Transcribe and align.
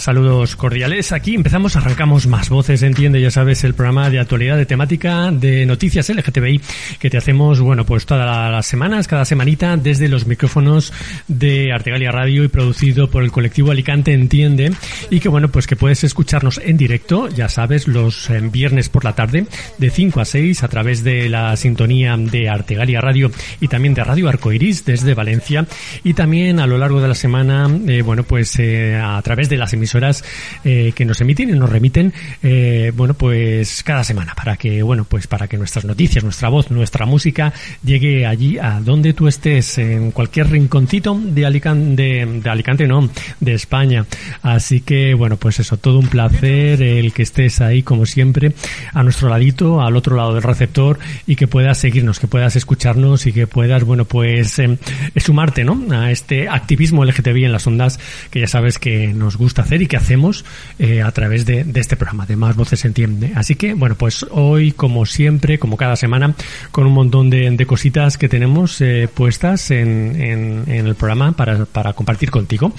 Saludos 0.00 0.56
cordiales. 0.56 1.12
Aquí 1.12 1.34
empezamos, 1.34 1.76
arrancamos 1.76 2.26
más 2.26 2.48
voces, 2.48 2.82
entiende, 2.82 3.20
ya 3.20 3.30
sabes, 3.30 3.64
el 3.64 3.74
programa 3.74 4.10
de 4.10 4.18
actualidad 4.18 4.56
de 4.56 4.66
temática 4.66 5.30
de 5.30 5.66
noticias 5.66 6.08
LGTBI 6.08 6.60
que 6.98 7.10
te 7.10 7.16
hacemos, 7.16 7.60
bueno, 7.60 7.84
pues 7.84 8.06
todas 8.06 8.26
las 8.26 8.66
semanas, 8.66 9.08
cada 9.08 9.24
semanita, 9.24 9.76
desde 9.76 10.08
los 10.08 10.26
micrófonos 10.26 10.92
de 11.26 11.72
Artegalia 11.72 12.10
Radio 12.12 12.44
y 12.44 12.48
producido 12.48 13.10
por 13.10 13.24
el 13.24 13.32
colectivo 13.32 13.70
Alicante 13.70 14.12
Entiende 14.12 14.72
y 15.10 15.20
que, 15.20 15.28
bueno, 15.28 15.48
pues 15.48 15.66
que 15.66 15.76
puedes 15.76 16.04
escucharnos 16.04 16.60
en 16.64 16.76
directo, 16.76 17.28
ya 17.28 17.48
sabes, 17.48 17.88
los 17.88 18.30
eh, 18.30 18.40
viernes 18.40 18.88
por 18.88 19.04
la 19.04 19.14
tarde 19.14 19.46
de 19.78 19.90
5 19.90 20.20
a 20.20 20.24
6 20.24 20.62
a 20.62 20.68
través 20.68 21.04
de 21.04 21.28
la 21.28 21.56
sintonía 21.56 22.16
de 22.16 22.48
Artegalia 22.48 23.00
Radio 23.00 23.30
y 23.60 23.68
también 23.68 23.94
de 23.94 24.04
Radio 24.04 24.28
Arcoiris 24.28 24.84
desde 24.84 25.14
Valencia 25.14 25.66
y 26.04 26.14
también 26.14 26.60
a 26.60 26.66
lo 26.66 26.78
largo 26.78 27.00
de 27.00 27.08
la 27.08 27.14
semana, 27.14 27.68
eh, 27.86 28.02
bueno, 28.02 28.22
pues 28.22 28.58
eh, 28.58 28.96
a 28.96 29.20
través 29.22 29.48
de 29.48 29.56
las 29.56 29.72
emisoras 29.88 30.22
eh, 30.64 30.92
que 30.94 31.04
nos 31.04 31.20
emiten 31.20 31.48
y 31.48 31.52
nos 31.52 31.70
remiten, 31.70 32.12
eh, 32.42 32.92
bueno, 32.94 33.14
pues 33.14 33.82
cada 33.82 34.04
semana 34.04 34.34
para 34.34 34.56
que, 34.56 34.82
bueno, 34.82 35.04
pues 35.04 35.26
para 35.26 35.48
que 35.48 35.56
nuestras 35.56 35.84
noticias, 35.84 36.22
nuestra 36.22 36.48
voz, 36.50 36.70
nuestra 36.70 37.06
música 37.06 37.52
llegue 37.82 38.26
allí 38.26 38.58
a 38.58 38.80
donde 38.80 39.14
tú 39.14 39.28
estés, 39.28 39.78
en 39.78 40.10
cualquier 40.10 40.50
rinconcito 40.50 41.18
de 41.18 41.46
Alicante, 41.46 42.26
de, 42.26 42.50
Alicante, 42.50 42.86
no, 42.86 43.08
de 43.40 43.54
España. 43.54 44.04
Así 44.42 44.80
que, 44.80 45.14
bueno, 45.14 45.36
pues 45.36 45.58
eso, 45.60 45.78
todo 45.78 45.98
un 45.98 46.08
placer 46.08 46.82
el 46.82 47.12
que 47.12 47.22
estés 47.22 47.60
ahí 47.60 47.82
como 47.82 48.04
siempre 48.04 48.52
a 48.92 49.02
nuestro 49.02 49.28
ladito, 49.28 49.80
al 49.80 49.96
otro 49.96 50.16
lado 50.16 50.34
del 50.34 50.42
receptor 50.42 50.98
y 51.26 51.36
que 51.36 51.46
puedas 51.46 51.78
seguirnos, 51.78 52.20
que 52.20 52.26
puedas 52.26 52.56
escucharnos 52.56 53.26
y 53.26 53.32
que 53.32 53.46
puedas, 53.46 53.84
bueno, 53.84 54.04
pues 54.04 54.58
eh, 54.58 54.78
sumarte, 55.16 55.64
¿no? 55.64 55.80
A 55.92 56.10
este 56.10 56.48
activismo 56.48 57.04
LGTBI 57.04 57.44
en 57.44 57.52
las 57.52 57.66
ondas 57.66 57.98
que 58.30 58.40
ya 58.40 58.46
sabes 58.46 58.78
que 58.78 59.08
nos 59.08 59.36
gusta 59.36 59.62
hacer 59.62 59.77
y 59.82 59.86
que 59.86 59.96
hacemos 59.96 60.44
eh, 60.78 61.02
a 61.02 61.10
través 61.12 61.46
de, 61.46 61.64
de, 61.64 61.80
este 61.80 61.96
programa, 61.96 62.26
de 62.26 62.36
Más 62.36 62.56
Voces 62.56 62.84
Entiende. 62.84 63.32
Así 63.34 63.54
que, 63.54 63.74
bueno, 63.74 63.94
pues 63.94 64.24
hoy, 64.30 64.72
como 64.72 65.06
siempre, 65.06 65.58
como 65.58 65.76
cada 65.76 65.96
semana, 65.96 66.34
con 66.70 66.86
un 66.86 66.92
montón 66.92 67.30
de, 67.30 67.50
de 67.50 67.66
cositas 67.66 68.18
que 68.18 68.28
tenemos 68.28 68.80
eh, 68.80 69.08
puestas 69.12 69.70
en, 69.70 70.20
en, 70.20 70.64
en, 70.66 70.86
el 70.86 70.94
programa 70.94 71.32
para, 71.32 71.64
para 71.64 71.92
compartir 71.92 72.30
contigo. 72.30 72.72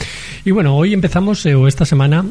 Y 0.46 0.52
bueno, 0.52 0.76
hoy 0.76 0.94
empezamos, 0.94 1.46
eh, 1.46 1.56
o 1.56 1.68
esta 1.68 1.86
semana, 1.86 2.26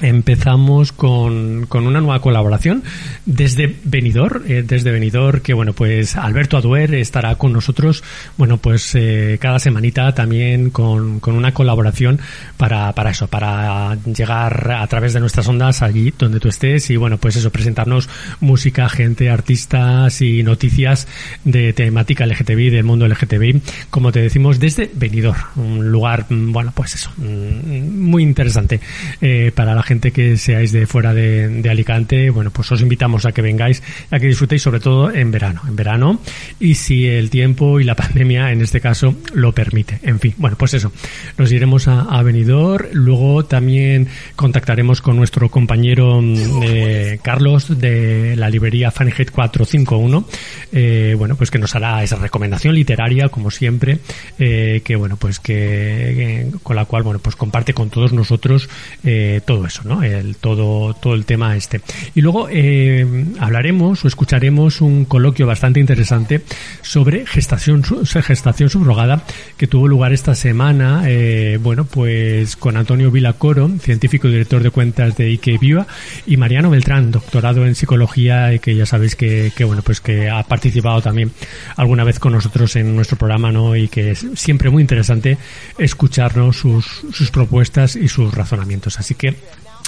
empezamos 0.00 0.92
con, 0.92 1.66
con, 1.66 1.86
una 1.86 2.00
nueva 2.00 2.20
colaboración 2.20 2.82
desde 3.24 3.76
Benidorm, 3.84 4.42
eh, 4.46 4.62
desde 4.62 4.90
Benidorm, 4.90 5.40
que 5.40 5.54
bueno, 5.54 5.72
pues 5.72 6.16
Alberto 6.16 6.56
Aduer 6.56 6.94
estará 6.94 7.36
con 7.36 7.52
nosotros, 7.52 8.02
bueno, 8.36 8.58
pues 8.58 8.94
eh, 8.94 9.38
cada 9.40 9.58
semanita 9.58 10.14
también 10.14 10.70
con, 10.70 11.20
con 11.20 11.34
una 11.34 11.52
colaboración 11.52 12.20
para, 12.56 12.92
para 12.92 13.10
eso, 13.10 13.28
para 13.28 13.96
llegar 14.04 14.72
a 14.72 14.86
través 14.86 15.14
de 15.14 15.20
nuestras 15.20 15.48
ondas 15.48 15.82
allí 15.82 16.12
donde 16.18 16.40
tú 16.40 16.48
estés 16.48 16.90
y 16.90 16.96
bueno, 16.96 17.18
pues 17.18 17.36
eso, 17.36 17.50
presentarnos 17.50 18.08
música, 18.40 18.88
gente, 18.88 19.30
artistas 19.30 20.20
y 20.20 20.42
noticias 20.42 21.08
de 21.44 21.72
temática 21.72 22.26
LGTBI, 22.26 22.70
del 22.70 22.84
mundo 22.84 23.08
LGTBI, 23.08 23.62
como 23.90 24.12
te 24.12 24.20
decimos, 24.20 24.60
desde 24.60 24.90
Benidorm, 24.94 25.40
un 25.56 25.90
lugar, 25.90 26.26
bueno, 26.28 26.72
pues 26.74 26.94
eso, 26.94 27.10
muy 27.16 28.22
interesante 28.22 28.80
eh, 29.20 29.52
para 29.54 29.74
la 29.74 29.82
gente 29.86 30.12
que 30.12 30.36
seáis 30.36 30.72
de 30.72 30.86
fuera 30.86 31.14
de, 31.14 31.66
Alicante, 31.70 32.30
bueno, 32.30 32.50
pues 32.50 32.70
os 32.72 32.80
invitamos 32.80 33.26
a 33.26 33.32
que 33.32 33.42
vengáis, 33.42 33.82
a 34.10 34.18
que 34.18 34.26
disfrutéis 34.26 34.62
sobre 34.62 34.80
todo 34.80 35.12
en 35.12 35.30
verano, 35.30 35.62
en 35.66 35.76
verano, 35.76 36.20
y 36.60 36.74
si 36.74 37.06
el 37.06 37.30
tiempo 37.30 37.80
y 37.80 37.84
la 37.84 37.94
pandemia 37.96 38.52
en 38.52 38.60
este 38.60 38.80
caso 38.80 39.14
lo 39.32 39.52
permite. 39.52 39.98
En 40.02 40.20
fin, 40.20 40.34
bueno, 40.36 40.56
pues 40.58 40.74
eso, 40.74 40.92
nos 41.38 41.50
iremos 41.52 41.88
a, 41.88 42.02
a 42.02 42.22
Benidorm, 42.22 42.88
luego 42.92 43.44
también 43.44 44.08
contactaremos 44.34 45.00
con 45.00 45.16
nuestro 45.16 45.48
compañero 45.50 46.20
eh, 46.62 47.18
Carlos 47.22 47.78
de 47.78 48.36
la 48.36 48.50
librería 48.50 48.90
Fahrenheit 48.90 49.30
451, 49.30 50.26
eh, 50.72 51.14
bueno, 51.16 51.36
pues 51.36 51.50
que 51.50 51.58
nos 51.58 51.74
hará 51.74 52.02
esa 52.02 52.16
recomendación 52.16 52.74
literaria, 52.74 53.28
como 53.28 53.50
siempre, 53.50 53.98
eh, 54.38 54.82
que 54.84 54.96
bueno, 54.96 55.16
pues 55.16 55.38
que, 55.38 56.50
con 56.62 56.76
la 56.76 56.84
cual, 56.84 57.02
bueno, 57.02 57.20
pues 57.20 57.36
comparte 57.36 57.74
con 57.74 57.90
todos 57.90 58.12
nosotros 58.12 58.68
todo 59.44 59.66
eso. 59.66 59.75
El, 60.02 60.36
todo, 60.36 60.94
todo 60.94 61.14
el 61.14 61.24
tema 61.24 61.56
este. 61.56 61.80
Y 62.14 62.20
luego 62.20 62.48
eh, 62.50 63.06
hablaremos 63.38 64.04
o 64.04 64.08
escucharemos 64.08 64.80
un 64.80 65.04
coloquio 65.04 65.46
bastante 65.46 65.80
interesante 65.80 66.42
sobre 66.82 67.26
gestación, 67.26 67.82
gestación 67.82 68.70
subrogada 68.70 69.24
que 69.56 69.66
tuvo 69.66 69.88
lugar 69.88 70.12
esta 70.12 70.34
semana, 70.34 71.04
eh, 71.06 71.58
bueno, 71.62 71.84
pues 71.84 72.56
con 72.56 72.76
Antonio 72.76 73.10
Vilacoro, 73.10 73.70
científico 73.78 74.28
y 74.28 74.32
director 74.32 74.62
de 74.62 74.70
cuentas 74.70 75.16
de 75.16 75.26
Ike 75.26 75.58
Viva, 75.58 75.86
y 76.26 76.36
Mariano 76.36 76.70
Beltrán, 76.70 77.10
doctorado 77.10 77.66
en 77.66 77.74
psicología 77.74 78.54
y 78.54 78.58
que 78.58 78.74
ya 78.74 78.86
sabéis 78.86 79.16
que, 79.16 79.52
que, 79.54 79.64
bueno, 79.64 79.82
pues 79.82 80.00
que 80.00 80.30
ha 80.30 80.42
participado 80.42 81.00
también 81.02 81.32
alguna 81.76 82.04
vez 82.04 82.18
con 82.18 82.32
nosotros 82.32 82.76
en 82.76 82.94
nuestro 82.94 83.16
programa, 83.16 83.52
¿no? 83.52 83.76
Y 83.76 83.88
que 83.88 84.12
es 84.12 84.26
siempre 84.34 84.70
muy 84.70 84.82
interesante 84.82 85.38
escucharnos 85.78 86.56
sus, 86.56 86.86
sus 87.12 87.30
propuestas 87.30 87.96
y 87.96 88.08
sus 88.08 88.32
razonamientos. 88.34 88.98
Así 88.98 89.14
que 89.14 89.36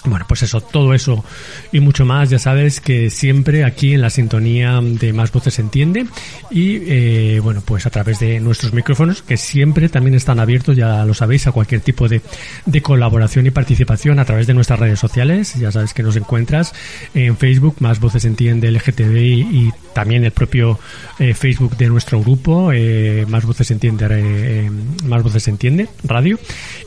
bueno, 0.04 0.24
pues 0.28 0.42
eso, 0.42 0.60
todo 0.60 0.94
eso 0.94 1.24
y 1.72 1.80
mucho 1.80 2.04
más, 2.04 2.30
ya 2.30 2.38
sabes 2.38 2.80
que 2.80 3.10
siempre 3.10 3.64
aquí 3.64 3.94
en 3.94 4.00
la 4.00 4.10
sintonía 4.10 4.80
de 4.82 5.12
Más 5.12 5.32
Voces 5.32 5.54
se 5.54 5.62
entiende 5.62 6.06
y 6.50 6.76
eh, 6.86 7.40
bueno, 7.42 7.62
pues 7.64 7.86
a 7.86 7.90
través 7.90 8.20
de 8.20 8.40
nuestros 8.40 8.72
micrófonos 8.72 9.22
que 9.22 9.36
siempre 9.36 9.88
también 9.88 10.14
están 10.14 10.40
abiertos, 10.40 10.76
ya 10.76 11.04
lo 11.04 11.14
sabéis, 11.14 11.46
a 11.46 11.52
cualquier 11.52 11.80
tipo 11.80 12.08
de, 12.08 12.20
de 12.66 12.82
colaboración 12.82 13.46
y 13.46 13.50
participación 13.50 14.18
a 14.18 14.24
través 14.24 14.46
de 14.46 14.54
nuestras 14.54 14.78
redes 14.78 15.00
sociales, 15.00 15.54
ya 15.54 15.72
sabes 15.72 15.94
que 15.94 16.02
nos 16.02 16.16
encuentras 16.16 16.74
en 17.14 17.36
Facebook, 17.36 17.76
Más 17.80 18.00
Voces 18.00 18.24
Entiende 18.24 18.70
LGTBI 18.70 19.40
y 19.40 19.70
también 19.98 20.22
el 20.22 20.30
propio 20.30 20.78
eh, 21.18 21.34
Facebook 21.34 21.76
de 21.76 21.88
nuestro 21.88 22.20
grupo, 22.20 22.70
eh, 22.72 23.26
Más 23.26 23.44
Voces 23.44 23.68
Entiende, 23.72 24.06
eh, 24.08 24.70
Más 25.02 25.24
Voces 25.24 25.48
Entiende, 25.48 25.88
Radio 26.04 26.38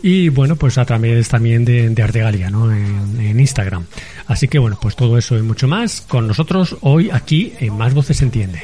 y 0.01 0.29
bueno, 0.29 0.55
pues 0.55 0.77
a 0.77 0.85
través 0.85 1.27
también 1.27 1.65
de, 1.65 1.89
de 1.89 2.03
Artegalia, 2.03 2.49
¿no? 2.49 2.71
En, 2.71 3.37
Instagram. 3.37 3.85
Así 4.27 4.47
que 4.47 4.59
bueno, 4.59 4.79
pues 4.81 4.95
todo 4.95 5.17
eso 5.17 5.37
y 5.37 5.41
mucho 5.41 5.67
más 5.67 5.99
con 5.99 6.25
nosotros 6.25 6.77
hoy 6.79 7.09
aquí 7.09 7.51
en 7.59 7.77
Más 7.77 7.93
Voces 7.93 8.21
Entiende. 8.21 8.61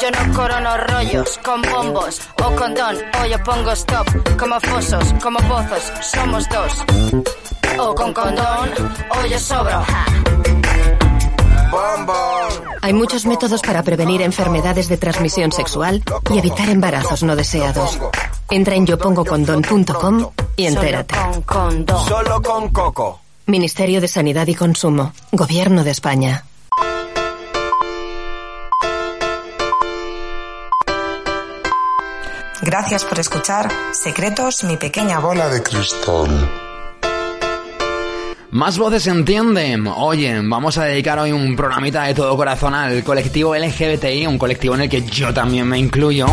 Yo 0.00 0.10
no 0.10 0.34
corono 0.34 0.76
rollos 0.76 1.38
con 1.42 1.60
bombos 1.62 2.20
o 2.44 2.54
con 2.54 2.74
don, 2.74 2.96
o 3.20 3.26
yo 3.26 3.42
pongo 3.42 3.72
stop, 3.72 4.06
como 4.38 4.60
fosos, 4.60 5.12
como 5.20 5.38
pozos, 5.40 5.82
somos 6.02 6.48
dos. 6.48 6.72
O 7.78 7.94
con 7.94 8.12
condón, 8.12 8.70
o 9.10 9.26
yo 9.26 9.38
sobro. 9.38 9.82
Hay 12.82 12.92
muchos 12.92 13.26
métodos 13.26 13.60
para 13.62 13.82
prevenir 13.82 14.22
enfermedades 14.22 14.88
de 14.88 14.96
transmisión 14.98 15.50
sexual 15.50 16.02
y 16.32 16.38
evitar 16.38 16.68
embarazos 16.68 17.24
no 17.24 17.34
deseados. 17.34 17.98
Entra 18.48 18.76
en 18.76 18.86
yopongocondon.com 18.86 20.30
y 20.56 20.66
entérate. 20.66 21.14
Solo 22.06 22.40
con 22.40 22.68
coco. 22.68 23.20
Ministerio 23.46 24.00
de 24.00 24.08
Sanidad 24.08 24.46
y 24.46 24.54
Consumo. 24.54 25.12
Gobierno 25.32 25.82
de 25.82 25.90
España. 25.90 26.44
Gracias 32.62 33.04
por 33.04 33.18
escuchar 33.18 33.70
Secretos, 33.92 34.64
mi 34.64 34.76
pequeña 34.76 35.18
bola 35.18 35.48
de 35.48 35.62
cristal. 35.62 36.50
Más 38.50 38.78
voces 38.78 39.02
se 39.02 39.10
entienden. 39.10 39.86
Oye, 39.86 40.40
vamos 40.42 40.78
a 40.78 40.84
dedicar 40.84 41.18
hoy 41.18 41.32
un 41.32 41.54
programita 41.54 42.04
de 42.04 42.14
todo 42.14 42.34
corazón 42.36 42.74
al 42.74 43.04
colectivo 43.04 43.54
LGBTI, 43.54 44.26
un 44.26 44.38
colectivo 44.38 44.74
en 44.74 44.82
el 44.82 44.88
que 44.88 45.02
yo 45.02 45.34
también 45.34 45.68
me 45.68 45.78
incluyo. 45.78 46.26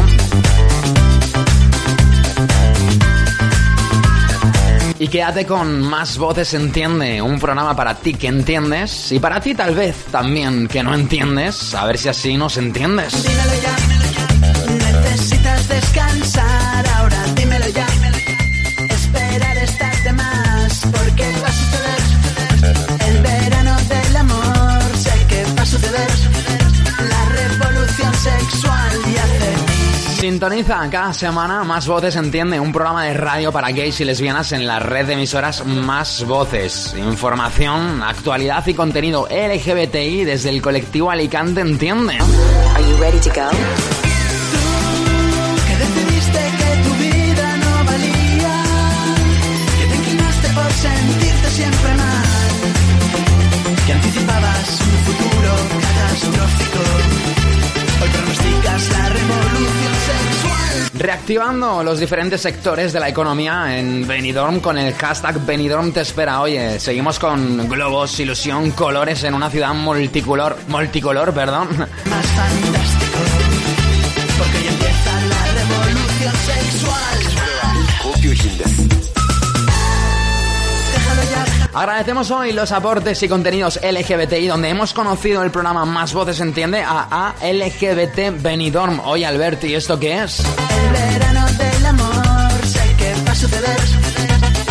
Y 5.00 5.08
quédate 5.10 5.46
con 5.46 5.82
Más 5.82 6.18
Voces 6.18 6.48
se 6.48 6.56
Entiende, 6.56 7.22
un 7.22 7.38
programa 7.38 7.76
para 7.76 7.96
ti 7.96 8.14
que 8.14 8.28
entiendes 8.28 9.12
y 9.12 9.20
para 9.20 9.42
ti 9.42 9.54
tal 9.54 9.76
vez 9.76 10.06
también 10.10 10.70
que 10.70 10.82
no 10.82 10.94
entiendes, 10.94 11.76
a 11.76 11.86
ver 11.86 11.98
si 11.98 12.08
así 12.08 12.38
nos 12.38 12.56
entiendes. 12.56 13.22
Dímelo 13.22 13.62
ya, 13.62 14.13
Cada 30.44 31.14
semana 31.14 31.64
Más 31.64 31.88
Voces 31.88 32.18
Entiende, 32.18 32.60
un 32.60 32.74
programa 32.74 33.06
de 33.06 33.14
radio 33.14 33.54
para 33.54 33.72
gays 33.72 34.02
y 34.02 34.04
lesbianas 34.04 34.52
en 34.52 34.68
la 34.68 34.78
red 34.78 35.06
de 35.06 35.14
emisoras 35.14 35.66
Más 35.66 36.26
Voces. 36.26 36.94
Información, 36.98 38.04
actualidad 38.04 38.68
y 38.68 38.74
contenido 38.74 39.26
LGBTI 39.32 40.26
desde 40.26 40.50
el 40.50 40.62
colectivo 40.62 41.10
Alicante 41.10 41.62
Entiende. 41.62 42.18
Are 42.18 42.84
you 42.90 42.98
ready 42.98 43.20
to? 43.22 43.93
Sexual. 61.34 61.54
Reactivando 61.54 61.84
los 61.84 62.00
diferentes 62.00 62.42
sectores 62.42 62.94
de 62.94 63.00
la 63.00 63.10
economía 63.10 63.78
en 63.78 64.08
Benidorm 64.08 64.60
con 64.60 64.78
el 64.78 64.94
hashtag 64.94 65.44
Benidorm 65.46 65.92
te 65.92 66.02
espera. 66.02 66.42
Oye, 66.42 66.80
seguimos 66.80 67.18
con 67.20 67.68
globos, 67.68 68.20
ilusión, 68.20 68.72
colores 68.72 69.24
en 69.24 69.34
una 69.34 69.50
ciudad 69.50 69.74
multicolor, 69.74 70.58
multicolor, 70.68 71.34
perdón. 71.34 71.70
Más 71.78 72.26
fantástico, 72.28 73.20
porque 74.38 74.58
hoy 74.58 74.68
empieza 74.68 75.22
la 75.28 75.46
revolución 75.54 76.36
sexual. 76.36 76.94
Agradecemos 81.74 82.30
hoy 82.30 82.52
los 82.52 82.72
aportes 82.72 83.24
y 83.24 83.28
contenidos 83.28 83.80
LGBTI 83.82 84.48
donde 84.48 84.70
hemos 84.70 84.94
conocido 84.94 85.42
el 85.42 85.50
programa 85.50 85.86
Más 85.86 86.14
Voces 86.14 86.40
Entiende 86.40 86.84
a 86.86 87.34
LGBT 87.42 88.42
Benidorm. 88.42 89.00
Oye, 89.00 89.26
Albert, 89.26 89.64
¿y 89.64 89.74
esto 89.74 90.00
qué 90.00 90.24
es? 90.24 90.40
El 90.40 90.92
verano 90.92 91.48
del 91.48 91.86
amor, 91.88 92.66
sé 92.66 92.96
que 92.96 93.16
va 93.28 93.32
a 93.32 93.36
suceder. 93.36 93.80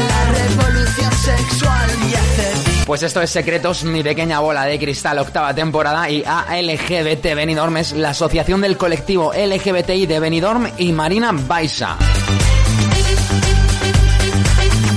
La 0.09 0.33
revolución 0.33 1.13
sexual 1.13 1.91
y 2.09 2.15
hace 2.15 2.85
Pues 2.87 3.03
esto 3.03 3.21
es 3.21 3.31
Secretos, 3.31 3.83
mi 3.83 4.05
pequeña 4.05 4.39
bola 4.39 4.65
de 4.65 4.79
cristal, 4.79 5.19
octava 5.19 5.53
temporada, 5.53 6.09
y 6.09 6.23
ALGBT 6.25 7.35
Benidorm 7.35 7.79
es 7.79 7.93
la 7.95 8.11
asociación 8.11 8.61
del 8.61 8.77
colectivo 8.77 9.33
LGBTI 9.35 10.07
de 10.07 10.21
Benidorm 10.21 10.71
y 10.79 10.93
Marina 10.93 11.33
Baixa. 11.33 11.97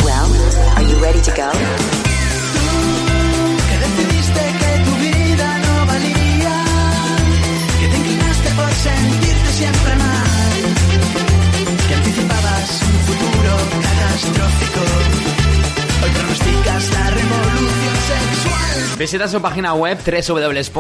Well, 0.04 0.32
are 0.76 0.84
you 0.84 1.00
ready 1.02 1.20
to 1.22 1.32
go? 1.32 1.95
Visita 18.98 19.28
su 19.28 19.42
página 19.42 19.74
web 19.74 19.98
www.algtb.es, 20.06 20.76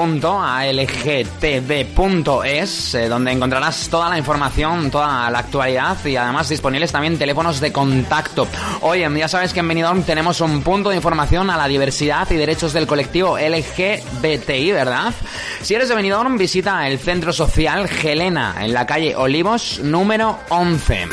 eh, 2.95 3.09
donde 3.09 3.31
encontrarás 3.33 3.89
toda 3.89 4.09
la 4.09 4.17
información, 4.17 4.89
toda 4.89 5.29
la 5.29 5.39
actualidad 5.39 5.97
y 6.05 6.15
además 6.15 6.47
disponibles 6.47 6.93
también 6.93 7.17
teléfonos 7.17 7.59
de 7.59 7.73
contacto. 7.73 8.47
Oye, 8.81 9.05
ya 9.17 9.27
sabes 9.27 9.51
que 9.51 9.59
en 9.59 9.67
Benidorm 9.67 10.03
tenemos 10.03 10.39
un 10.39 10.61
punto 10.61 10.91
de 10.91 10.95
información 10.95 11.49
a 11.49 11.57
la 11.57 11.67
diversidad 11.67 12.25
y 12.31 12.35
derechos 12.35 12.71
del 12.71 12.87
colectivo 12.87 13.37
LGBTI, 13.37 14.71
¿verdad? 14.71 15.13
Si 15.61 15.75
eres 15.75 15.89
de 15.89 15.95
Benidorm, 15.95 16.37
visita 16.37 16.87
el 16.87 16.99
centro 16.99 17.33
social 17.33 17.89
Helena 18.01 18.55
en 18.61 18.73
la 18.73 18.85
calle 18.85 19.13
Olivos 19.17 19.81
número 19.83 20.39
11. 20.47 21.09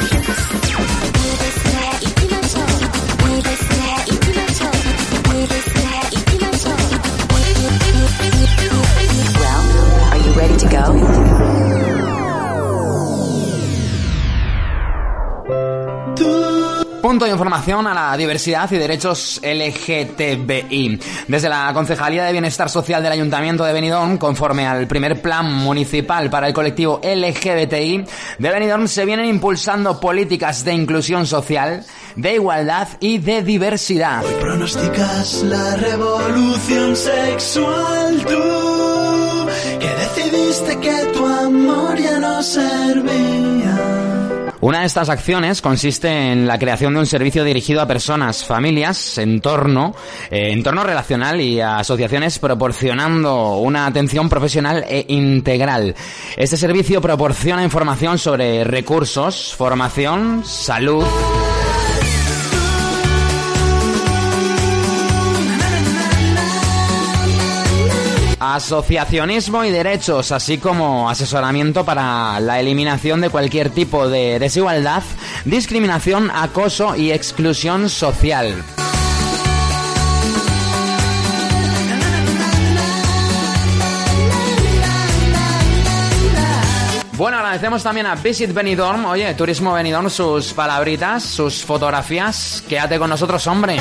Ready 10.42 10.56
to 10.56 10.68
go? 10.68 10.82
Punto 17.02 17.24
de 17.24 17.32
información 17.32 17.86
a 17.86 17.94
la 17.94 18.16
diversidad 18.16 18.70
y 18.70 18.76
derechos 18.76 19.40
LGTBI. 19.42 21.00
Desde 21.26 21.48
la 21.48 21.70
Concejalía 21.74 22.24
de 22.24 22.32
Bienestar 22.32 22.70
Social 22.70 23.02
del 23.02 23.12
Ayuntamiento 23.12 23.64
de 23.64 23.72
Benidorm, 23.72 24.18
conforme 24.18 24.66
al 24.66 24.86
primer 24.86 25.20
plan 25.20 25.52
municipal 25.52 26.30
para 26.30 26.46
el 26.46 26.54
colectivo 26.54 27.00
LGBTI 27.02 28.04
de 28.38 28.50
Benidorm, 28.50 28.86
se 28.86 29.04
vienen 29.04 29.26
impulsando 29.26 29.98
políticas 30.00 30.64
de 30.64 30.74
inclusión 30.74 31.26
social, 31.26 31.84
de 32.16 32.34
igualdad 32.34 32.88
y 33.00 33.18
de 33.18 33.42
diversidad. 33.42 34.22
Pronosticas 34.40 35.42
la 35.42 35.76
revolución 35.76 36.96
sexual 36.96 38.24
tú, 38.24 39.11
Una 44.62 44.80
de 44.80 44.86
estas 44.86 45.08
acciones 45.08 45.60
consiste 45.60 46.08
en 46.08 46.46
la 46.46 46.56
creación 46.56 46.94
de 46.94 47.00
un 47.00 47.06
servicio 47.06 47.42
dirigido 47.42 47.80
a 47.82 47.86
personas, 47.88 48.44
familias, 48.44 49.18
entorno, 49.18 49.92
eh, 50.30 50.52
entorno 50.52 50.84
relacional 50.84 51.40
y 51.40 51.60
a 51.60 51.78
asociaciones 51.78 52.38
proporcionando 52.38 53.56
una 53.56 53.86
atención 53.86 54.28
profesional 54.28 54.84
e 54.88 55.04
integral. 55.08 55.96
Este 56.36 56.56
servicio 56.56 57.00
proporciona 57.00 57.64
información 57.64 58.18
sobre 58.18 58.62
recursos, 58.62 59.52
formación, 59.52 60.44
salud, 60.44 61.04
asociacionismo 68.54 69.64
y 69.64 69.70
derechos, 69.70 70.32
así 70.32 70.58
como 70.58 71.08
asesoramiento 71.08 71.84
para 71.84 72.40
la 72.40 72.60
eliminación 72.60 73.20
de 73.20 73.30
cualquier 73.30 73.70
tipo 73.70 74.08
de 74.08 74.38
desigualdad, 74.38 75.02
discriminación, 75.44 76.30
acoso 76.32 76.96
y 76.96 77.12
exclusión 77.12 77.88
social. 77.88 78.62
Bueno, 87.22 87.36
agradecemos 87.36 87.84
también 87.84 88.06
a 88.06 88.16
Visit 88.16 88.52
Benidorm, 88.52 89.04
oye, 89.04 89.32
Turismo 89.34 89.74
Benidorm, 89.74 90.10
sus 90.10 90.52
palabritas, 90.54 91.22
sus 91.22 91.62
fotografías. 91.62 92.64
Quédate 92.68 92.98
con 92.98 93.10
nosotros, 93.10 93.46
hombre. 93.46 93.78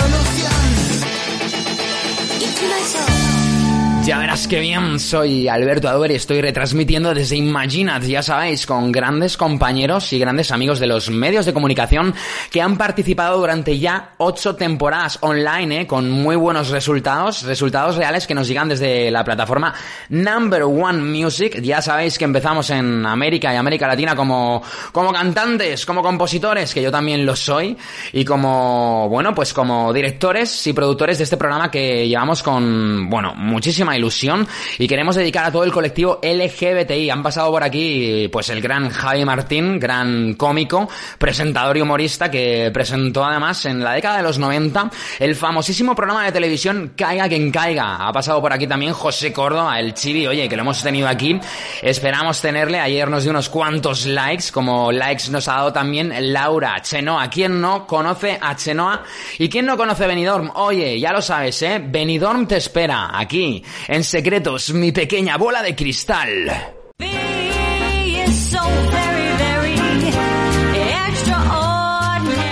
Ya 4.03 4.17
verás 4.17 4.47
que 4.47 4.59
bien, 4.59 4.99
soy 4.99 5.47
Alberto 5.47 5.87
Aduer 5.87 6.09
y 6.09 6.15
estoy 6.15 6.41
retransmitiendo 6.41 7.13
desde 7.13 7.35
Imaginat, 7.35 8.01
ya 8.01 8.23
sabéis, 8.23 8.65
con 8.65 8.91
grandes 8.91 9.37
compañeros 9.37 10.11
y 10.11 10.17
grandes 10.17 10.51
amigos 10.51 10.79
de 10.79 10.87
los 10.87 11.11
medios 11.11 11.45
de 11.45 11.53
comunicación 11.53 12.15
que 12.49 12.63
han 12.63 12.77
participado 12.77 13.37
durante 13.37 13.77
ya 13.77 14.15
ocho 14.17 14.55
temporadas 14.55 15.19
online, 15.21 15.81
¿eh? 15.81 15.87
con 15.87 16.09
muy 16.09 16.35
buenos 16.35 16.69
resultados, 16.69 17.43
resultados 17.43 17.95
reales 17.95 18.25
que 18.25 18.33
nos 18.33 18.47
llegan 18.47 18.69
desde 18.69 19.11
la 19.11 19.23
plataforma 19.23 19.71
Number 20.09 20.63
One 20.63 21.03
Music. 21.03 21.61
Ya 21.61 21.79
sabéis 21.79 22.17
que 22.17 22.25
empezamos 22.25 22.71
en 22.71 23.05
América 23.05 23.53
y 23.53 23.57
América 23.57 23.87
Latina 23.87 24.15
como, 24.15 24.63
como 24.91 25.13
cantantes, 25.13 25.85
como 25.85 26.01
compositores, 26.01 26.73
que 26.73 26.81
yo 26.81 26.89
también 26.91 27.23
lo 27.23 27.35
soy, 27.35 27.77
y 28.13 28.25
como, 28.25 29.07
bueno, 29.09 29.35
pues 29.35 29.53
como 29.53 29.93
directores 29.93 30.65
y 30.65 30.73
productores 30.73 31.19
de 31.19 31.25
este 31.25 31.37
programa 31.37 31.69
que 31.69 32.07
llevamos 32.07 32.41
con, 32.41 33.07
bueno, 33.07 33.35
muchísima 33.35 33.90
ilusión 33.95 34.47
y 34.77 34.87
queremos 34.87 35.15
dedicar 35.15 35.45
a 35.45 35.51
todo 35.51 35.63
el 35.63 35.71
colectivo 35.71 36.19
LGBTI. 36.23 37.09
Han 37.09 37.23
pasado 37.23 37.51
por 37.51 37.63
aquí 37.63 38.27
pues 38.31 38.49
el 38.49 38.61
gran 38.61 38.89
Javi 38.89 39.25
Martín, 39.25 39.79
gran 39.79 40.33
cómico, 40.33 40.89
presentador 41.17 41.77
y 41.77 41.81
humorista 41.81 42.29
que 42.29 42.71
presentó 42.73 43.23
además 43.23 43.65
en 43.65 43.83
la 43.83 43.93
década 43.93 44.17
de 44.17 44.23
los 44.23 44.37
90 44.37 44.89
el 45.19 45.35
famosísimo 45.35 45.95
programa 45.95 46.25
de 46.25 46.31
televisión 46.31 46.93
Caiga 46.95 47.27
quien 47.27 47.51
caiga. 47.51 48.07
Ha 48.07 48.11
pasado 48.11 48.41
por 48.41 48.53
aquí 48.53 48.67
también 48.67 48.93
José 48.93 49.31
Córdoba, 49.33 49.79
el 49.79 49.93
chibi, 49.93 50.27
oye, 50.27 50.47
que 50.47 50.55
lo 50.55 50.61
hemos 50.61 50.81
tenido 50.83 51.07
aquí. 51.07 51.39
Esperamos 51.81 52.41
tenerle. 52.41 52.79
Ayer 52.79 53.09
nos 53.09 53.23
dio 53.23 53.31
unos 53.31 53.49
cuantos 53.49 54.05
likes, 54.05 54.45
como 54.51 54.91
likes 54.91 55.29
nos 55.29 55.47
ha 55.47 55.55
dado 55.55 55.73
también 55.73 56.13
Laura 56.33 56.81
Chenoa. 56.81 57.29
¿Quién 57.29 57.61
no 57.61 57.87
conoce 57.87 58.37
a 58.41 58.55
Chenoa? 58.55 59.03
¿Y 59.37 59.49
quién 59.49 59.65
no 59.65 59.77
conoce 59.77 60.07
Benidorm? 60.07 60.51
Oye, 60.55 60.99
ya 60.99 61.11
lo 61.11 61.21
sabes, 61.21 61.61
¿eh? 61.61 61.81
Benidorm 61.83 62.47
te 62.47 62.57
espera 62.57 63.11
aquí 63.13 63.63
en 63.87 64.03
secretos, 64.03 64.73
mi 64.73 64.91
pequeña 64.91 65.37
bola 65.37 65.61
de 65.61 65.75
cristal. 65.75 66.75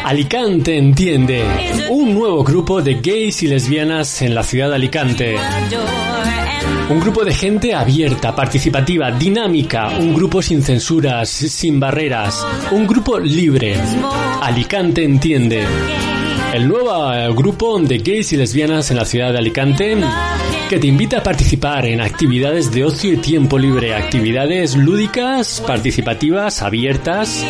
Alicante 0.10 0.76
Entiende, 0.76 1.46
un 1.92 2.16
nuevo 2.16 2.44
grupo 2.44 2.82
de 2.82 2.96
gays 2.96 3.44
y 3.44 3.48
lesbianas 3.48 4.24
en 4.24 4.34
la 4.34 4.44
ciudad 4.44 4.70
de 4.70 4.76
Alicante. 4.76 5.36
Un 6.90 7.00
grupo 7.00 7.24
de 7.24 7.36
gente 7.36 7.76
abierta, 7.76 8.36
participativa, 8.36 9.12
dinámica, 9.12 9.90
un 10.00 10.16
grupo 10.16 10.42
sin 10.42 10.64
censuras, 10.64 11.30
sin 11.30 11.80
barreras, 11.80 12.44
un 12.72 12.88
grupo 12.88 13.20
libre. 13.20 13.76
Alicante 14.42 15.04
Entiende. 15.04 15.64
El 16.56 16.68
nuevo 16.68 17.14
eh, 17.14 17.32
grupo 17.32 17.78
de 17.80 18.00
gays 18.00 18.34
y 18.34 18.38
lesbianas 18.38 18.90
en 18.90 18.98
la 18.98 19.06
ciudad 19.06 19.32
de 19.32 19.38
Alicante 19.38 19.96
que 20.70 20.78
te 20.78 20.86
invita 20.86 21.18
a 21.18 21.24
participar 21.24 21.88
en 21.88 22.00
actividades 22.00 22.72
de 22.72 22.84
ocio 22.84 23.14
y 23.14 23.18
tiempo 23.18 23.58
libre, 23.58 23.96
actividades 23.96 24.76
lúdicas, 24.76 25.64
participativas, 25.66 26.62
abiertas, 26.62 27.44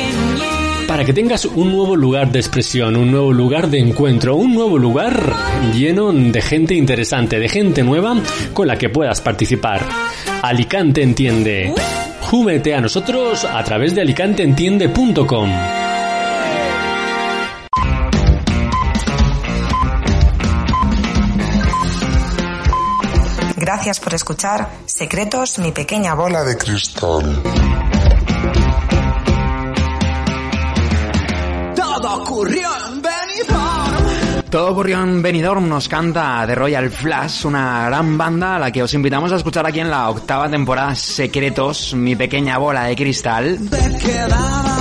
para 0.88 1.04
que 1.04 1.12
tengas 1.12 1.44
un 1.44 1.70
nuevo 1.74 1.98
lugar 1.98 2.32
de 2.32 2.40
expresión, 2.40 2.96
un 2.96 3.12
nuevo 3.12 3.34
lugar 3.34 3.70
de 3.70 3.80
encuentro, 3.80 4.38
un 4.38 4.56
nuevo 4.56 4.78
lugar 4.78 5.34
lleno 5.76 6.14
de 6.14 6.42
gente 6.42 6.76
interesante, 6.76 7.40
de 7.40 7.50
gente 7.50 7.84
nueva 7.84 8.16
con 8.54 8.68
la 8.68 8.78
que 8.78 8.88
puedas 8.88 9.20
participar. 9.20 9.86
Alicante 10.42 11.04
Entiende. 11.04 11.74
Júmete 12.22 12.74
a 12.74 12.80
nosotros 12.80 13.44
a 13.44 13.62
través 13.66 13.94
de 13.96 14.02
alicanteentiende.com. 14.02 15.79
Gracias 23.72 24.00
por 24.00 24.16
escuchar 24.16 24.68
Secretos, 24.88 25.60
mi 25.60 25.72
pequeña 25.72 26.16
bola 26.16 26.44
de 26.44 26.58
cristal. 26.58 27.44
Todo 31.76 32.16
ocurrió 32.16 32.68
en 32.88 33.00
Benidorm. 33.04 34.50
Todo 34.50 34.72
ocurrió 34.72 35.04
en 35.04 35.22
Benidorm, 35.22 35.70
nos 35.70 35.88
canta 35.88 36.46
The 36.48 36.56
Royal 36.56 36.90
Flash, 36.90 37.46
una 37.46 37.86
gran 37.86 38.18
banda 38.18 38.56
a 38.56 38.60
la 38.60 38.72
que 38.72 38.82
os 38.82 38.92
invitamos 38.96 39.32
a 39.34 39.36
escuchar 39.36 39.68
aquí 39.68 39.82
en 39.82 39.92
la 39.92 40.10
octava 40.10 40.50
temporada 40.50 40.96
Secretos, 40.96 41.94
mi 41.94 42.16
pequeña 42.16 42.58
bola 42.58 42.86
de 42.86 42.96
cristal. 42.96 43.60
Te 43.70 43.98
quedaba 44.00 44.79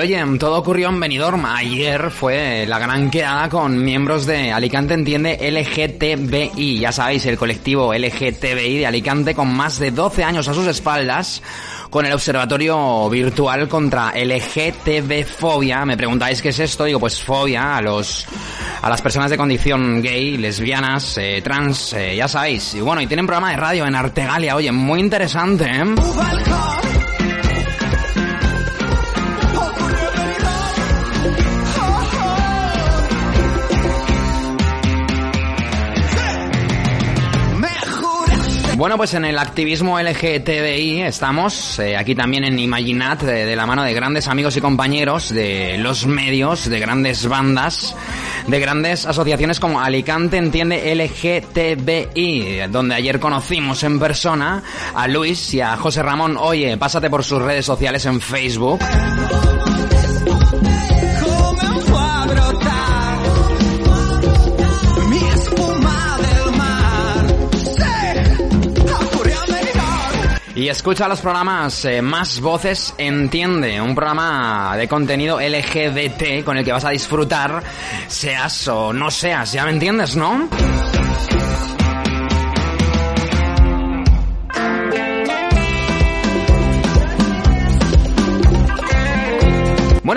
oye, 0.00 0.24
todo 0.38 0.58
ocurrió 0.58 0.88
en 0.88 0.98
Benidorm. 0.98 1.44
Ayer 1.44 2.10
fue 2.10 2.64
la 2.66 2.78
gran 2.78 3.10
quedada 3.10 3.48
con 3.48 3.84
miembros 3.84 4.24
de 4.24 4.50
Alicante 4.50 4.94
Entiende 4.94 5.38
LGTBI. 5.50 6.78
Ya 6.80 6.90
sabéis, 6.90 7.26
el 7.26 7.36
colectivo 7.36 7.92
LGTBI 7.92 8.78
de 8.78 8.86
Alicante 8.86 9.34
con 9.34 9.54
más 9.54 9.78
de 9.78 9.90
12 9.90 10.24
años 10.24 10.48
a 10.48 10.54
sus 10.54 10.66
espaldas 10.66 11.42
con 11.90 12.06
el 12.06 12.12
Observatorio 12.12 13.10
Virtual 13.10 13.68
contra 13.68 14.12
LGTB 14.12 15.24
Fobia. 15.24 15.84
Me 15.84 15.96
preguntáis 15.96 16.40
qué 16.40 16.48
es 16.48 16.58
esto, 16.58 16.84
digo 16.84 16.98
pues 16.98 17.20
fobia 17.20 17.76
a 17.76 17.82
los 17.82 18.26
a 18.82 18.88
las 18.88 19.02
personas 19.02 19.30
de 19.30 19.36
condición 19.36 20.00
gay, 20.00 20.38
lesbianas, 20.38 21.18
eh, 21.18 21.42
trans, 21.42 21.92
eh, 21.92 22.16
ya 22.16 22.26
sabéis. 22.26 22.74
Y 22.74 22.80
bueno, 22.80 23.02
y 23.02 23.06
tienen 23.06 23.26
programa 23.26 23.50
de 23.50 23.56
radio 23.58 23.86
en 23.86 23.94
Artegalia, 23.94 24.56
oye, 24.56 24.72
muy 24.72 25.00
interesante, 25.00 25.64
¿eh? 25.64 26.89
Bueno, 38.80 38.96
pues 38.96 39.12
en 39.12 39.26
el 39.26 39.38
activismo 39.38 40.00
LGTBI 40.00 41.02
estamos 41.02 41.78
eh, 41.80 41.98
aquí 41.98 42.14
también 42.14 42.44
en 42.44 42.58
Imaginat, 42.58 43.20
de, 43.20 43.44
de 43.44 43.54
la 43.54 43.66
mano 43.66 43.82
de 43.82 43.92
grandes 43.92 44.26
amigos 44.26 44.56
y 44.56 44.62
compañeros 44.62 45.34
de 45.34 45.76
los 45.76 46.06
medios, 46.06 46.66
de 46.66 46.80
grandes 46.80 47.26
bandas, 47.26 47.94
de 48.46 48.58
grandes 48.58 49.04
asociaciones 49.04 49.60
como 49.60 49.82
Alicante 49.82 50.38
Entiende 50.38 50.94
LGTBI, 50.94 52.68
donde 52.70 52.94
ayer 52.94 53.20
conocimos 53.20 53.82
en 53.82 54.00
persona 54.00 54.62
a 54.94 55.06
Luis 55.08 55.52
y 55.52 55.60
a 55.60 55.76
José 55.76 56.02
Ramón. 56.02 56.38
Oye, 56.38 56.78
pásate 56.78 57.10
por 57.10 57.22
sus 57.22 57.42
redes 57.42 57.66
sociales 57.66 58.06
en 58.06 58.18
Facebook. 58.18 58.80
Y 70.60 70.68
escucha 70.68 71.08
los 71.08 71.22
programas 71.22 71.86
eh, 71.86 72.02
Más 72.02 72.38
Voces 72.38 72.94
Entiende, 72.98 73.80
un 73.80 73.94
programa 73.94 74.76
de 74.76 74.86
contenido 74.88 75.40
LGBT 75.40 76.44
con 76.44 76.58
el 76.58 76.66
que 76.66 76.70
vas 76.70 76.84
a 76.84 76.90
disfrutar, 76.90 77.62
seas 78.06 78.68
o 78.68 78.92
no 78.92 79.10
seas, 79.10 79.52
ya 79.52 79.64
me 79.64 79.70
entiendes, 79.70 80.16
¿no? 80.16 80.50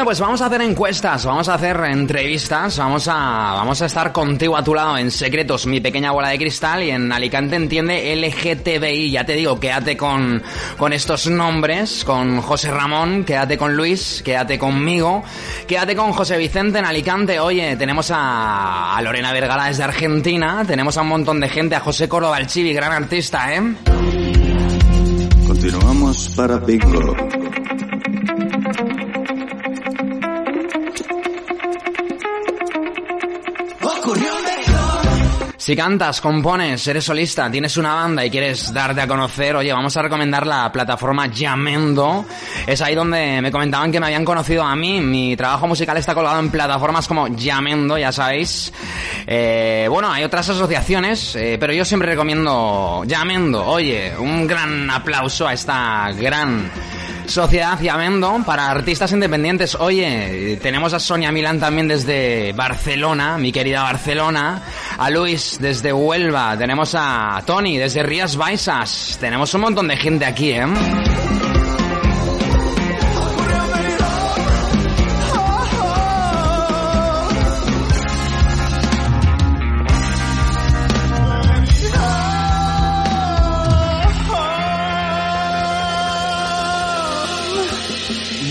Bueno, 0.03 0.09
pues 0.09 0.19
vamos 0.19 0.41
a 0.41 0.47
hacer 0.47 0.61
encuestas, 0.63 1.25
vamos 1.25 1.47
a 1.47 1.53
hacer 1.53 1.77
entrevistas, 1.85 2.77
vamos 2.77 3.07
a, 3.07 3.13
vamos 3.55 3.81
a 3.81 3.85
estar 3.85 4.11
contigo 4.11 4.57
a 4.57 4.61
tu 4.61 4.75
lado 4.75 4.97
en 4.97 5.09
Secretos, 5.09 5.65
mi 5.65 5.79
pequeña 5.79 6.11
bola 6.11 6.27
de 6.27 6.37
cristal 6.37 6.83
y 6.83 6.89
en 6.89 7.09
Alicante 7.09 7.55
entiende 7.55 8.13
LGTBI. 8.13 9.11
Ya 9.11 9.25
te 9.25 9.31
digo, 9.31 9.61
quédate 9.61 9.95
con, 9.95 10.43
con 10.77 10.91
estos 10.91 11.27
nombres, 11.27 12.03
con 12.03 12.41
José 12.41 12.69
Ramón, 12.69 13.23
quédate 13.23 13.57
con 13.57 13.77
Luis, 13.77 14.21
quédate 14.25 14.59
conmigo, 14.59 15.23
quédate 15.69 15.95
con 15.95 16.11
José 16.11 16.37
Vicente 16.37 16.79
en 16.79 16.85
Alicante. 16.85 17.39
Oye, 17.39 17.77
tenemos 17.77 18.11
a, 18.11 18.97
a 18.97 19.01
Lorena 19.01 19.31
Vergara 19.31 19.67
desde 19.67 19.83
Argentina, 19.83 20.65
tenemos 20.67 20.97
a 20.97 21.01
un 21.03 21.07
montón 21.07 21.39
de 21.39 21.47
gente, 21.47 21.77
a 21.77 21.79
José 21.79 22.09
Córdoba, 22.09 22.39
el 22.39 22.73
gran 22.73 22.91
artista, 22.91 23.55
¿eh? 23.55 23.61
Continuamos 25.47 26.27
para 26.35 26.59
Pico. 26.59 27.15
Si 35.63 35.77
cantas, 35.77 36.19
compones, 36.19 36.85
eres 36.89 37.05
solista, 37.05 37.49
tienes 37.49 37.77
una 37.77 37.93
banda 37.93 38.25
y 38.25 38.29
quieres 38.29 38.73
darte 38.73 38.99
a 38.99 39.07
conocer, 39.07 39.55
oye, 39.55 39.71
vamos 39.71 39.95
a 39.95 40.01
recomendar 40.01 40.45
la 40.45 40.69
plataforma 40.69 41.27
Yamendo. 41.27 42.25
Es 42.67 42.81
ahí 42.81 42.93
donde 42.93 43.41
me 43.41 43.49
comentaban 43.49 43.89
que 43.89 43.97
me 43.97 44.07
habían 44.07 44.25
conocido 44.25 44.63
a 44.63 44.75
mí. 44.75 44.99
Mi 44.99 45.37
trabajo 45.37 45.65
musical 45.65 45.95
está 45.95 46.13
colgado 46.13 46.37
en 46.41 46.49
plataformas 46.49 47.07
como 47.07 47.29
Yamendo, 47.29 47.97
ya 47.97 48.11
sabéis. 48.11 48.73
Eh, 49.25 49.87
bueno, 49.89 50.11
hay 50.11 50.25
otras 50.25 50.49
asociaciones, 50.49 51.33
eh, 51.37 51.55
pero 51.57 51.71
yo 51.71 51.85
siempre 51.85 52.09
recomiendo 52.09 53.05
Yamendo. 53.05 53.65
Oye, 53.65 54.11
un 54.19 54.45
gran 54.45 54.89
aplauso 54.89 55.47
a 55.47 55.53
esta 55.53 56.11
gran 56.11 56.69
Sociedad 57.25 57.79
y 57.81 57.87
Amendo 57.87 58.41
para 58.45 58.69
artistas 58.69 59.11
independientes. 59.11 59.75
Oye, 59.75 60.59
tenemos 60.61 60.93
a 60.93 60.99
Sonia 60.99 61.31
Milán 61.31 61.59
también 61.59 61.87
desde 61.87 62.53
Barcelona, 62.53 63.37
mi 63.37 63.51
querida 63.51 63.83
Barcelona. 63.83 64.61
A 64.97 65.09
Luis 65.09 65.57
desde 65.59 65.91
Huelva. 65.91 66.57
Tenemos 66.57 66.93
a 66.97 67.41
Tony 67.45 67.77
desde 67.77 68.03
Rías 68.03 68.35
Baixas. 68.35 69.17
Tenemos 69.19 69.53
un 69.53 69.61
montón 69.61 69.87
de 69.87 69.97
gente 69.97 70.25
aquí, 70.25 70.51
¿eh? 70.51 70.65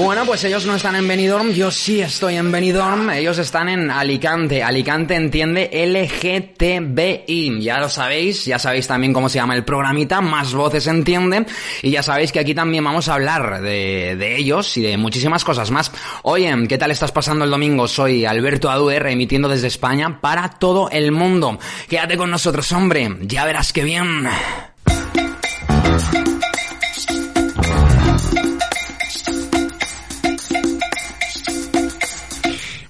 Bueno, 0.04 0.26
pues 0.26 0.42
ellos 0.42 0.66
no 0.66 0.74
están 0.74 0.96
en 0.96 1.06
Benidorm, 1.06 1.52
yo 1.52 1.70
sí 1.70 2.00
estoy 2.00 2.34
en 2.34 2.50
Benidorm, 2.50 3.10
ellos 3.10 3.38
están 3.38 3.68
en 3.68 3.88
Alicante. 3.88 4.60
Alicante 4.60 5.14
entiende 5.14 5.70
LGTBI. 5.72 7.62
Ya 7.62 7.78
lo 7.78 7.88
sabéis, 7.88 8.44
ya 8.44 8.58
sabéis 8.58 8.88
también 8.88 9.12
cómo 9.12 9.28
se 9.28 9.38
llama 9.38 9.54
el 9.54 9.64
programita, 9.64 10.20
Más 10.20 10.54
Voces 10.54 10.88
Entiende. 10.88 11.46
Y 11.82 11.92
ya 11.92 12.02
sabéis 12.02 12.32
que 12.32 12.40
aquí 12.40 12.52
también 12.52 12.82
vamos 12.82 13.08
a 13.08 13.14
hablar 13.14 13.62
de, 13.62 14.16
de 14.16 14.36
ellos 14.36 14.76
y 14.76 14.82
de 14.82 14.96
muchísimas 14.96 15.44
cosas 15.44 15.70
más. 15.70 15.92
Oye, 16.24 16.52
¿qué 16.68 16.78
tal 16.78 16.90
estás 16.90 17.12
pasando 17.12 17.44
el 17.44 17.50
domingo? 17.52 17.86
Soy 17.86 18.24
Alberto 18.24 18.70
Aduer, 18.70 19.06
emitiendo 19.06 19.48
desde 19.48 19.68
España 19.68 20.20
para 20.20 20.48
todo 20.48 20.90
el 20.90 21.12
mundo. 21.12 21.60
Quédate 21.88 22.16
con 22.16 22.28
nosotros, 22.28 22.72
hombre, 22.72 23.18
ya 23.20 23.44
verás 23.44 23.72
qué 23.72 23.84
bien. 23.84 24.26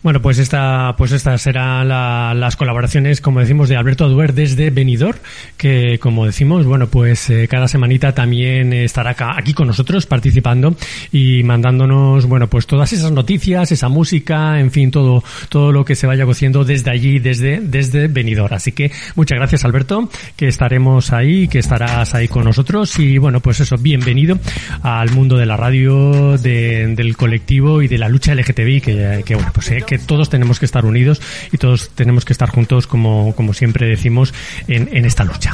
Bueno, 0.02 0.20
pues 0.20 0.38
esta, 0.38 0.96
pues 0.98 1.12
estas 1.12 1.40
serán 1.42 1.86
la, 1.86 2.34
las 2.34 2.56
colaboraciones, 2.56 3.20
como 3.20 3.38
decimos, 3.38 3.68
de 3.68 3.76
Alberto 3.76 4.04
Aduer 4.04 4.34
desde 4.34 4.70
Benidorm, 4.70 5.16
que 5.56 6.00
como 6.00 6.26
decimos, 6.26 6.66
bueno, 6.66 6.88
pues 6.88 7.30
eh, 7.30 7.46
cada 7.48 7.68
semanita 7.68 8.12
también 8.12 8.72
estará 8.72 9.14
aquí 9.36 9.54
con 9.54 9.68
nosotros 9.68 10.06
participando 10.06 10.74
y 11.12 11.44
mandándonos, 11.44 12.26
bueno, 12.26 12.48
pues 12.48 12.66
todas 12.66 12.92
esas 12.92 13.12
noticias, 13.12 13.70
esa 13.70 13.88
música, 13.88 14.58
en 14.58 14.72
fin, 14.72 14.90
todo, 14.90 15.22
todo 15.48 15.70
lo 15.70 15.84
que 15.84 15.94
se 15.94 16.08
vaya 16.08 16.26
cociendo 16.26 16.64
desde 16.64 16.90
allí, 16.90 17.20
desde, 17.20 17.60
desde 17.60 18.08
Benidorm. 18.08 18.54
Así 18.54 18.72
que 18.72 18.90
muchas 19.14 19.38
gracias, 19.38 19.64
Alberto, 19.64 20.10
que 20.34 20.48
estaremos 20.48 21.12
ahí, 21.12 21.46
que 21.46 21.60
estarás 21.60 22.12
ahí 22.16 22.26
con 22.26 22.42
nosotros 22.42 22.98
y 22.98 23.18
bueno, 23.18 23.38
pues 23.38 23.60
eso, 23.60 23.76
bienvenido 23.76 24.36
al 24.82 25.12
mundo 25.12 25.36
de 25.36 25.46
la 25.46 25.56
radio, 25.56 26.36
de, 26.38 26.88
del 26.96 27.16
colectivo 27.16 27.82
y 27.82 27.86
de 27.86 27.98
la 27.98 28.08
lucha 28.08 28.34
LGTBI, 28.34 28.80
que, 28.80 29.22
que 29.24 29.36
bueno, 29.36 29.52
pues 29.54 29.70
eh, 29.70 29.84
que 29.92 29.98
todos 29.98 30.30
tenemos 30.30 30.58
que 30.58 30.64
estar 30.64 30.86
unidos 30.86 31.20
y 31.52 31.58
todos 31.58 31.90
tenemos 31.90 32.24
que 32.24 32.32
estar 32.32 32.48
juntos, 32.48 32.86
como, 32.86 33.34
como 33.36 33.52
siempre 33.52 33.86
decimos, 33.86 34.32
en, 34.68 34.88
en 34.90 35.04
esta 35.04 35.22
lucha. 35.22 35.52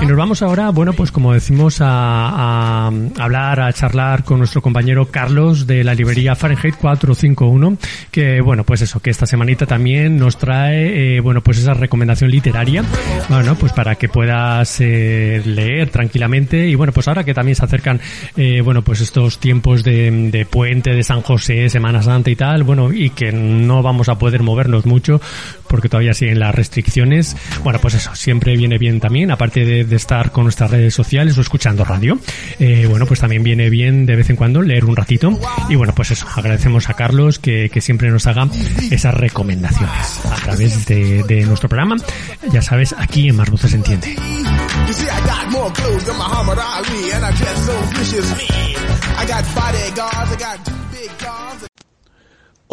Y 0.00 0.06
nos 0.06 0.16
vamos 0.16 0.42
ahora, 0.42 0.70
bueno, 0.70 0.92
pues 0.92 1.12
como 1.12 1.32
decimos, 1.34 1.80
a, 1.80 2.88
a 2.88 2.90
hablar, 3.20 3.60
a 3.60 3.72
charlar 3.72 4.24
con 4.24 4.38
nuestro 4.38 4.60
compañero 4.60 5.06
Carlos 5.06 5.68
de 5.68 5.84
la 5.84 5.94
librería 5.94 6.34
Fahrenheit 6.34 6.74
451, 6.74 7.76
que 8.10 8.40
bueno, 8.40 8.64
pues 8.64 8.82
eso, 8.82 8.98
que 8.98 9.10
esta 9.10 9.26
semanita 9.26 9.64
también 9.64 10.16
nos 10.16 10.36
trae, 10.36 11.18
eh, 11.18 11.20
bueno, 11.20 11.42
pues 11.42 11.58
esa 11.58 11.74
recomendación 11.74 12.28
literaria, 12.28 12.84
bueno, 13.28 13.54
pues 13.54 13.72
para 13.72 13.94
que 13.94 14.08
puedas 14.08 14.80
eh, 14.80 15.42
leer 15.44 15.90
tranquilamente 15.90 16.66
y 16.66 16.74
bueno, 16.74 16.92
pues 16.92 17.06
ahora 17.06 17.22
que 17.22 17.34
también 17.34 17.54
se 17.54 17.64
acercan, 17.64 18.00
eh, 18.36 18.62
bueno, 18.62 18.82
pues 18.82 19.00
estos 19.00 19.38
tiempos 19.38 19.84
de, 19.84 20.10
de 20.10 20.44
puente, 20.44 20.90
de 20.90 21.04
San 21.04 21.22
José, 21.22 21.68
Semana 21.68 22.02
Santa 22.02 22.31
y 22.32 22.36
tal, 22.36 22.64
bueno, 22.64 22.92
y 22.92 23.10
que 23.10 23.32
no 23.32 23.82
vamos 23.82 24.08
a 24.08 24.18
poder 24.18 24.42
movernos 24.42 24.86
mucho 24.86 25.20
porque 25.68 25.88
todavía 25.88 26.12
siguen 26.12 26.38
las 26.38 26.54
restricciones. 26.54 27.36
Bueno, 27.62 27.78
pues 27.80 27.94
eso, 27.94 28.14
siempre 28.14 28.56
viene 28.56 28.78
bien 28.78 29.00
también, 29.00 29.30
aparte 29.30 29.64
de, 29.64 29.84
de 29.84 29.96
estar 29.96 30.32
con 30.32 30.44
nuestras 30.44 30.70
redes 30.70 30.94
sociales 30.94 31.38
o 31.38 31.40
escuchando 31.40 31.84
radio, 31.84 32.18
eh, 32.58 32.86
bueno, 32.88 33.06
pues 33.06 33.20
también 33.20 33.42
viene 33.42 33.70
bien 33.70 34.04
de 34.04 34.16
vez 34.16 34.28
en 34.30 34.36
cuando 34.36 34.62
leer 34.62 34.84
un 34.84 34.96
ratito. 34.96 35.38
Y 35.68 35.76
bueno, 35.76 35.94
pues 35.94 36.10
eso, 36.10 36.26
agradecemos 36.34 36.90
a 36.90 36.94
Carlos 36.94 37.38
que, 37.38 37.70
que 37.70 37.80
siempre 37.80 38.10
nos 38.10 38.26
haga 38.26 38.48
esas 38.90 39.14
recomendaciones 39.14 40.20
a 40.30 40.36
través 40.36 40.86
de, 40.86 41.22
de 41.22 41.46
nuestro 41.46 41.68
programa. 41.68 41.96
Ya 42.52 42.62
sabes, 42.62 42.94
aquí 42.98 43.28
en 43.28 43.36
Más 43.36 43.50
Voces 43.50 43.72
Entiende. 43.74 44.14
I 45.12 45.26
got 45.26 45.50
more 45.50 45.70
clothes 45.70 46.04
than 46.04 46.16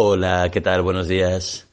Hola, 0.02 0.50
¿qué 0.50 0.62
tal? 0.62 0.82
Buenos 0.82 1.10
días. 1.10 1.68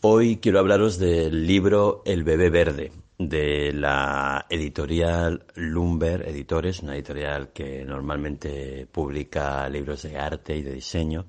Hoy 0.00 0.38
quiero 0.38 0.58
hablaros 0.58 0.98
del 0.98 1.46
libro 1.46 2.02
El 2.04 2.24
bebé 2.24 2.50
verde 2.50 2.90
de 3.16 3.72
la 3.72 4.44
editorial 4.50 5.44
Lumber 5.54 6.28
Editores, 6.28 6.80
una 6.80 6.96
editorial 6.96 7.52
que 7.52 7.84
normalmente 7.84 8.88
publica 8.90 9.68
libros 9.68 10.02
de 10.02 10.18
arte 10.18 10.56
y 10.56 10.62
de 10.62 10.72
diseño, 10.72 11.26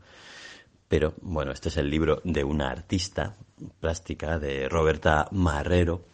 pero 0.88 1.14
bueno, 1.22 1.52
este 1.52 1.70
es 1.70 1.78
el 1.78 1.92
libro 1.92 2.22
de 2.24 2.44
una 2.44 2.72
artista 2.72 3.36
plástica, 3.80 4.40
de 4.40 4.68
Roberta 4.68 5.28
Marrero, 5.30 6.06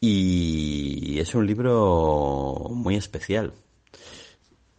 y 0.00 1.18
es 1.18 1.34
un 1.34 1.46
libro 1.46 2.70
muy 2.70 2.96
especial. 2.96 3.52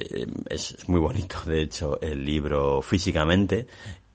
Eh, 0.09 0.27
Es, 0.49 0.87
muy 0.87 0.99
bonito, 0.99 1.37
de 1.45 1.61
hecho, 1.61 1.99
el 2.01 2.25
libro 2.25 2.81
físicamente, 2.81 3.67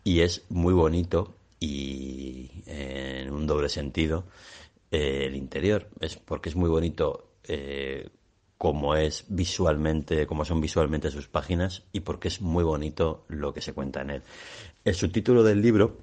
y 0.04 0.20
es 0.20 0.44
muy 0.50 0.74
bonito 0.74 1.36
y 1.60 2.50
eh, 2.66 3.22
en 3.24 3.32
un 3.32 3.46
doble 3.46 3.68
sentido 3.68 4.24
eh, 4.90 5.24
el 5.26 5.34
interior. 5.36 5.88
Es 6.00 6.16
porque 6.16 6.48
es 6.48 6.56
muy 6.56 6.68
bonito 6.68 7.22
como 8.58 8.96
es 8.96 9.24
visualmente, 9.28 10.26
como 10.26 10.44
son 10.44 10.60
visualmente 10.60 11.12
sus 11.12 11.28
páginas 11.28 11.84
y 11.92 12.00
porque 12.00 12.26
es 12.26 12.40
muy 12.40 12.64
bonito 12.64 13.24
lo 13.28 13.54
que 13.54 13.60
se 13.60 13.72
cuenta 13.72 14.00
en 14.00 14.10
él. 14.10 14.22
El 14.84 14.96
subtítulo 14.96 15.44
del 15.44 15.62
libro 15.62 15.98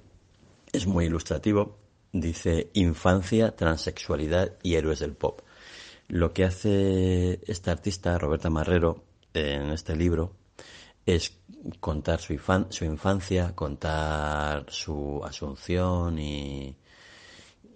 es 0.72 0.86
muy 0.86 1.04
ilustrativo. 1.06 1.76
Dice 2.12 2.70
Infancia, 2.74 3.54
transexualidad 3.56 4.52
y 4.62 4.76
héroes 4.76 5.00
del 5.00 5.12
pop. 5.14 5.42
Lo 6.08 6.32
que 6.32 6.44
hace 6.44 7.40
esta 7.46 7.72
artista, 7.72 8.18
Roberta 8.18 8.50
Marrero, 8.50 9.02
en 9.34 9.70
este 9.70 9.96
libro 9.96 10.32
es 11.04 11.36
contar 11.80 12.20
su, 12.20 12.32
infan- 12.32 12.70
su 12.70 12.84
infancia, 12.84 13.54
contar 13.54 14.64
su 14.68 15.20
asunción 15.24 16.18
y, 16.18 16.76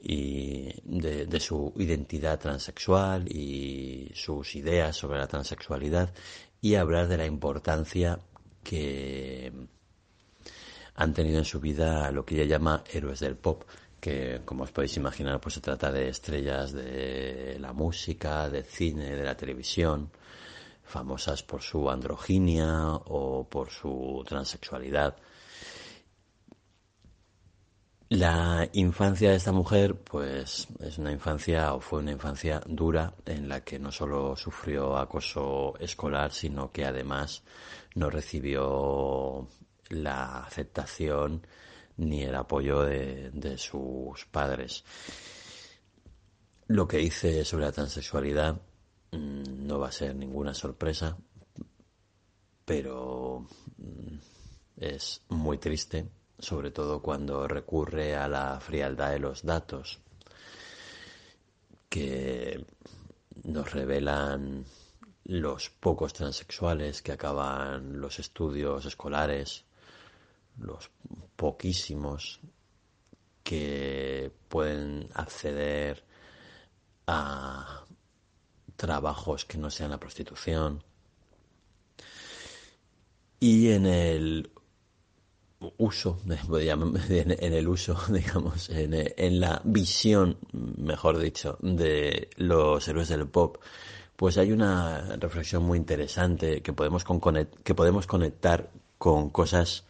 de 0.01 1.41
su 1.41 1.73
identidad 1.77 2.39
transexual 2.39 3.27
y 3.31 4.11
sus 4.15 4.55
ideas 4.55 4.97
sobre 4.97 5.19
la 5.19 5.27
transexualidad 5.27 6.15
y 6.63 6.77
hablar 6.77 7.09
de 7.09 7.19
la 7.19 7.27
importancia 7.27 8.19
que 8.63 9.53
han 10.95 11.13
tenido 11.13 11.39
en 11.39 11.45
su 11.45 11.61
vida 11.61 12.11
lo 12.13 12.25
que 12.25 12.37
ella 12.37 12.45
llama 12.57 12.83
héroes 12.93 13.21
del 13.21 13.37
pop, 13.37 13.65
que 14.01 14.41
como 14.45 14.65
os 14.65 14.71
podéis 14.73 14.97
imaginar 14.97 15.41
pues 15.41 15.55
se 15.55 15.61
trata 15.61 15.93
de 15.93 16.09
estrellas 16.09 16.73
de 16.73 17.57
la 17.61 17.73
música, 17.73 18.49
del 18.49 18.65
cine, 18.65 19.15
de 19.15 19.25
la 19.25 19.37
televisión, 19.37 20.11
famosas 20.89 21.43
por 21.43 21.63
su 21.63 21.91
androginia 21.91 22.95
o 23.07 23.47
por 23.49 23.71
su 23.71 24.25
transexualidad. 24.27 25.17
La 28.11 28.67
infancia 28.73 29.31
de 29.31 29.37
esta 29.37 29.53
mujer, 29.53 29.95
pues 29.97 30.67
es 30.81 30.97
una 30.97 31.13
infancia 31.13 31.75
o 31.75 31.81
fue 31.81 31.99
una 32.01 32.13
infancia 32.13 32.63
dura 32.67 33.13
en 33.27 33.51
la 33.51 33.63
que 33.63 33.79
no 33.79 33.93
solo 33.93 34.35
sufrió 34.35 34.97
acoso 34.97 35.75
escolar, 35.79 36.33
sino 36.33 36.73
que 36.73 36.87
además 36.87 37.43
no 37.95 38.09
recibió 38.09 39.47
la 39.91 40.39
aceptación 40.45 41.47
ni 41.99 42.23
el 42.23 42.35
apoyo 42.35 42.83
de, 42.83 43.31
de 43.31 43.59
sus 43.59 44.25
padres. 44.25 44.85
Lo 46.67 46.89
que 46.89 46.99
dice 46.99 47.45
sobre 47.45 47.67
la 47.67 47.73
transexualidad 47.73 48.59
no 49.13 49.79
va 49.79 49.89
a 49.89 49.93
ser 49.93 50.15
ninguna 50.15 50.55
sorpresa, 50.55 51.17
pero 52.65 53.47
mm, 53.77 54.17
es 54.77 55.23
muy 55.29 55.59
triste, 55.59 56.09
sobre 56.39 56.71
todo 56.71 57.01
cuando 57.01 57.49
recurre 57.49 58.15
a 58.15 58.29
la 58.29 58.61
frialdad 58.61 59.13
de 59.13 59.19
los 59.19 59.43
datos 59.43 60.01
que 61.89 62.65
nos 63.45 63.73
revelan 63.73 64.65
los 65.25 65.71
pocos 65.71 66.13
transexuales 66.13 67.03
que 67.03 67.13
acaban 67.13 68.01
los 68.01 68.19
estudios 68.19 68.85
escolares, 68.87 69.65
los 70.59 70.91
poquísimos 71.37 72.41
que 73.43 74.31
pueden 74.49 75.09
acceder 75.15 76.05
a 77.07 77.85
trabajos 78.79 79.45
que 79.45 79.59
no 79.59 79.71
sean 79.71 79.91
la 79.91 80.01
prostitución, 80.01 80.83
y 83.41 83.71
en 83.71 83.87
el 83.87 84.51
uso, 85.77 86.19
en 86.29 87.53
el 87.53 87.69
uso, 87.69 87.99
digamos, 88.09 88.71
en, 88.71 89.41
la 89.41 89.61
visión, 89.65 90.39
mejor 90.53 91.19
dicho, 91.19 91.59
de 91.61 92.31
los 92.37 92.87
héroes 92.89 93.09
del 93.09 93.29
pop, 93.29 93.59
pues 94.17 94.39
hay 94.39 94.53
una 94.53 95.17
reflexión 95.17 95.65
muy 95.65 95.79
interesante 95.79 96.63
que 96.63 96.73
podemos, 96.73 97.05
que 97.63 97.75
podemos 97.75 98.07
conectar 98.07 98.71
con 98.99 99.31
cosas 99.31 99.85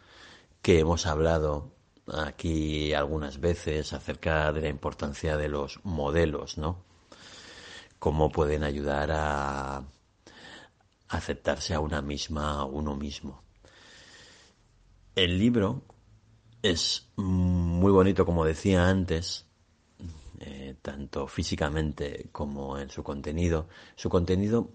que 0.61 0.79
hemos 0.79 1.05
hablado 1.05 1.71
aquí 2.13 2.93
algunas 2.93 3.39
veces 3.39 3.93
acerca 3.93 4.51
de 4.51 4.61
la 4.61 4.69
importancia 4.69 5.37
de 5.37 5.47
los 5.47 5.79
modelos, 5.83 6.57
¿no? 6.57 6.88
Cómo 7.99 8.31
pueden 8.31 8.63
ayudar 8.63 9.11
a 9.11 9.83
aceptarse 11.09 11.73
a 11.73 11.79
una 11.79 12.01
misma, 12.01 12.61
a 12.61 12.65
uno 12.65 12.95
mismo. 12.95 13.43
El 15.15 15.37
libro 15.37 15.83
es 16.61 17.09
muy 17.17 17.91
bonito, 17.91 18.25
como 18.25 18.45
decía 18.45 18.87
antes, 18.87 19.45
eh, 20.39 20.75
tanto 20.81 21.27
físicamente 21.27 22.29
como 22.31 22.77
en 22.77 22.89
su 22.89 23.03
contenido. 23.03 23.67
Su 23.95 24.09
contenido 24.09 24.71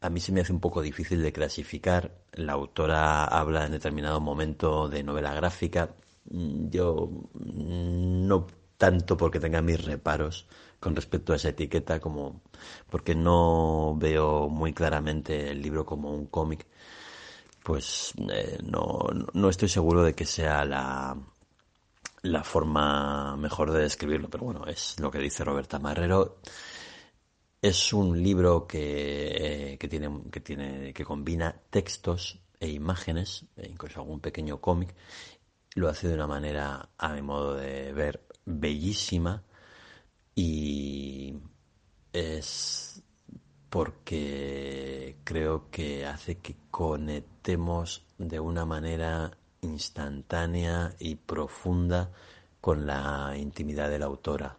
a 0.00 0.08
mí 0.08 0.20
se 0.20 0.32
me 0.32 0.40
hace 0.40 0.52
un 0.52 0.60
poco 0.60 0.80
difícil 0.80 1.22
de 1.22 1.32
clasificar. 1.32 2.22
La 2.32 2.54
autora 2.54 3.24
habla 3.24 3.66
en 3.66 3.72
determinado 3.72 4.20
momento 4.20 4.88
de 4.88 5.02
novela 5.02 5.34
gráfica. 5.34 5.94
Yo 6.24 7.10
no 7.34 8.46
tanto 8.78 9.16
porque 9.16 9.40
tenga 9.40 9.60
mis 9.60 9.84
reparos 9.84 10.46
con 10.80 10.96
respecto 10.96 11.32
a 11.32 11.36
esa 11.36 11.50
etiqueta 11.50 12.00
como 12.00 12.42
porque 12.88 13.14
no 13.14 13.94
veo 13.98 14.48
muy 14.48 14.72
claramente 14.72 15.50
el 15.50 15.62
libro 15.62 15.84
como 15.84 16.12
un 16.14 16.26
cómic 16.26 16.66
pues 17.62 18.12
eh, 18.32 18.58
no, 18.64 18.98
no 19.34 19.48
estoy 19.48 19.68
seguro 19.68 20.02
de 20.02 20.14
que 20.14 20.24
sea 20.24 20.64
la, 20.64 21.16
la 22.22 22.44
forma 22.44 23.36
mejor 23.36 23.72
de 23.72 23.82
describirlo, 23.82 24.28
pero 24.28 24.44
bueno, 24.44 24.66
es 24.66 24.98
lo 25.00 25.10
que 25.10 25.18
dice 25.18 25.44
Roberta 25.44 25.78
Marrero. 25.78 26.38
Es 27.62 27.92
un 27.92 28.22
libro 28.22 28.66
que, 28.66 29.76
que, 29.78 29.88
tiene, 29.88 30.22
que, 30.30 30.40
tiene, 30.40 30.94
que 30.94 31.04
combina 31.04 31.54
textos 31.70 32.40
e 32.58 32.68
imágenes, 32.68 33.44
e 33.56 33.68
incluso 33.68 34.00
algún 34.00 34.20
pequeño 34.20 34.60
cómic. 34.60 34.94
Lo 35.74 35.88
hace 35.88 36.08
de 36.08 36.14
una 36.14 36.26
manera, 36.26 36.88
a 36.96 37.12
mi 37.12 37.22
modo 37.22 37.54
de 37.54 37.92
ver, 37.92 38.26
bellísima 38.46 39.44
y 40.34 41.36
es 42.12 43.02
porque 43.68 45.16
creo 45.24 45.70
que 45.70 46.06
hace 46.06 46.38
que 46.38 46.56
conectemos 46.70 48.04
de 48.18 48.40
una 48.40 48.66
manera 48.66 49.36
instantánea 49.62 50.94
y 50.98 51.14
profunda 51.14 52.10
con 52.60 52.86
la 52.86 53.34
intimidad 53.36 53.88
de 53.88 53.98
la 53.98 54.06
autora. 54.06 54.58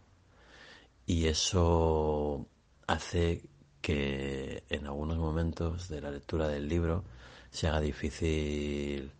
Y 1.06 1.26
eso 1.26 2.46
hace 2.86 3.42
que 3.80 4.64
en 4.70 4.86
algunos 4.86 5.18
momentos 5.18 5.88
de 5.88 6.00
la 6.00 6.10
lectura 6.10 6.48
del 6.48 6.68
libro 6.68 7.04
se 7.50 7.68
haga 7.68 7.80
difícil 7.80 9.12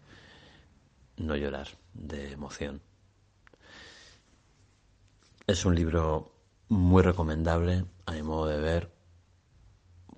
no 1.16 1.36
llorar 1.36 1.68
de 1.92 2.32
emoción. 2.32 2.80
Es 5.46 5.64
un 5.64 5.74
libro 5.74 6.32
muy 6.72 7.02
recomendable, 7.02 7.84
a 8.06 8.12
mi 8.12 8.22
modo 8.22 8.46
de 8.46 8.58
ver, 8.58 8.90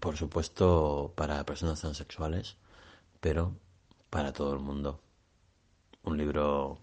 por 0.00 0.16
supuesto, 0.16 1.12
para 1.16 1.44
personas 1.44 1.80
transexuales, 1.80 2.56
pero 3.20 3.56
para 4.08 4.32
todo 4.32 4.54
el 4.54 4.60
mundo. 4.60 5.00
Un 6.04 6.16
libro 6.16 6.78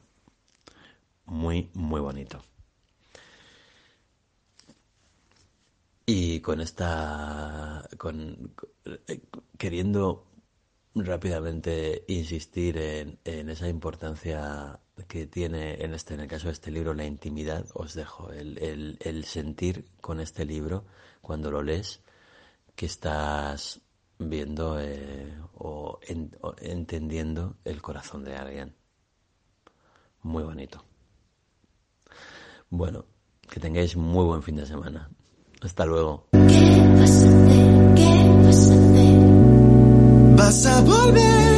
muy, 1.25 1.69
muy 1.73 2.01
bonito. 2.01 2.41
Y 6.05 6.41
con 6.41 6.59
esta, 6.59 7.87
con, 7.97 8.53
queriendo 9.57 10.25
rápidamente 10.95 12.03
insistir 12.09 12.77
en, 12.77 13.19
en, 13.23 13.49
esa 13.49 13.69
importancia 13.69 14.79
que 15.07 15.27
tiene 15.27 15.83
en 15.83 15.93
este, 15.93 16.13
en 16.13 16.21
el 16.21 16.27
caso 16.27 16.47
de 16.47 16.53
este 16.53 16.71
libro, 16.71 16.93
la 16.93 17.05
intimidad, 17.05 17.65
os 17.73 17.93
dejo 17.93 18.31
el, 18.31 18.57
el, 18.57 18.97
el 19.01 19.25
sentir 19.25 19.85
con 20.01 20.19
este 20.19 20.45
libro 20.45 20.85
cuando 21.21 21.51
lo 21.51 21.61
lees 21.61 22.01
que 22.75 22.85
estás 22.85 23.81
viendo 24.17 24.79
eh, 24.79 25.33
o, 25.55 25.99
entendiendo 26.61 27.57
el 27.65 27.81
corazón 27.81 28.23
de 28.23 28.35
alguien. 28.35 28.75
Muy 30.23 30.43
bonito. 30.43 30.83
Bueno, 32.69 33.05
que 33.49 33.59
tengáis 33.59 33.95
muy 33.95 34.25
buen 34.25 34.43
fin 34.43 34.55
de 34.55 34.65
semana. 34.65 35.09
Hasta 35.61 35.85
luego. 35.85 36.27
vas 40.35 40.65
a 40.65 40.81
volver 40.81 41.47
a 41.47 41.50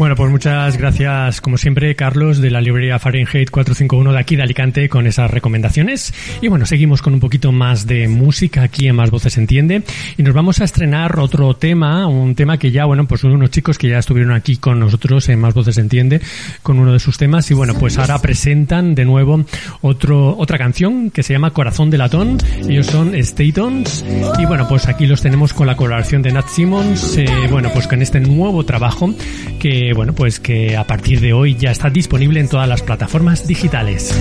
bueno, 0.00 0.16
pues 0.16 0.30
muchas 0.30 0.78
gracias, 0.78 1.42
como 1.42 1.58
siempre, 1.58 1.94
Carlos, 1.94 2.40
de 2.40 2.50
la 2.50 2.62
librería 2.62 2.98
Fahrenheit 2.98 3.50
451 3.50 4.14
de 4.14 4.18
aquí 4.18 4.34
de 4.34 4.42
Alicante, 4.42 4.88
con 4.88 5.06
esas 5.06 5.30
recomendaciones. 5.30 6.14
Y 6.40 6.48
bueno, 6.48 6.64
seguimos 6.64 7.02
con 7.02 7.12
un 7.12 7.20
poquito 7.20 7.52
más 7.52 7.86
de 7.86 8.08
música 8.08 8.62
aquí 8.62 8.88
en 8.88 8.96
Más 8.96 9.10
Voces 9.10 9.36
Entiende. 9.36 9.82
Y 10.16 10.22
nos 10.22 10.32
vamos 10.32 10.62
a 10.62 10.64
estrenar 10.64 11.18
otro 11.18 11.52
tema, 11.52 12.06
un 12.06 12.34
tema 12.34 12.56
que 12.56 12.70
ya, 12.70 12.86
bueno, 12.86 13.06
pues 13.06 13.24
unos 13.24 13.50
chicos 13.50 13.76
que 13.76 13.90
ya 13.90 13.98
estuvieron 13.98 14.32
aquí 14.32 14.56
con 14.56 14.80
nosotros 14.80 15.28
en 15.28 15.38
Más 15.38 15.52
Voces 15.52 15.76
Entiende, 15.76 16.22
con 16.62 16.78
uno 16.78 16.94
de 16.94 16.98
sus 16.98 17.18
temas. 17.18 17.50
Y 17.50 17.54
bueno, 17.54 17.74
pues 17.78 17.98
ahora 17.98 18.22
presentan 18.22 18.94
de 18.94 19.04
nuevo 19.04 19.44
otro, 19.82 20.34
otra 20.38 20.56
canción 20.56 21.10
que 21.10 21.22
se 21.22 21.34
llama 21.34 21.50
Corazón 21.50 21.90
de 21.90 21.98
Latón. 21.98 22.38
Ellos 22.66 22.86
son 22.86 23.12
Statons. 23.22 24.02
Y 24.38 24.46
bueno, 24.46 24.66
pues 24.66 24.88
aquí 24.88 25.04
los 25.04 25.20
tenemos 25.20 25.52
con 25.52 25.66
la 25.66 25.76
colaboración 25.76 26.22
de 26.22 26.32
Nat 26.32 26.48
Simmons. 26.48 27.18
Eh, 27.18 27.26
bueno, 27.50 27.68
pues 27.74 27.86
con 27.86 28.00
este 28.00 28.18
nuevo 28.18 28.64
trabajo 28.64 29.14
que 29.58 29.89
bueno, 29.92 30.12
pues 30.12 30.40
que 30.40 30.76
a 30.76 30.86
partir 30.86 31.20
de 31.20 31.32
hoy 31.32 31.56
ya 31.56 31.70
está 31.70 31.90
disponible 31.90 32.40
en 32.40 32.48
todas 32.48 32.68
las 32.68 32.82
plataformas 32.82 33.46
digitales. 33.46 34.14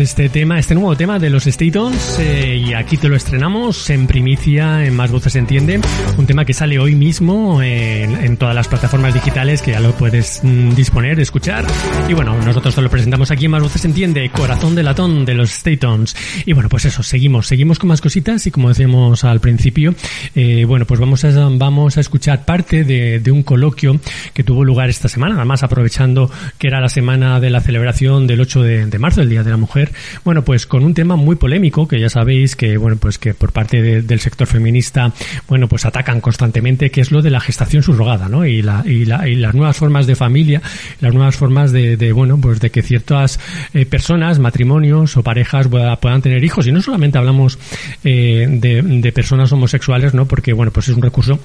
Este 0.00 0.28
tema, 0.28 0.58
este 0.58 0.74
nuevo 0.74 0.96
tema 0.96 1.18
de 1.18 1.30
los 1.30 1.44
Statons, 1.44 2.18
eh, 2.18 2.56
y 2.56 2.74
aquí 2.74 2.96
te 2.96 3.08
lo 3.08 3.16
estrenamos 3.16 3.90
en 3.90 4.06
primicia, 4.06 4.84
en 4.84 4.94
Más 4.94 5.10
Voces 5.10 5.36
Entiende, 5.36 5.80
un 6.16 6.26
tema 6.26 6.44
que 6.44 6.54
sale 6.54 6.78
hoy 6.78 6.94
mismo 6.94 7.62
en, 7.62 8.36
todas 8.36 8.54
las 8.54 8.68
plataformas 8.68 9.14
digitales, 9.14 9.62
que 9.62 9.72
ya 9.72 9.80
lo 9.80 9.92
puedes 9.92 10.40
mm, 10.42 10.74
disponer, 10.74 11.20
escuchar, 11.20 11.64
y 12.08 12.12
bueno, 12.12 12.36
nosotros 12.42 12.74
te 12.74 12.82
lo 12.82 12.90
presentamos 12.90 13.30
aquí 13.30 13.46
en 13.46 13.50
Más 13.50 13.62
Voces 13.62 13.84
Entiende, 13.84 14.30
Corazón 14.30 14.74
de 14.74 14.82
Latón 14.82 15.24
de 15.24 15.34
los 15.34 15.50
Statons, 15.50 16.16
y 16.46 16.52
bueno, 16.52 16.68
pues 16.68 16.84
eso, 16.84 17.02
seguimos, 17.02 17.46
seguimos 17.46 17.78
con 17.78 17.88
más 17.88 18.00
cositas, 18.00 18.46
y 18.46 18.50
como 18.50 18.68
decíamos 18.68 19.24
al 19.24 19.40
principio, 19.40 19.94
eh, 20.34 20.64
bueno, 20.64 20.86
pues 20.86 21.00
vamos 21.00 21.24
a, 21.24 21.30
vamos 21.50 21.96
a 21.96 22.00
escuchar 22.00 22.44
parte 22.44 22.84
de, 22.84 23.20
de 23.20 23.30
un 23.30 23.42
coloquio 23.42 23.98
que 24.32 24.44
tuvo 24.44 24.64
lugar 24.64 24.88
esta 24.88 25.08
semana, 25.08 25.34
además 25.36 25.62
aprovechando 25.62 26.30
que 26.58 26.68
era 26.68 26.80
la 26.80 26.88
semana 26.88 27.40
de 27.40 27.50
la 27.50 27.60
celebración 27.60 28.26
del 28.26 28.40
8 28.40 28.62
de, 28.62 28.98
marzo, 28.98 29.22
el 29.22 29.28
Día 29.28 29.42
de 29.42 29.50
la 29.50 29.56
Mujer, 29.56 29.81
bueno, 30.24 30.42
pues 30.44 30.66
con 30.66 30.84
un 30.84 30.94
tema 30.94 31.16
muy 31.16 31.36
polémico 31.36 31.88
que 31.88 32.00
ya 32.00 32.08
sabéis 32.08 32.56
que, 32.56 32.76
bueno, 32.76 32.96
pues 32.96 33.18
que 33.18 33.34
por 33.34 33.52
parte 33.52 34.02
del 34.02 34.20
sector 34.20 34.46
feminista, 34.46 35.12
bueno, 35.48 35.68
pues 35.68 35.84
atacan 35.84 36.20
constantemente, 36.20 36.90
que 36.90 37.00
es 37.00 37.10
lo 37.10 37.22
de 37.22 37.30
la 37.30 37.40
gestación 37.40 37.82
subrogada, 37.82 38.28
¿no? 38.28 38.44
Y, 38.46 38.62
la, 38.62 38.82
y, 38.86 39.04
la, 39.04 39.28
y 39.28 39.34
las 39.34 39.54
nuevas 39.54 39.76
formas 39.76 40.06
de 40.06 40.16
familia, 40.16 40.62
las 41.00 41.14
nuevas 41.14 41.36
formas 41.36 41.72
de, 41.72 41.96
de 41.96 42.12
bueno, 42.12 42.38
pues 42.40 42.60
de 42.60 42.70
que 42.70 42.82
ciertas 42.82 43.40
eh, 43.74 43.86
personas, 43.86 44.38
matrimonios 44.38 45.16
o 45.16 45.22
parejas 45.22 45.68
puedan 45.68 46.22
tener 46.22 46.44
hijos. 46.44 46.66
Y 46.66 46.72
no 46.72 46.82
solamente 46.82 47.18
hablamos 47.18 47.58
eh, 48.04 48.46
de, 48.48 48.82
de 48.82 49.12
personas 49.12 49.52
homosexuales, 49.52 50.14
¿no? 50.14 50.26
Porque, 50.26 50.52
bueno, 50.52 50.72
pues 50.72 50.88
es 50.88 50.96
un 50.96 51.02
recurso 51.02 51.38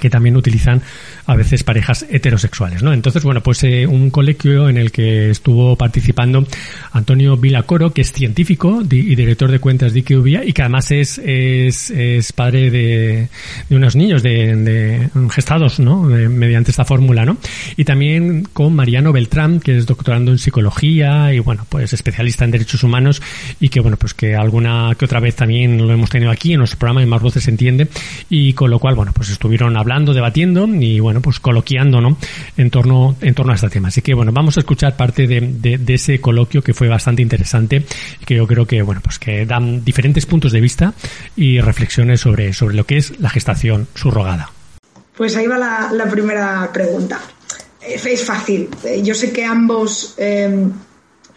que 0.00 0.10
también 0.10 0.36
utilizan 0.36 0.82
a 1.26 1.34
veces 1.36 1.62
parejas 1.64 2.06
heterosexuales, 2.08 2.82
¿no? 2.82 2.92
Entonces, 2.92 3.22
bueno, 3.24 3.42
pues 3.42 3.62
eh, 3.64 3.86
un 3.86 4.10
colegio 4.10 4.68
en 4.68 4.76
el 4.76 4.92
que 4.92 5.30
estuvo 5.30 5.76
participando 5.76 6.46
Antonio 6.92 7.36
Vilacoro, 7.36 7.92
que 7.92 8.02
es 8.02 8.12
científico 8.12 8.82
y 8.82 9.14
director 9.14 9.50
de 9.50 9.58
cuentas 9.58 9.92
de 9.92 10.00
IQVIA 10.00 10.44
y 10.44 10.52
que 10.52 10.62
además 10.62 10.90
es, 10.90 11.18
es, 11.18 12.32
padre 12.32 12.70
de, 12.70 13.28
de, 13.68 13.76
unos 13.76 13.96
niños 13.96 14.22
de, 14.22 14.56
de 14.56 15.10
gestados, 15.30 15.80
¿no? 15.80 16.02
mediante 16.02 16.70
esta 16.70 16.84
fórmula, 16.84 17.24
¿no? 17.24 17.36
Y 17.76 17.84
también 17.84 18.44
con 18.52 18.74
Mariano 18.74 19.12
Beltrán, 19.12 19.60
que 19.60 19.76
es 19.76 19.86
doctorando 19.86 20.30
en 20.30 20.38
psicología 20.38 21.32
y, 21.32 21.38
bueno, 21.38 21.66
pues 21.68 21.92
especialista 21.92 22.44
en 22.44 22.50
derechos 22.50 22.82
humanos 22.82 23.22
y 23.60 23.68
que, 23.68 23.80
bueno, 23.80 23.96
pues 23.96 24.14
que 24.14 24.34
alguna 24.34 24.94
que 24.98 25.04
otra 25.04 25.20
vez 25.20 25.36
también 25.36 25.78
lo 25.78 25.92
hemos 25.92 26.10
tenido 26.10 26.30
aquí 26.30 26.52
en 26.52 26.58
nuestro 26.58 26.78
programa 26.78 27.02
y 27.02 27.06
Más 27.06 27.22
Voces 27.22 27.44
se 27.44 27.50
entiende 27.50 27.88
y 28.30 28.52
con 28.52 28.70
lo 28.70 28.78
cual, 28.78 28.94
bueno, 28.94 29.12
pues 29.14 29.30
estuvieron 29.30 29.76
hablando, 29.84 30.14
debatiendo 30.14 30.66
y 30.66 30.98
bueno, 30.98 31.20
pues 31.20 31.38
coloquiando, 31.38 32.00
¿no? 32.00 32.16
En 32.56 32.70
torno, 32.70 33.16
en 33.20 33.34
torno 33.34 33.52
a 33.52 33.54
este 33.54 33.68
tema. 33.68 33.88
Así 33.88 34.02
que 34.02 34.14
bueno, 34.14 34.32
vamos 34.32 34.56
a 34.56 34.60
escuchar 34.60 34.96
parte 34.96 35.26
de, 35.26 35.94
ese 35.94 36.20
coloquio 36.20 36.62
que 36.62 36.74
fue 36.74 36.88
bastante 36.88 37.22
interesante 37.22 37.84
y 38.20 38.24
que 38.24 38.34
yo 38.34 38.46
creo 38.46 38.66
que 38.66 38.82
bueno, 38.82 39.00
pues 39.02 39.18
que 39.18 39.46
dan 39.46 39.84
diferentes 39.84 40.26
puntos 40.26 40.52
de 40.52 40.60
vista 40.60 40.94
y 41.36 41.60
reflexiones 41.60 42.20
sobre, 42.20 42.52
sobre 42.52 42.74
lo 42.74 42.84
que 42.84 42.96
es 42.96 43.20
la 43.20 43.28
gestación 43.28 43.86
subrogada. 43.94 44.50
Pues 45.16 45.36
ahí 45.36 45.46
va 45.46 45.58
la, 45.58 45.90
la 45.92 46.06
primera 46.06 46.70
pregunta. 46.72 47.20
Eh, 47.80 48.00
es 48.04 48.24
fácil. 48.24 48.68
Eh, 48.84 49.02
yo 49.02 49.14
sé 49.14 49.32
que 49.32 49.44
ambos 49.44 50.14
eh, 50.16 50.68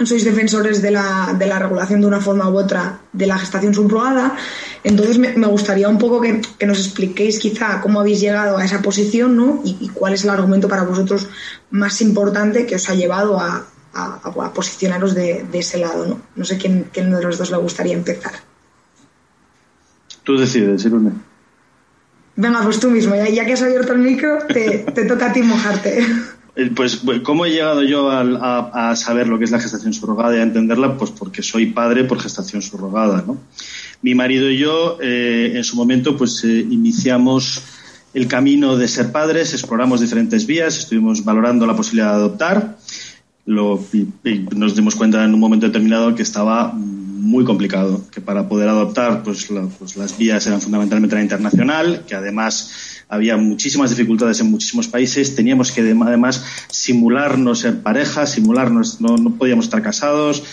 sois 0.05 0.23
defensores 0.23 0.81
de 0.81 0.91
la, 0.91 1.35
de 1.37 1.47
la, 1.47 1.57
regulación 1.59 2.01
de 2.01 2.07
una 2.07 2.21
forma 2.21 2.49
u 2.49 2.57
otra 2.57 2.99
de 3.11 3.25
la 3.25 3.37
gestación 3.37 3.73
subrogada. 3.73 4.35
Entonces 4.83 5.17
me, 5.17 5.47
gustaría 5.47 5.89
un 5.89 5.97
poco 5.97 6.21
que, 6.21 6.41
nos 6.65 6.79
expliquéis 6.79 7.39
quizá 7.39 7.81
cómo 7.81 7.99
habéis 7.99 8.19
llegado 8.19 8.57
a 8.57 8.65
esa 8.65 8.81
posición 8.81 9.35
¿no? 9.35 9.61
Y, 9.63 9.89
cuál 9.89 10.13
es 10.13 10.23
el 10.23 10.29
argumento 10.29 10.67
para 10.67 10.83
vosotros 10.83 11.27
más 11.71 12.01
importante 12.01 12.65
que 12.65 12.75
os 12.75 12.89
ha 12.89 12.93
llevado 12.93 13.39
a, 13.39 13.65
a, 13.93 14.53
posicionaros 14.53 15.15
de, 15.15 15.45
ese 15.53 15.79
lado. 15.79 16.05
No, 16.05 16.21
no 16.35 16.45
sé 16.45 16.57
quién, 16.57 16.89
quién, 16.93 17.09
de 17.11 17.23
los 17.23 17.37
dos 17.37 17.49
le 17.49 17.57
gustaría 17.57 17.93
empezar. 17.93 18.33
Tú 20.23 20.37
decides, 20.37 20.85
Irune. 20.85 21.11
Venga, 22.35 22.61
pues 22.61 22.79
tú 22.79 22.91
mismo, 22.91 23.15
ya, 23.15 23.27
ya 23.29 23.45
que 23.47 23.53
has 23.53 23.63
abierto 23.63 23.93
el 23.93 23.99
micro, 23.99 24.37
te, 24.47 24.85
te 24.93 25.05
toca 25.05 25.31
a 25.31 25.33
ti 25.33 25.41
mojarte. 25.41 26.05
Eh, 26.57 26.71
pues, 26.75 27.01
¿cómo 27.21 27.45
he 27.45 27.51
llegado 27.51 27.83
yo 27.83 28.09
a, 28.09 28.95
saber 28.95 29.27
lo 29.27 29.37
que 29.37 29.43
es 29.45 29.51
la 29.51 29.59
gestación 29.59 29.93
subrogada 29.93 30.35
y 30.35 30.39
a 30.39 30.43
entenderla? 30.43 30.97
Pues 30.97 31.11
porque 31.11 31.43
soy 31.43 31.67
padre 31.67 32.03
por 32.03 32.19
gestación 32.19 32.63
subrogada, 32.63 33.23
¿no? 33.25 33.37
Mi 34.01 34.15
marido 34.15 34.49
y 34.49 34.57
yo, 34.57 34.97
eh, 34.99 35.53
en 35.53 35.63
su 35.63 35.75
momento, 35.75 36.17
pues 36.17 36.43
eh, 36.43 36.65
iniciamos 36.67 37.61
el 38.15 38.27
camino 38.27 38.75
de 38.75 38.87
ser 38.87 39.11
padres, 39.11 39.53
exploramos 39.53 40.01
diferentes 40.01 40.47
vías, 40.47 40.79
estuvimos 40.79 41.23
valorando 41.23 41.67
la 41.67 41.75
posibilidad 41.75 42.09
de 42.09 42.15
adoptar, 42.15 42.77
lo, 43.45 43.79
y, 43.93 44.07
nos 44.55 44.75
dimos 44.75 44.95
cuenta 44.95 45.23
en 45.23 45.35
un 45.35 45.39
momento 45.39 45.67
determinado 45.67 46.15
que 46.15 46.23
estaba 46.23 46.73
muy 47.27 47.43
complicado, 47.43 48.01
que 48.09 48.21
para 48.21 48.47
poder 48.47 48.69
adoptar, 48.69 49.21
pues, 49.21 49.47
pues 49.77 49.97
las 49.97 50.17
vías 50.17 50.47
eran 50.47 50.61
fundamentalmente 50.61 51.15
la 51.15 51.21
internacional, 51.21 52.05
que 52.07 52.15
además 52.15 53.03
había 53.09 53.35
muchísimas 53.37 53.89
dificultades 53.89 54.39
en 54.39 54.49
muchísimos 54.49 54.87
países, 54.87 55.35
teníamos 55.35 55.71
que 55.71 55.81
además 55.81 56.43
simularnos 56.69 57.59
ser 57.59 57.81
pareja, 57.81 58.25
simularnos, 58.25 59.01
no, 59.01 59.17
no 59.17 59.35
podíamos 59.35 59.65
estar 59.65 59.81
casados. 59.81 60.43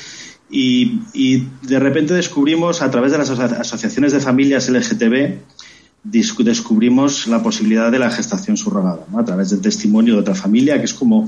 Y, 0.50 1.00
y, 1.14 1.48
de 1.62 1.78
repente 1.78 2.12
descubrimos 2.12 2.82
a 2.82 2.90
través 2.90 3.12
de 3.12 3.18
las 3.18 3.30
asociaciones 3.30 4.12
de 4.12 4.20
familias 4.20 4.68
LGTB 4.68 5.38
descubrimos 6.04 7.26
la 7.26 7.42
posibilidad 7.42 7.90
de 7.90 7.98
la 7.98 8.10
gestación 8.10 8.56
subrogada, 8.56 9.06
¿no? 9.10 9.18
a 9.18 9.24
través 9.24 9.50
del 9.50 9.60
testimonio 9.60 10.14
de 10.14 10.20
otra 10.20 10.34
familia, 10.34 10.78
que 10.78 10.84
es 10.84 10.92
como 10.92 11.26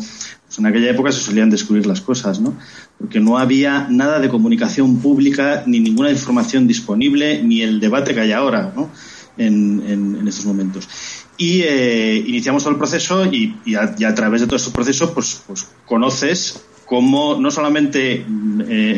pues 0.56 0.58
en 0.58 0.66
aquella 0.66 0.90
época 0.90 1.12
se 1.12 1.20
solían 1.20 1.50
descubrir 1.50 1.86
las 1.86 2.00
cosas, 2.00 2.40
¿no? 2.40 2.54
porque 2.98 3.20
no 3.20 3.36
había 3.36 3.88
nada 3.90 4.20
de 4.20 4.28
comunicación 4.28 4.98
pública, 4.98 5.64
ni 5.66 5.80
ninguna 5.80 6.10
información 6.10 6.66
disponible, 6.66 7.42
ni 7.42 7.60
el 7.60 7.78
debate 7.78 8.14
que 8.14 8.20
hay 8.20 8.32
ahora. 8.32 8.72
¿no? 8.74 8.90
en, 9.38 10.26
estos 10.26 10.46
momentos. 10.46 10.88
Y 11.36 11.60
eh, 11.60 12.16
iniciamos 12.26 12.62
todo 12.62 12.72
el 12.72 12.78
proceso 12.78 13.26
y, 13.26 13.54
a, 13.74 14.14
través 14.14 14.40
de 14.40 14.46
todo 14.46 14.56
este 14.56 14.70
proceso 14.70 15.12
pues, 15.12 15.42
pues 15.46 15.68
conoces 15.84 16.64
cómo, 16.86 17.38
no 17.38 17.50
solamente 17.50 18.14
eh, 18.14 18.24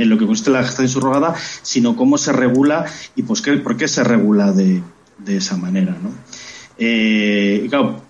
en 0.00 0.08
lo 0.08 0.16
que 0.16 0.26
consiste 0.26 0.50
la 0.50 0.62
gestación 0.62 0.88
subrogada, 0.88 1.34
sino 1.62 1.96
cómo 1.96 2.18
se 2.18 2.32
regula 2.32 2.86
y 3.16 3.22
pues 3.24 3.42
qué, 3.42 3.54
por 3.54 3.76
qué 3.76 3.88
se 3.88 4.04
regula 4.04 4.52
de, 4.52 4.80
esa 5.26 5.56
manera. 5.56 5.96
¿no? 6.00 6.10
Eh, 6.78 7.66
claro, 7.68 8.07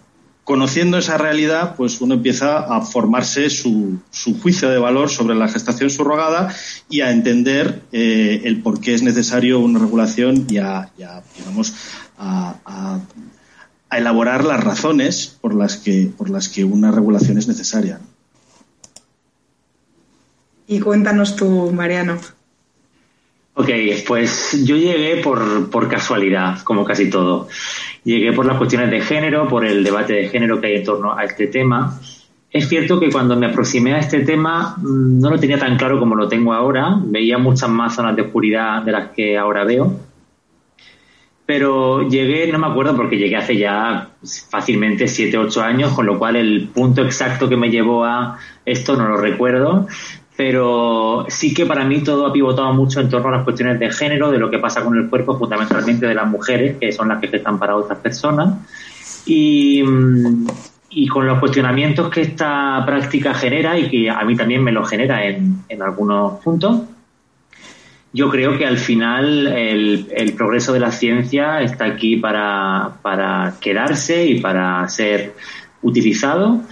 conociendo 0.48 0.96
esa 0.96 1.18
realidad, 1.18 1.74
pues 1.76 2.00
uno 2.00 2.14
empieza 2.14 2.74
a 2.74 2.80
formarse 2.80 3.50
su, 3.50 4.00
juicio 4.40 4.70
de 4.70 4.78
valor 4.78 5.10
sobre 5.10 5.34
la 5.34 5.46
gestación 5.46 5.90
subrogada 5.90 6.48
y 6.88 7.02
a 7.02 7.10
entender 7.10 7.82
eh, 7.92 8.40
el 8.44 8.62
por 8.62 8.80
qué 8.80 8.94
es 8.94 9.02
necesario 9.02 9.60
una 9.60 9.78
regulación 9.78 10.46
y 10.48 10.56
a, 10.56 10.78
a 10.78 11.22
digamos, 11.36 11.74
a, 12.16 12.98
elaborar 13.92 14.42
las 14.42 14.64
razones 14.64 15.36
por 15.38 15.54
las 15.54 15.76
que, 15.76 16.10
por 16.16 16.30
las 16.30 16.48
que 16.48 16.64
una 16.64 16.92
regulación 16.92 17.36
es 17.36 17.46
necesaria. 17.46 18.00
Y 20.66 20.80
cuéntanos 20.80 21.36
tú, 21.36 21.70
Mariano. 21.72 22.18
Ok, 23.60 23.70
pues 24.06 24.64
yo 24.64 24.76
llegué 24.76 25.20
por, 25.20 25.68
por, 25.68 25.88
casualidad, 25.88 26.60
como 26.62 26.84
casi 26.84 27.10
todo. 27.10 27.48
Llegué 28.04 28.32
por 28.32 28.46
las 28.46 28.56
cuestiones 28.56 28.88
de 28.88 29.00
género, 29.00 29.48
por 29.48 29.66
el 29.66 29.82
debate 29.82 30.12
de 30.12 30.28
género 30.28 30.60
que 30.60 30.68
hay 30.68 30.76
en 30.76 30.84
torno 30.84 31.18
a 31.18 31.24
este 31.24 31.48
tema. 31.48 31.98
Es 32.52 32.68
cierto 32.68 33.00
que 33.00 33.10
cuando 33.10 33.34
me 33.34 33.46
aproximé 33.46 33.94
a 33.94 33.98
este 33.98 34.20
tema 34.20 34.76
mm, 34.76 35.18
no 35.18 35.30
lo 35.30 35.40
tenía 35.40 35.58
tan 35.58 35.76
claro 35.76 35.98
como 35.98 36.14
lo 36.14 36.28
tengo 36.28 36.52
ahora. 36.52 37.00
Veía 37.02 37.36
muchas 37.38 37.68
más 37.68 37.96
zonas 37.96 38.14
de 38.14 38.22
oscuridad 38.22 38.82
de 38.82 38.92
las 38.92 39.08
que 39.10 39.36
ahora 39.36 39.64
veo 39.64 40.06
pero 41.48 42.06
llegué, 42.06 42.52
no 42.52 42.58
me 42.58 42.66
acuerdo 42.66 42.94
porque 42.94 43.16
llegué 43.16 43.34
hace 43.34 43.56
ya 43.56 44.10
fácilmente 44.50 45.08
7, 45.08 45.38
8 45.38 45.62
años, 45.62 45.92
con 45.94 46.04
lo 46.04 46.18
cual 46.18 46.36
el 46.36 46.68
punto 46.68 47.00
exacto 47.00 47.48
que 47.48 47.56
me 47.56 47.70
llevó 47.70 48.04
a 48.04 48.36
esto 48.66 48.96
no 48.96 49.08
lo 49.08 49.16
recuerdo, 49.16 49.86
pero 50.38 51.26
sí 51.28 51.52
que 51.52 51.66
para 51.66 51.84
mí 51.84 52.00
todo 52.04 52.24
ha 52.24 52.32
pivotado 52.32 52.72
mucho 52.72 53.00
en 53.00 53.08
torno 53.08 53.26
a 53.26 53.32
las 53.32 53.42
cuestiones 53.42 53.80
de 53.80 53.90
género, 53.90 54.30
de 54.30 54.38
lo 54.38 54.48
que 54.48 54.60
pasa 54.60 54.84
con 54.84 54.96
el 54.96 55.08
cuerpo, 55.08 55.36
fundamentalmente 55.36 56.06
de 56.06 56.14
las 56.14 56.28
mujeres, 56.28 56.76
que 56.78 56.92
son 56.92 57.08
las 57.08 57.18
que 57.18 57.26
están 57.36 57.58
para 57.58 57.74
otras 57.74 57.98
personas, 57.98 58.54
y, 59.26 59.82
y 60.90 61.08
con 61.08 61.26
los 61.26 61.40
cuestionamientos 61.40 62.08
que 62.08 62.20
esta 62.20 62.84
práctica 62.86 63.34
genera 63.34 63.76
y 63.76 63.90
que 63.90 64.08
a 64.08 64.22
mí 64.22 64.36
también 64.36 64.62
me 64.62 64.70
lo 64.70 64.84
genera 64.84 65.26
en, 65.26 65.64
en 65.68 65.82
algunos 65.82 66.38
puntos 66.38 66.82
yo 68.12 68.30
creo 68.30 68.56
que 68.56 68.64
al 68.64 68.78
final 68.78 69.48
el, 69.48 70.32
progreso 70.36 70.72
de 70.72 70.80
la 70.80 70.92
ciencia 70.92 71.60
está 71.60 71.84
aquí 71.84 72.16
para, 72.16 72.92
para 73.02 73.56
quedarse 73.60 74.24
y 74.24 74.40
para 74.40 74.88
ser 74.88 75.34
utilizado. 75.82 76.62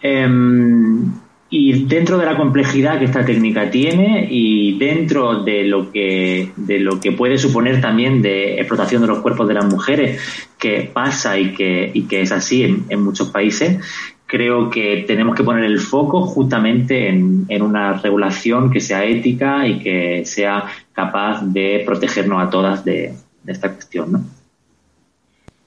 Em, 0.00 1.12
y 1.48 1.84
dentro 1.84 2.18
de 2.18 2.26
la 2.26 2.36
complejidad 2.36 2.98
que 2.98 3.04
esta 3.04 3.24
técnica 3.24 3.70
tiene 3.70 4.26
y 4.30 4.76
dentro 4.78 5.44
de 5.44 5.64
lo 5.64 5.92
que, 5.92 6.50
de 6.56 6.80
lo 6.80 6.98
que 6.98 7.12
puede 7.12 7.38
suponer 7.38 7.80
también 7.80 8.20
de 8.20 8.56
explotación 8.56 9.02
de 9.02 9.08
los 9.08 9.18
cuerpos 9.18 9.46
de 9.46 9.54
las 9.54 9.64
mujeres, 9.66 10.20
que 10.58 10.90
pasa 10.92 11.38
y 11.38 11.52
que, 11.52 11.90
y 11.94 12.02
que 12.02 12.22
es 12.22 12.32
así 12.32 12.64
en, 12.64 12.84
en 12.88 13.02
muchos 13.02 13.30
países, 13.30 13.78
creo 14.26 14.70
que 14.70 15.04
tenemos 15.06 15.36
que 15.36 15.44
poner 15.44 15.64
el 15.64 15.78
foco 15.78 16.22
justamente 16.26 17.08
en, 17.08 17.46
una 17.62 17.94
regulación 17.94 18.70
que 18.70 18.80
sea 18.80 19.04
ética 19.04 19.66
y 19.66 19.78
que 19.78 20.24
sea 20.24 20.64
capaz 20.92 21.42
de 21.42 21.82
protegernos 21.86 22.46
a 22.46 22.50
todas 22.50 22.84
de, 22.84 23.14
esta 23.46 23.72
cuestión, 23.72 24.12
¿no? 24.12 24.24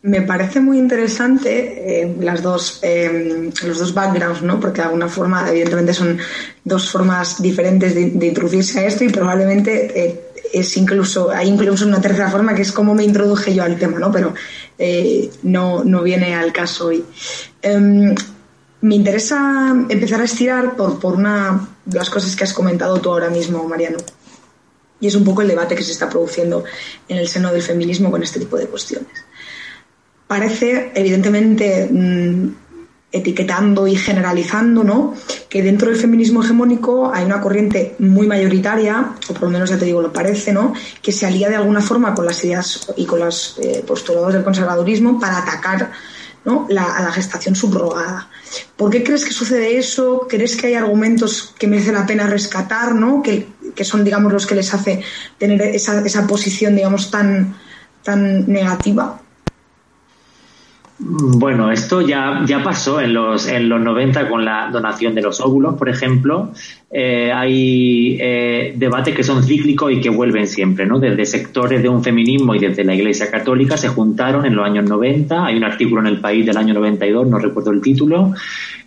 Me 0.02 0.22
parece 0.22 0.62
muy 0.62 0.78
interesante 0.78 2.04
eh, 2.04 2.16
las 2.22 2.42
dos, 2.42 2.80
eh, 2.84 3.52
los 3.66 3.80
dos 3.80 3.94
backgrounds, 3.94 4.42
¿no? 4.44 4.58
Porque 4.58 4.80
de 4.80 4.88
alguna 4.88 5.10
forma, 5.10 5.50
evidentemente, 5.50 5.94
son 5.94 6.18
dos 6.64 6.90
formas 6.90 7.42
diferentes 7.42 7.94
de, 7.94 8.26
introducirse 8.26 8.80
a 8.80 8.86
esto 8.88 9.04
y 9.04 9.10
probablemente 9.10 9.92
eh, 10.02 10.22
es 10.54 10.78
incluso, 10.78 11.32
hay 11.32 11.50
incluso 11.50 11.86
una 11.86 12.00
tercera 12.00 12.32
forma 12.32 12.56
que 12.56 12.62
es 12.62 12.72
cómo 12.72 12.96
me 12.96 13.04
introduje 13.04 13.54
yo 13.54 13.64
al 13.64 13.78
tema, 13.78 14.00
¿no? 14.00 14.10
Pero 14.10 14.34
no, 15.44 15.84
no 15.84 16.02
viene 16.02 16.34
al 16.34 16.54
caso 16.54 16.88
hoy. 16.88 17.04
Em, 17.62 18.16
me 18.82 18.96
interesa 18.96 19.76
empezar 19.90 20.22
a 20.22 20.24
estirar 20.24 20.78
por, 20.78 20.98
por 20.98 21.16
una 21.16 21.68
de 21.84 21.98
las 21.98 22.10
cosas 22.10 22.38
que 22.38 22.46
has 22.46 22.54
comentado 22.54 23.02
tú 23.02 23.10
ahora 23.10 23.30
mismo, 23.30 23.68
Mariano. 23.68 23.98
Y 25.02 25.08
es 25.08 25.16
un 25.16 25.26
poco 25.26 25.42
el 25.42 25.50
debate 25.50 25.76
que 25.76 25.84
se 25.84 25.92
está 25.92 26.10
produciendo 26.10 26.64
en 27.10 27.18
el 27.18 27.28
seno 27.28 27.52
del 27.52 27.62
feminismo 27.62 28.10
con 28.10 28.24
este 28.24 28.40
tipo 28.40 28.58
de 28.58 28.68
cuestiones. 28.68 29.29
Parece, 30.30 30.92
evidentemente, 30.94 31.90
mm, 31.92 32.50
etiquetando 33.12 33.88
y 33.88 33.96
generalizando, 33.96 34.84
¿no? 34.84 35.16
Que 35.50 35.64
dentro 35.64 35.90
del 35.90 36.00
feminismo 36.00 36.44
hegemónico 36.44 37.12
hay 37.12 37.26
una 37.26 37.42
corriente 37.42 37.96
muy 37.98 38.28
mayoritaria, 38.28 39.16
o 39.28 39.34
por 39.34 39.46
lo 39.46 39.50
menos 39.50 39.72
ya 39.72 39.80
te 39.80 39.86
digo, 39.86 40.04
lo 40.04 40.14
parece, 40.14 40.54
¿no? 40.54 40.76
Que 41.02 41.12
se 41.12 41.26
alía 41.26 41.50
de 41.50 41.56
alguna 41.56 41.82
forma 41.82 42.14
con 42.14 42.28
las 42.28 42.44
ideas 42.44 42.92
y 42.96 43.08
con 43.08 43.22
los 43.22 43.58
eh, 43.58 43.84
postulados 43.88 44.34
del 44.34 44.44
conservadurismo 44.44 45.20
para 45.20 45.40
atacar 45.40 45.92
¿no? 46.46 46.68
a 46.70 47.02
la 47.02 47.12
gestación 47.12 47.56
subrogada. 47.56 48.30
¿Por 48.78 48.92
qué 48.92 49.04
crees 49.04 49.26
que 49.26 49.34
sucede 49.34 49.80
eso? 49.80 50.28
¿Crees 50.30 50.56
que 50.56 50.68
hay 50.68 50.76
argumentos 50.76 51.56
que 51.58 51.66
merece 51.66 51.92
la 51.92 52.06
pena 52.06 52.28
rescatar, 52.28 52.94
¿no? 52.94 53.24
que, 53.24 53.48
que 53.74 53.84
son, 53.84 54.04
digamos, 54.04 54.32
los 54.32 54.46
que 54.46 54.54
les 54.54 54.72
hace 54.76 55.02
tener 55.40 55.60
esa, 55.64 56.06
esa 56.06 56.28
posición, 56.28 56.76
digamos, 56.76 57.10
tan, 57.10 57.56
tan 58.04 58.48
negativa? 58.48 59.20
Bueno, 61.02 61.72
esto 61.72 62.02
ya, 62.02 62.44
ya 62.46 62.62
pasó 62.62 63.00
en 63.00 63.14
los, 63.14 63.48
en 63.48 63.70
los 63.70 63.80
90 63.80 64.28
con 64.28 64.44
la 64.44 64.70
donación 64.70 65.16
de 65.16 65.22
los 65.22 65.40
óvulos, 65.40 65.76
por 65.76 65.88
ejemplo. 65.88 66.52
Eh, 66.92 67.32
hay 67.32 68.18
eh, 68.20 68.74
debates 68.76 69.16
que 69.16 69.24
son 69.24 69.42
cíclicos 69.42 69.94
y 69.94 70.02
que 70.02 70.10
vuelven 70.10 70.46
siempre, 70.46 70.86
¿no? 70.86 71.00
Desde 71.00 71.26
sectores 71.26 71.82
de 71.82 71.88
un 71.88 72.04
feminismo 72.04 72.54
y 72.54 72.60
desde 72.60 72.84
la 72.84 72.96
Iglesia 72.96 73.32
Católica 73.32 73.78
se 73.78 73.88
juntaron 73.88 74.46
en 74.46 74.58
los 74.58 74.66
años 74.66 74.90
90. 74.90 75.46
Hay 75.46 75.56
un 75.56 75.64
artículo 75.64 76.02
en 76.02 76.08
El 76.08 76.20
País 76.20 76.46
del 76.46 76.58
año 76.58 76.74
92, 76.74 77.28
no 77.28 77.40
recuerdo 77.40 77.72
el 77.72 77.80
título, 77.80 78.34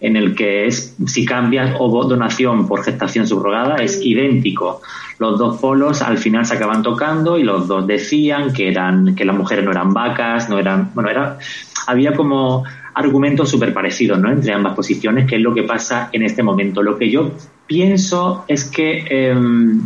en 0.03 0.17
el 0.17 0.35
que 0.35 0.67
es 0.67 0.95
si 1.07 1.25
cambias 1.25 1.77
ovo 1.79 2.05
donación 2.05 2.69
por 2.69 2.85
gestación 2.85 3.27
subrogada 3.27 3.77
es 3.77 4.05
idéntico. 4.05 4.83
Los 5.19 5.39
dos 5.39 5.59
polos 5.61 6.03
al 6.03 6.19
final 6.19 6.45
se 6.45 6.57
acaban 6.57 6.83
tocando 6.83 7.39
y 7.39 7.43
los 7.43 7.69
dos 7.69 7.87
decían 7.87 8.53
que 8.53 8.69
eran 8.69 9.15
que 9.15 9.25
las 9.25 9.37
mujeres 9.37 9.65
no 9.65 9.71
eran 9.71 9.95
vacas, 9.95 10.51
no 10.51 10.59
eran, 10.59 10.91
bueno, 10.95 11.09
era 11.09 11.39
había 11.87 12.15
como 12.15 12.65
argumentos 12.95 13.51
súper 13.51 13.73
parecidos 13.73 14.19
¿no? 14.19 14.31
entre 14.31 14.53
ambas 14.53 14.75
posiciones, 14.75 15.27
que 15.29 15.37
es 15.37 15.43
lo 15.43 15.55
que 15.55 15.63
pasa 15.63 16.11
en 16.13 16.23
este 16.23 16.43
momento. 16.43 16.83
Lo 16.83 16.99
que 16.99 17.11
yo 17.11 17.33
pienso 17.67 18.45
es 18.49 18.65
que 18.65 19.05
em, 19.09 19.83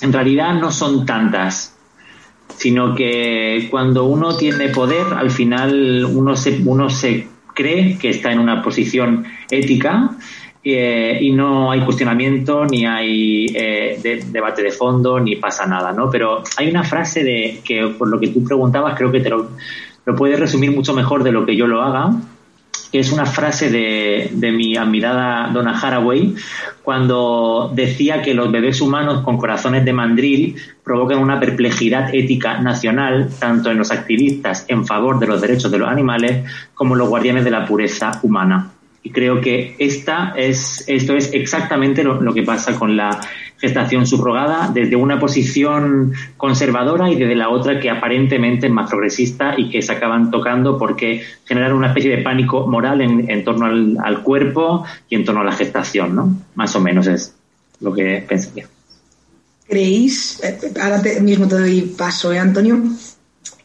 en 0.00 0.12
realidad 0.12 0.54
no 0.54 0.70
son 0.70 1.04
tantas, 1.04 1.76
sino 2.56 2.94
que 2.94 3.68
cuando 3.70 4.04
uno 4.04 4.36
tiene 4.36 4.68
poder, 4.68 5.06
al 5.16 5.30
final 5.30 6.04
uno 6.04 6.36
se, 6.36 6.60
uno 6.64 6.88
se 6.90 7.28
cree 7.54 7.98
que 7.98 8.10
está 8.10 8.32
en 8.32 8.38
una 8.38 8.62
posición 8.62 9.24
ética 9.50 10.16
eh, 10.62 11.18
y 11.20 11.32
no 11.32 11.70
hay 11.70 11.80
cuestionamiento, 11.80 12.64
ni 12.64 12.86
hay 12.86 13.46
eh, 13.54 14.22
debate 14.30 14.62
de 14.62 14.70
fondo, 14.70 15.20
ni 15.20 15.36
pasa 15.36 15.66
nada, 15.66 15.92
¿no? 15.92 16.10
Pero 16.10 16.42
hay 16.56 16.70
una 16.70 16.82
frase 16.82 17.22
de 17.22 17.60
que, 17.62 17.88
por 17.98 18.08
lo 18.08 18.18
que 18.18 18.28
tú 18.28 18.42
preguntabas, 18.42 18.96
creo 18.96 19.12
que 19.12 19.20
te 19.20 19.28
lo, 19.28 19.50
lo 20.04 20.14
puede 20.14 20.36
resumir 20.36 20.72
mucho 20.72 20.94
mejor 20.94 21.22
de 21.22 21.32
lo 21.32 21.46
que 21.46 21.56
yo 21.56 21.66
lo 21.66 21.82
haga, 21.82 22.12
que 22.92 23.00
es 23.00 23.10
una 23.10 23.26
frase 23.26 23.70
de, 23.70 24.30
de 24.32 24.52
mi 24.52 24.76
admirada 24.76 25.50
Donna 25.52 25.78
Haraway, 25.78 26.34
cuando 26.82 27.72
decía 27.74 28.22
que 28.22 28.34
los 28.34 28.52
bebés 28.52 28.80
humanos 28.80 29.22
con 29.22 29.36
corazones 29.36 29.84
de 29.84 29.92
mandril 29.92 30.56
provocan 30.84 31.18
una 31.18 31.40
perplejidad 31.40 32.14
ética 32.14 32.60
nacional, 32.60 33.30
tanto 33.40 33.70
en 33.70 33.78
los 33.78 33.90
activistas 33.90 34.64
en 34.68 34.86
favor 34.86 35.18
de 35.18 35.26
los 35.26 35.40
derechos 35.40 35.72
de 35.72 35.78
los 35.78 35.88
animales 35.88 36.44
como 36.74 36.94
en 36.94 37.00
los 37.00 37.08
guardianes 37.08 37.44
de 37.44 37.50
la 37.50 37.66
pureza 37.66 38.20
humana. 38.22 38.70
Y 39.02 39.10
creo 39.10 39.40
que 39.40 39.76
esta 39.78 40.32
es, 40.36 40.84
esto 40.86 41.14
es 41.14 41.32
exactamente 41.34 42.02
lo, 42.02 42.32
que 42.32 42.42
pasa 42.42 42.74
con 42.78 42.96
la 42.96 43.20
gestación 43.64 44.06
subrogada, 44.06 44.70
desde 44.72 44.94
una 44.94 45.18
posición 45.18 46.12
conservadora 46.36 47.10
y 47.10 47.16
desde 47.16 47.34
la 47.34 47.48
otra 47.48 47.80
que 47.80 47.88
aparentemente 47.88 48.66
es 48.66 48.72
más 48.72 48.90
progresista 48.90 49.54
y 49.56 49.70
que 49.70 49.80
se 49.80 49.90
acaban 49.90 50.30
tocando 50.30 50.76
porque 50.76 51.22
generan 51.46 51.72
una 51.72 51.88
especie 51.88 52.14
de 52.14 52.22
pánico 52.22 52.66
moral 52.66 53.00
en, 53.00 53.42
torno 53.42 53.64
al, 53.66 54.22
cuerpo 54.22 54.84
y 55.08 55.14
en 55.14 55.24
torno 55.24 55.40
a 55.40 55.44
la 55.44 55.52
gestación, 55.52 56.14
¿no? 56.14 56.36
Más 56.54 56.76
o 56.76 56.80
menos 56.80 57.06
es 57.06 57.34
lo 57.80 57.94
que 57.94 58.22
pensaría. 58.28 58.66
¿Creéis, 59.66 60.40
eh, 60.44 60.58
ahora 60.82 61.00
mismo 61.22 61.48
te 61.48 61.58
doy 61.58 61.80
paso, 61.96 62.34
¿eh, 62.34 62.38
Antonio? 62.38 62.82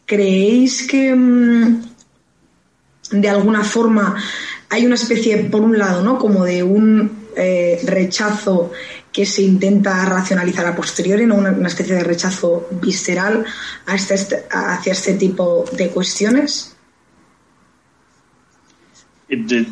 ¿Creéis 0.06 0.88
que 0.88 1.14
mm, 1.14 1.82
de 3.12 3.30
alguna 3.30 3.66
forma 3.66 4.16
hay 4.70 4.86
una 4.86 4.96
especie, 4.96 5.38
por 5.52 5.62
un 5.62 5.78
lado, 5.78 6.04
¿no? 6.04 6.18
Como 6.18 6.46
de 6.46 6.64
un 6.64 7.20
eh, 7.36 7.80
rechazo 7.86 8.72
que 9.12 9.26
se 9.26 9.42
intenta 9.42 10.06
racionalizar 10.06 10.66
a 10.66 10.76
posteriori, 10.76 11.26
¿no? 11.26 11.36
Una, 11.36 11.68
especie 11.68 11.96
de 11.96 12.04
rechazo 12.04 12.68
visceral 12.82 13.44
este, 13.88 14.46
hacia 14.52 14.94
este 14.94 15.14
tipo 15.16 15.66
de 15.76 15.90
cuestiones. 15.90 16.76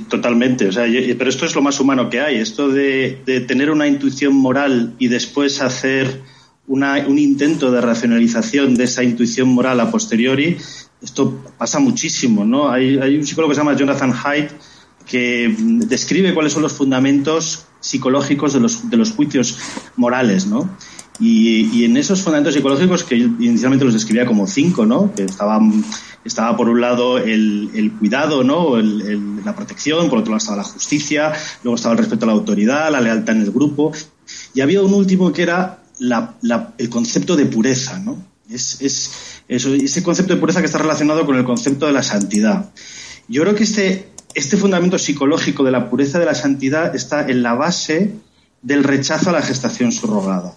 Totalmente, 0.07 0.67
o 0.67 0.71
sea, 0.71 0.85
pero 1.17 1.29
esto 1.29 1.45
es 1.45 1.55
lo 1.55 1.63
más 1.63 1.79
humano 1.79 2.11
que 2.11 2.19
hay, 2.19 2.37
esto 2.37 2.69
de, 2.69 3.21
tener 3.47 3.71
una 3.71 3.87
intuición 3.87 4.35
moral 4.35 4.93
y 4.99 5.07
después 5.07 5.61
hacer 5.61 6.21
un 6.67 7.17
intento 7.17 7.71
de 7.71 7.81
racionalización 7.81 8.75
de 8.75 8.83
esa 8.83 9.03
intuición 9.03 9.47
moral 9.47 9.79
a 9.79 9.89
posteriori, 9.89 10.57
esto 11.01 11.43
pasa 11.57 11.79
muchísimo, 11.79 12.45
¿no? 12.45 12.69
Hay, 12.69 12.99
hay 12.99 13.17
un 13.17 13.25
psicólogo 13.25 13.49
que 13.49 13.55
se 13.55 13.61
llama 13.61 13.75
Jonathan 13.75 14.13
Haidt 14.23 14.51
que 15.07 15.55
describe 15.57 16.33
cuáles 16.33 16.53
son 16.53 16.61
los 16.61 16.73
fundamentos 16.73 17.66
psicológicos 17.79 18.53
de 18.53 18.59
los, 18.59 18.89
de 18.89 18.97
los 18.97 19.11
juicios 19.11 19.57
morales, 19.95 20.47
¿no? 20.47 20.69
Y, 21.19 21.83
en 21.83 21.97
esos 21.97 22.21
fundamentos 22.21 22.53
psicológicos, 22.53 23.03
que 23.03 23.15
inicialmente 23.15 23.85
los 23.85 23.93
describía 23.93 24.25
como 24.25 24.45
cinco, 24.45 24.85
¿no? 24.85 25.13
Que 25.15 25.23
estaban, 25.23 25.83
estaba 26.23 26.55
por 26.55 26.69
un 26.69 26.79
lado 26.79 27.17
el, 27.17 27.91
cuidado, 27.97 28.43
¿no? 28.43 28.77
la 28.77 29.55
protección, 29.55 30.09
por 30.09 30.19
otro 30.19 30.31
lado 30.31 30.37
estaba 30.37 30.57
la 30.57 30.63
justicia, 30.63 31.33
luego 31.63 31.75
estaba 31.75 31.93
el 31.93 31.99
respeto 31.99 32.25
a 32.25 32.27
la 32.27 32.33
autoridad, 32.33 32.91
la 32.91 33.01
lealtad 33.01 33.35
en 33.35 33.41
el 33.43 33.51
grupo, 33.51 33.91
y 34.53 34.61
había 34.61 34.81
un 34.83 34.93
último 34.93 35.31
que 35.33 35.41
era 35.41 35.79
el 36.77 36.89
concepto 36.89 37.35
de 37.35 37.45
pureza, 37.47 37.97
¿no? 37.99 38.23
Es, 38.49 38.79
es 38.81 39.11
eso, 39.47 39.73
ese 39.73 40.03
concepto 40.03 40.35
de 40.35 40.39
pureza 40.39 40.59
que 40.59 40.67
está 40.67 40.77
relacionado 40.77 41.25
con 41.25 41.35
el 41.35 41.43
concepto 41.43 41.87
de 41.87 41.93
la 41.93 42.03
santidad. 42.03 42.69
Yo 43.27 43.41
creo 43.41 43.55
que 43.55 43.63
este 43.63 44.09
este 44.37 44.55
fundamento 44.55 44.99
psicológico 44.99 45.63
de 45.63 45.71
la 45.71 45.89
pureza 45.89 46.19
de 46.19 46.25
la 46.25 46.35
santidad 46.35 46.95
está 46.95 47.27
en 47.27 47.41
la 47.41 47.55
base 47.55 48.13
del 48.61 48.83
rechazo 48.83 49.31
a 49.31 49.33
la 49.33 49.41
gestación 49.41 49.91
subrogada. 49.91 50.53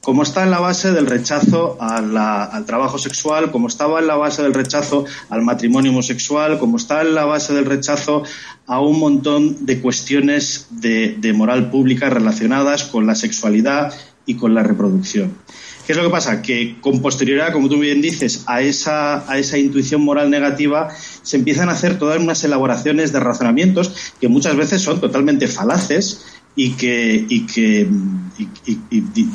Como 0.00 0.22
está 0.22 0.44
en 0.44 0.52
la 0.52 0.60
base 0.60 0.92
del 0.92 1.06
rechazo 1.06 1.76
al 1.80 2.64
trabajo 2.66 2.98
sexual, 2.98 3.50
como 3.50 3.66
estaba 3.66 3.98
en 3.98 4.06
la 4.06 4.14
base 4.14 4.44
del 4.44 4.54
rechazo 4.54 5.06
al 5.28 5.42
matrimonio 5.42 5.90
homosexual, 5.90 6.60
como 6.60 6.76
está 6.76 7.02
en 7.02 7.16
la 7.16 7.24
base 7.24 7.52
del 7.52 7.64
rechazo 7.64 8.22
a 8.64 8.80
un 8.80 9.00
montón 9.00 9.66
de 9.66 9.80
cuestiones 9.80 10.68
de 10.70 11.32
moral 11.34 11.72
pública 11.72 12.08
relacionadas 12.08 12.84
con 12.84 13.08
la 13.08 13.16
sexualidad 13.16 13.92
y 14.24 14.36
con 14.36 14.54
la 14.54 14.62
reproducción. 14.62 15.36
¿Qué 15.86 15.92
es 15.92 15.98
lo 15.98 16.02
que 16.02 16.10
pasa? 16.10 16.42
Que 16.42 16.76
con 16.80 17.00
posterioridad, 17.00 17.52
como 17.52 17.68
tú 17.68 17.78
bien 17.78 18.02
dices, 18.02 18.42
a 18.46 18.60
esa, 18.60 19.30
a 19.30 19.38
esa 19.38 19.56
intuición 19.56 20.02
moral 20.02 20.30
negativa 20.30 20.88
se 21.22 21.36
empiezan 21.36 21.68
a 21.68 21.72
hacer 21.72 21.96
todas 21.96 22.18
unas 22.18 22.42
elaboraciones 22.42 23.12
de 23.12 23.20
razonamientos 23.20 24.12
que 24.20 24.26
muchas 24.26 24.56
veces 24.56 24.82
son 24.82 25.00
totalmente 25.00 25.46
falaces 25.46 26.26
y 26.56 26.72
que, 26.72 27.24
y 27.28 27.46
que 27.46 27.88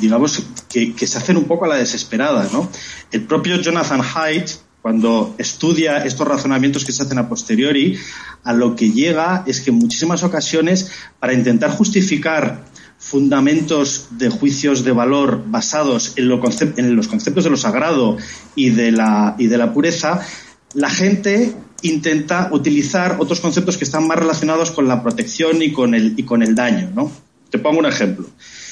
digamos, 0.00 0.42
que, 0.68 1.06
se 1.06 1.18
hacen 1.18 1.38
un 1.38 1.44
poco 1.44 1.64
a 1.64 1.68
la 1.68 1.76
desesperada. 1.76 2.46
¿no? 2.52 2.68
El 3.10 3.22
propio 3.22 3.56
Jonathan 3.56 4.02
Haidt, 4.02 4.50
cuando 4.82 5.34
estudia 5.38 6.04
estos 6.04 6.28
razonamientos 6.28 6.84
que 6.84 6.92
se 6.92 7.02
hacen 7.02 7.16
a 7.16 7.30
posteriori, 7.30 7.96
a 8.44 8.52
lo 8.52 8.76
que 8.76 8.90
llega 8.90 9.44
es 9.46 9.60
que 9.60 9.70
en 9.70 9.76
muchísimas 9.76 10.22
ocasiones, 10.22 10.90
para 11.18 11.32
intentar 11.32 11.70
justificar 11.70 12.64
fundamentos 13.12 14.06
de 14.12 14.30
juicios 14.30 14.84
de 14.84 14.92
valor 14.92 15.44
basados 15.46 16.14
en, 16.16 16.32
en 16.78 16.96
los 16.96 17.08
conceptos 17.08 17.44
de 17.44 17.50
lo 17.50 17.58
sagrado 17.58 18.16
y 18.54 18.70
de, 18.70 18.90
la, 18.90 19.36
y 19.38 19.48
de 19.48 19.58
la 19.58 19.74
pureza, 19.74 20.26
la 20.72 20.88
gente 20.88 21.54
intenta 21.82 22.48
utilizar 22.52 23.16
otros 23.20 23.40
conceptos 23.40 23.76
que 23.76 23.84
están 23.84 24.06
más 24.06 24.18
relacionados 24.18 24.70
con 24.70 24.88
la 24.88 25.02
protección 25.02 25.60
y 25.60 25.72
con 25.72 25.94
el, 25.94 26.14
y 26.16 26.22
con 26.22 26.42
el 26.42 26.54
daño. 26.54 26.90
¿no? 26.94 27.12
Te 27.50 27.58
pongo 27.58 27.80
un 27.80 27.86
ejemplo. 27.86 28.30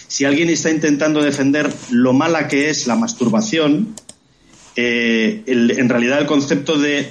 Si 0.08 0.24
alguien 0.24 0.48
está 0.48 0.70
intentando 0.70 1.20
defender 1.20 1.70
lo 1.90 2.14
mala 2.14 2.48
que 2.48 2.70
es 2.70 2.86
la 2.86 2.96
masturbación, 2.96 3.94
eh, 4.74 5.42
en 5.46 5.88
realidad 5.90 6.18
el 6.18 6.26
concepto 6.26 6.78
de, 6.78 7.10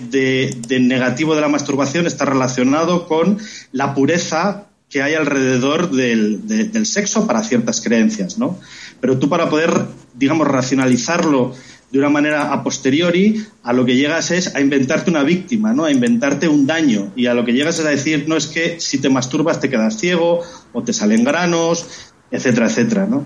negativo 0.81 1.35
de 1.35 1.41
la 1.41 1.47
masturbación 1.47 2.07
está 2.07 2.25
relacionado 2.25 3.07
con 3.07 3.37
la 3.71 3.93
pureza 3.93 4.68
que 4.89 5.03
hay 5.03 5.13
alrededor 5.13 5.91
del, 5.91 6.47
del, 6.47 6.85
sexo 6.85 7.27
para 7.27 7.43
ciertas 7.43 7.81
creencias, 7.81 8.37
¿no? 8.37 8.59
Pero 8.99 9.19
tú 9.19 9.29
para 9.29 9.49
poder, 9.49 9.71
digamos, 10.15 10.47
racionalizarlo 10.47 11.53
de 11.91 11.99
una 11.99 12.09
manera 12.09 12.53
a 12.53 12.63
posteriori, 12.63 13.45
a 13.63 13.73
lo 13.73 13.85
que 13.85 13.95
llegas 13.95 14.31
es 14.31 14.55
a 14.55 14.61
inventarte 14.61 15.09
una 15.09 15.23
víctima, 15.23 15.73
¿no? 15.73 15.85
A 15.85 15.91
inventarte 15.91 16.47
un 16.47 16.67
daño. 16.67 17.11
Y 17.15 17.27
a 17.27 17.33
lo 17.33 17.45
que 17.45 17.53
llegas 17.53 17.79
es 17.79 17.85
a 17.85 17.89
decir, 17.89 18.25
no 18.27 18.35
es 18.35 18.47
que 18.47 18.79
si 18.79 18.99
te 18.99 19.09
masturbas 19.09 19.59
te 19.59 19.69
quedas 19.69 19.97
ciego, 19.97 20.41
o 20.73 20.83
te 20.83 20.93
salen 20.93 21.23
granos, 21.23 21.85
etcétera, 22.31 22.67
etcétera, 22.67 23.05
¿no? 23.07 23.25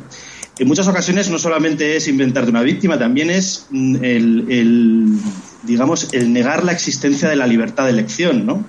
En 0.60 0.68
muchas 0.68 0.88
ocasiones 0.88 1.30
no 1.30 1.40
solamente 1.40 1.96
es 1.96 2.08
inventarte 2.08 2.52
una 2.52 2.62
víctima, 2.62 3.00
también 3.00 3.32
es 3.32 3.66
mm, 3.72 3.96
el, 4.04 5.18
digamos, 5.64 6.14
el 6.14 6.32
negar 6.32 6.64
la 6.64 6.74
existencia 6.74 7.28
de 7.28 7.36
la 7.36 7.48
libertad 7.48 7.86
de 7.86 7.92
elección, 7.92 8.46
¿no? 8.46 8.64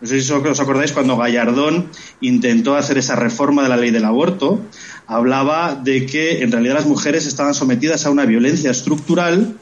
No 0.00 0.06
sé 0.06 0.20
si 0.20 0.32
os 0.32 0.60
acordáis 0.60 0.92
cuando 0.92 1.16
Gallardón 1.16 1.90
intentó 2.20 2.76
hacer 2.76 2.98
esa 2.98 3.16
reforma 3.16 3.62
de 3.62 3.68
la 3.70 3.76
ley 3.76 3.90
del 3.90 4.04
aborto, 4.04 4.60
hablaba 5.06 5.74
de 5.74 6.04
que 6.06 6.42
en 6.42 6.52
realidad 6.52 6.74
las 6.74 6.86
mujeres 6.86 7.26
estaban 7.26 7.54
sometidas 7.54 8.04
a 8.04 8.10
una 8.10 8.26
violencia 8.26 8.70
estructural 8.70 9.56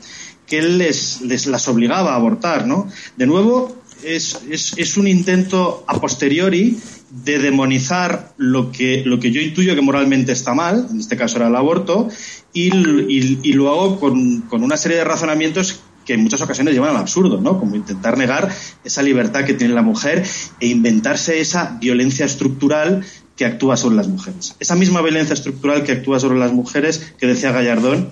que 0.47 0.62
les, 0.62 1.20
les 1.22 1.47
las 1.47 1.68
obligaba 1.68 2.12
a 2.12 2.16
abortar, 2.16 2.66
¿no? 2.66 2.89
De 3.16 3.26
nuevo, 3.26 3.76
es, 4.03 4.41
es, 4.51 4.74
es, 4.76 4.97
un 4.97 5.09
intento 5.09 5.85
a 5.87 6.01
posteriori 6.01 6.78
de 7.11 7.39
demonizar 7.39 8.35
lo 8.37 8.70
que, 8.70 9.03
lo 9.05 9.18
que 9.18 9.30
yo 9.30 9.41
intuyo 9.41 9.74
que 9.74 9.80
moralmente 9.80 10.32
está 10.32 10.53
mal, 10.53 10.89
en 10.91 11.01
este 11.01 11.16
caso 11.16 11.37
era 11.37 11.49
el 11.49 11.57
aborto, 11.57 12.09
y, 12.53 12.68
y, 12.68 13.53
lo 13.53 13.70
hago 13.70 14.01
con, 14.01 14.43
con, 14.43 14.62
una 14.62 14.76
serie 14.76 14.99
de 14.99 15.05
razonamientos 15.05 15.80
que 16.05 16.14
en 16.14 16.22
muchas 16.22 16.40
ocasiones 16.42 16.74
llevan 16.74 16.90
al 16.90 16.96
absurdo, 16.96 17.40
¿no? 17.40 17.59
Como 17.59 17.76
intentar 17.76 18.18
negar 18.18 18.50
esa 18.84 19.02
libertad 19.02 19.44
que 19.44 19.55
tiene 19.55 19.74
la 19.74 19.82
mujer 19.82 20.24
e 20.61 20.66
inventarse 20.66 21.40
esa 21.40 21.76
violencia 21.80 22.26
estructural 22.26 23.05
que 23.36 23.44
actúa 23.44 23.76
sobre 23.76 23.96
las 23.96 24.09
mujeres. 24.09 24.55
Esa 24.61 24.76
misma 24.76 25.02
violencia 25.02 25.34
estructural 25.34 25.82
que 25.84 25.92
actúa 25.92 26.20
sobre 26.20 26.38
las 26.38 26.52
mujeres, 26.52 27.14
que 27.18 27.26
decía 27.26 27.52
Gallardón, 27.52 28.11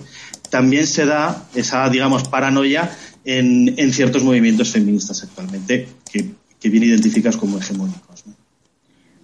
también 0.49 0.85
se 0.85 1.05
da 1.05 1.47
esa, 1.55 1.89
digamos, 1.89 2.27
paranoia 2.27 2.95
en, 3.25 3.73
en 3.77 3.93
ciertos 3.93 4.23
movimientos 4.23 4.71
feministas 4.71 5.23
actualmente, 5.23 5.87
que, 6.11 6.31
que 6.59 6.69
bien 6.69 6.83
identificas 6.83 7.37
como 7.37 7.57
hegemónicos. 7.57 8.23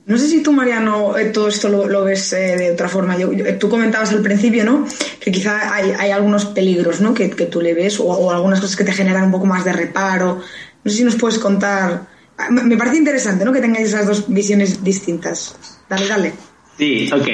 No 0.09 0.17
sé 0.17 0.27
si 0.27 0.41
tú, 0.41 0.51
Mariano, 0.51 1.15
eh, 1.19 1.25
todo 1.25 1.49
esto 1.49 1.69
lo, 1.69 2.03
ves 2.03 2.33
eh, 2.33 2.57
de 2.57 2.71
otra 2.71 2.89
forma. 2.89 3.15
tú 3.59 3.69
comentabas 3.69 4.09
al 4.09 4.23
principio, 4.23 4.65
¿no? 4.65 4.87
Que 5.19 5.31
quizá 5.31 5.71
hay, 5.71 5.91
hay 5.91 6.09
algunos 6.09 6.45
peligros, 6.45 6.99
¿no? 6.99 7.13
Que, 7.13 7.29
que 7.29 7.45
tú 7.45 7.61
le 7.61 7.75
ves 7.75 7.99
o, 7.99 8.31
algunas 8.31 8.59
cosas 8.59 8.75
que 8.75 8.83
te 8.83 8.91
generan 8.91 9.25
un 9.25 9.31
poco 9.31 9.45
más 9.45 9.63
de 9.65 9.71
reparo. 9.71 10.41
No 10.83 10.91
sé 10.91 10.97
si 10.97 11.03
nos 11.03 11.15
puedes 11.15 11.37
contar. 11.37 12.07
Me 12.49 12.75
parece 12.75 12.97
interesante, 12.97 13.45
¿no? 13.45 13.53
Que 13.53 13.61
tengáis 13.61 13.89
esas 13.89 14.07
dos 14.07 14.25
visiones 14.27 14.83
distintas. 14.83 15.55
Dale, 15.87 16.07
dale. 16.07 16.33
Sí, 16.75 17.07
ok. 17.13 17.27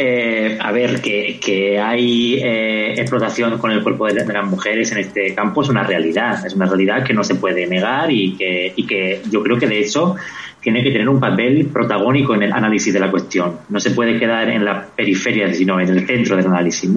Eh, 0.00 0.56
a 0.60 0.70
ver, 0.70 1.00
que, 1.00 1.40
que 1.44 1.80
hay 1.80 2.36
eh, 2.36 2.92
explotación 2.92 3.58
con 3.58 3.72
el 3.72 3.82
cuerpo 3.82 4.06
de, 4.06 4.14
las 4.14 4.46
mujeres 4.46 4.92
en 4.92 4.98
este 4.98 5.34
campo 5.34 5.62
es 5.62 5.70
una 5.70 5.82
realidad, 5.82 6.46
es 6.46 6.54
una 6.54 6.66
realidad 6.66 7.02
que 7.02 7.12
no 7.12 7.24
se 7.24 7.34
puede 7.34 7.66
negar 7.66 8.08
y 8.08 8.36
que, 8.36 8.74
y 8.76 8.86
que 8.86 9.22
yo 9.28 9.42
creo 9.42 9.58
que 9.58 9.66
de 9.66 9.80
hecho 9.80 10.14
tiene 10.60 10.84
que 10.84 10.92
tener 10.92 11.08
un 11.08 11.18
papel 11.18 11.66
protagónico 11.72 12.32
en 12.36 12.44
el 12.44 12.52
análisis 12.52 12.94
de 12.94 13.00
la 13.00 13.10
cuestión. 13.10 13.58
No 13.70 13.80
se 13.80 13.90
puede 13.90 14.20
quedar 14.20 14.48
en 14.50 14.64
la 14.64 14.86
periferia, 14.86 15.52
sino 15.52 15.80
en 15.80 15.88
el 15.88 16.06
centro 16.06 16.36
del 16.36 16.46
análisis. 16.46 16.88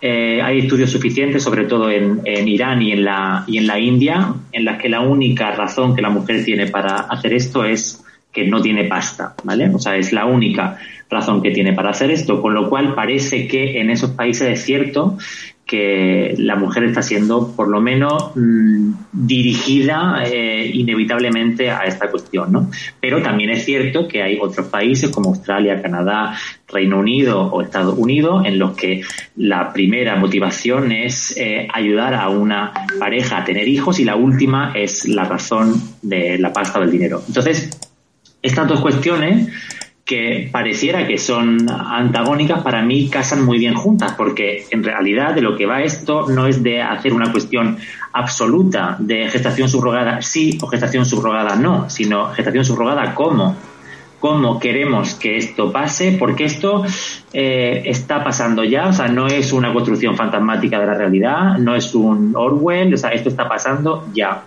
Eh, 0.00 0.42
hay 0.42 0.58
estudios 0.58 0.90
suficientes, 0.90 1.44
sobre 1.44 1.66
todo 1.66 1.88
en, 1.88 2.22
en, 2.24 2.48
Irán 2.48 2.82
y 2.82 2.90
en, 2.90 3.04
la, 3.04 3.44
y 3.46 3.58
en 3.58 3.68
la 3.68 3.78
India, 3.78 4.34
en 4.50 4.64
las 4.64 4.82
que 4.82 4.88
la 4.88 5.02
única 5.02 5.52
razón 5.52 5.94
que 5.94 6.02
la 6.02 6.10
mujer 6.10 6.44
tiene 6.44 6.66
para 6.66 6.96
hacer 6.96 7.32
esto 7.32 7.64
es 7.64 8.01
que 8.32 8.46
no 8.46 8.60
tiene 8.62 8.84
pasta, 8.84 9.34
¿vale? 9.44 9.70
O 9.74 9.78
sea, 9.78 9.96
es 9.96 10.12
la 10.12 10.24
única 10.24 10.78
razón 11.10 11.42
que 11.42 11.50
tiene 11.50 11.74
para 11.74 11.90
hacer 11.90 12.10
esto, 12.10 12.40
con 12.40 12.54
lo 12.54 12.68
cual 12.68 12.94
parece 12.94 13.46
que 13.46 13.80
en 13.80 13.90
esos 13.90 14.10
países 14.10 14.48
es 14.48 14.64
cierto 14.64 15.18
que 15.72 16.34
la 16.38 16.56
mujer 16.56 16.84
está 16.84 17.02
siendo 17.02 17.54
por 17.56 17.68
lo 17.68 17.80
menos 17.80 18.32
mmm, 18.34 18.92
dirigida 19.12 20.22
eh, 20.26 20.70
inevitablemente 20.74 21.70
a 21.70 21.84
esta 21.84 22.10
cuestión, 22.10 22.52
¿no? 22.52 22.70
Pero 23.00 23.22
también 23.22 23.50
es 23.50 23.64
cierto 23.64 24.08
que 24.08 24.22
hay 24.22 24.38
otros 24.40 24.66
países 24.66 25.08
como 25.10 25.30
Australia, 25.30 25.80
Canadá, 25.80 26.36
Reino 26.68 26.98
Unido 26.98 27.46
o 27.46 27.62
Estados 27.62 27.96
Unidos 27.96 28.44
en 28.44 28.58
los 28.58 28.72
que 28.72 29.02
la 29.36 29.72
primera 29.72 30.16
motivación 30.16 30.92
es 30.92 31.34
eh, 31.38 31.68
ayudar 31.72 32.14
a 32.14 32.28
una 32.28 32.72
pareja 32.98 33.38
a 33.38 33.44
tener 33.44 33.66
hijos 33.68 33.98
y 34.00 34.04
la 34.04 34.16
última 34.16 34.72
es 34.74 35.06
la 35.06 35.24
razón 35.24 35.74
de 36.02 36.38
la 36.38 36.52
pasta 36.52 36.80
o 36.80 36.82
del 36.82 36.90
dinero. 36.90 37.22
Entonces, 37.26 37.70
estas 38.42 38.68
dos 38.68 38.80
cuestiones 38.80 39.48
que 40.04 40.48
pareciera 40.50 41.06
que 41.06 41.16
son 41.16 41.70
antagónicas, 41.70 42.62
para 42.62 42.82
mí 42.82 43.08
casan 43.08 43.44
muy 43.44 43.58
bien 43.58 43.74
juntas, 43.74 44.14
porque 44.16 44.66
en 44.70 44.82
realidad 44.82 45.32
de 45.34 45.40
lo 45.40 45.56
que 45.56 45.64
va 45.64 45.82
esto 45.82 46.28
no 46.28 46.46
es 46.46 46.62
de 46.62 46.82
hacer 46.82 47.12
una 47.12 47.30
cuestión 47.30 47.78
absoluta 48.12 48.96
de 48.98 49.28
gestación 49.30 49.68
subrogada 49.68 50.20
sí 50.20 50.58
o 50.60 50.66
gestación 50.66 51.06
subrogada 51.06 51.54
no, 51.56 51.88
sino 51.88 52.30
gestación 52.32 52.64
subrogada 52.64 53.14
cómo, 53.14 53.56
cómo 54.18 54.58
queremos 54.58 55.14
que 55.14 55.36
esto 55.36 55.70
pase, 55.70 56.16
porque 56.18 56.44
esto 56.44 56.84
eh, 57.32 57.82
está 57.86 58.24
pasando 58.24 58.64
ya, 58.64 58.88
o 58.88 58.92
sea, 58.92 59.06
no 59.06 59.28
es 59.28 59.52
una 59.52 59.72
construcción 59.72 60.16
fantasmática 60.16 60.80
de 60.80 60.86
la 60.86 60.94
realidad, 60.94 61.58
no 61.58 61.76
es 61.76 61.94
un 61.94 62.34
Orwell, 62.36 62.92
o 62.92 62.96
sea, 62.96 63.10
esto 63.10 63.28
está 63.28 63.48
pasando 63.48 64.08
ya 64.12 64.42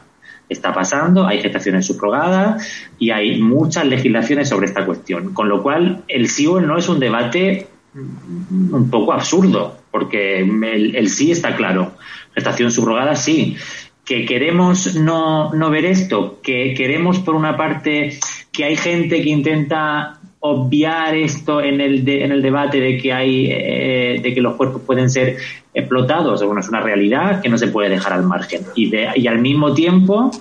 está 0.49 0.73
pasando, 0.73 1.25
hay 1.25 1.41
gestaciones 1.41 1.85
subrogadas 1.85 2.67
y 2.99 3.11
hay 3.11 3.41
muchas 3.41 3.85
legislaciones 3.85 4.49
sobre 4.49 4.67
esta 4.67 4.85
cuestión. 4.85 5.33
Con 5.33 5.49
lo 5.49 5.63
cual, 5.63 6.03
el 6.07 6.29
sí 6.29 6.47
o 6.47 6.59
el 6.59 6.67
no 6.67 6.77
es 6.77 6.89
un 6.89 6.99
debate 6.99 7.67
un 7.93 8.89
poco 8.89 9.13
absurdo, 9.13 9.77
porque 9.91 10.39
el, 10.39 10.95
el 10.95 11.09
sí 11.09 11.31
está 11.31 11.55
claro. 11.55 11.93
Gestación 12.33 12.71
subrogada, 12.71 13.15
sí. 13.15 13.55
Que 14.03 14.25
queremos 14.25 14.95
no, 14.95 15.53
no 15.53 15.69
ver 15.69 15.85
esto, 15.85 16.39
que 16.43 16.73
queremos, 16.75 17.19
por 17.19 17.35
una 17.35 17.57
parte, 17.57 18.19
que 18.51 18.65
hay 18.65 18.75
gente 18.75 19.21
que 19.23 19.29
intenta 19.29 20.19
obviar 20.39 21.15
esto 21.15 21.61
en 21.61 21.81
el, 21.81 22.05
de, 22.05 22.23
en 22.23 22.31
el 22.31 22.41
debate 22.41 22.79
de 22.79 22.97
que 22.97 23.11
hay 23.11 23.47
eh, 23.49 24.19
de 24.21 24.33
que 24.33 24.41
los 24.41 24.55
cuerpos 24.55 24.81
pueden 24.85 25.09
ser 25.09 25.37
explotados. 25.73 26.43
Bueno 26.43 26.59
es 26.59 26.69
una 26.69 26.81
realidad 26.81 27.41
que 27.41 27.49
no 27.49 27.57
se 27.57 27.67
puede 27.67 27.89
dejar 27.89 28.13
al 28.13 28.23
margen. 28.23 28.61
Y, 28.75 28.89
de, 28.89 29.09
y 29.15 29.27
al 29.27 29.39
mismo 29.39 29.73
tiempo 29.73 30.31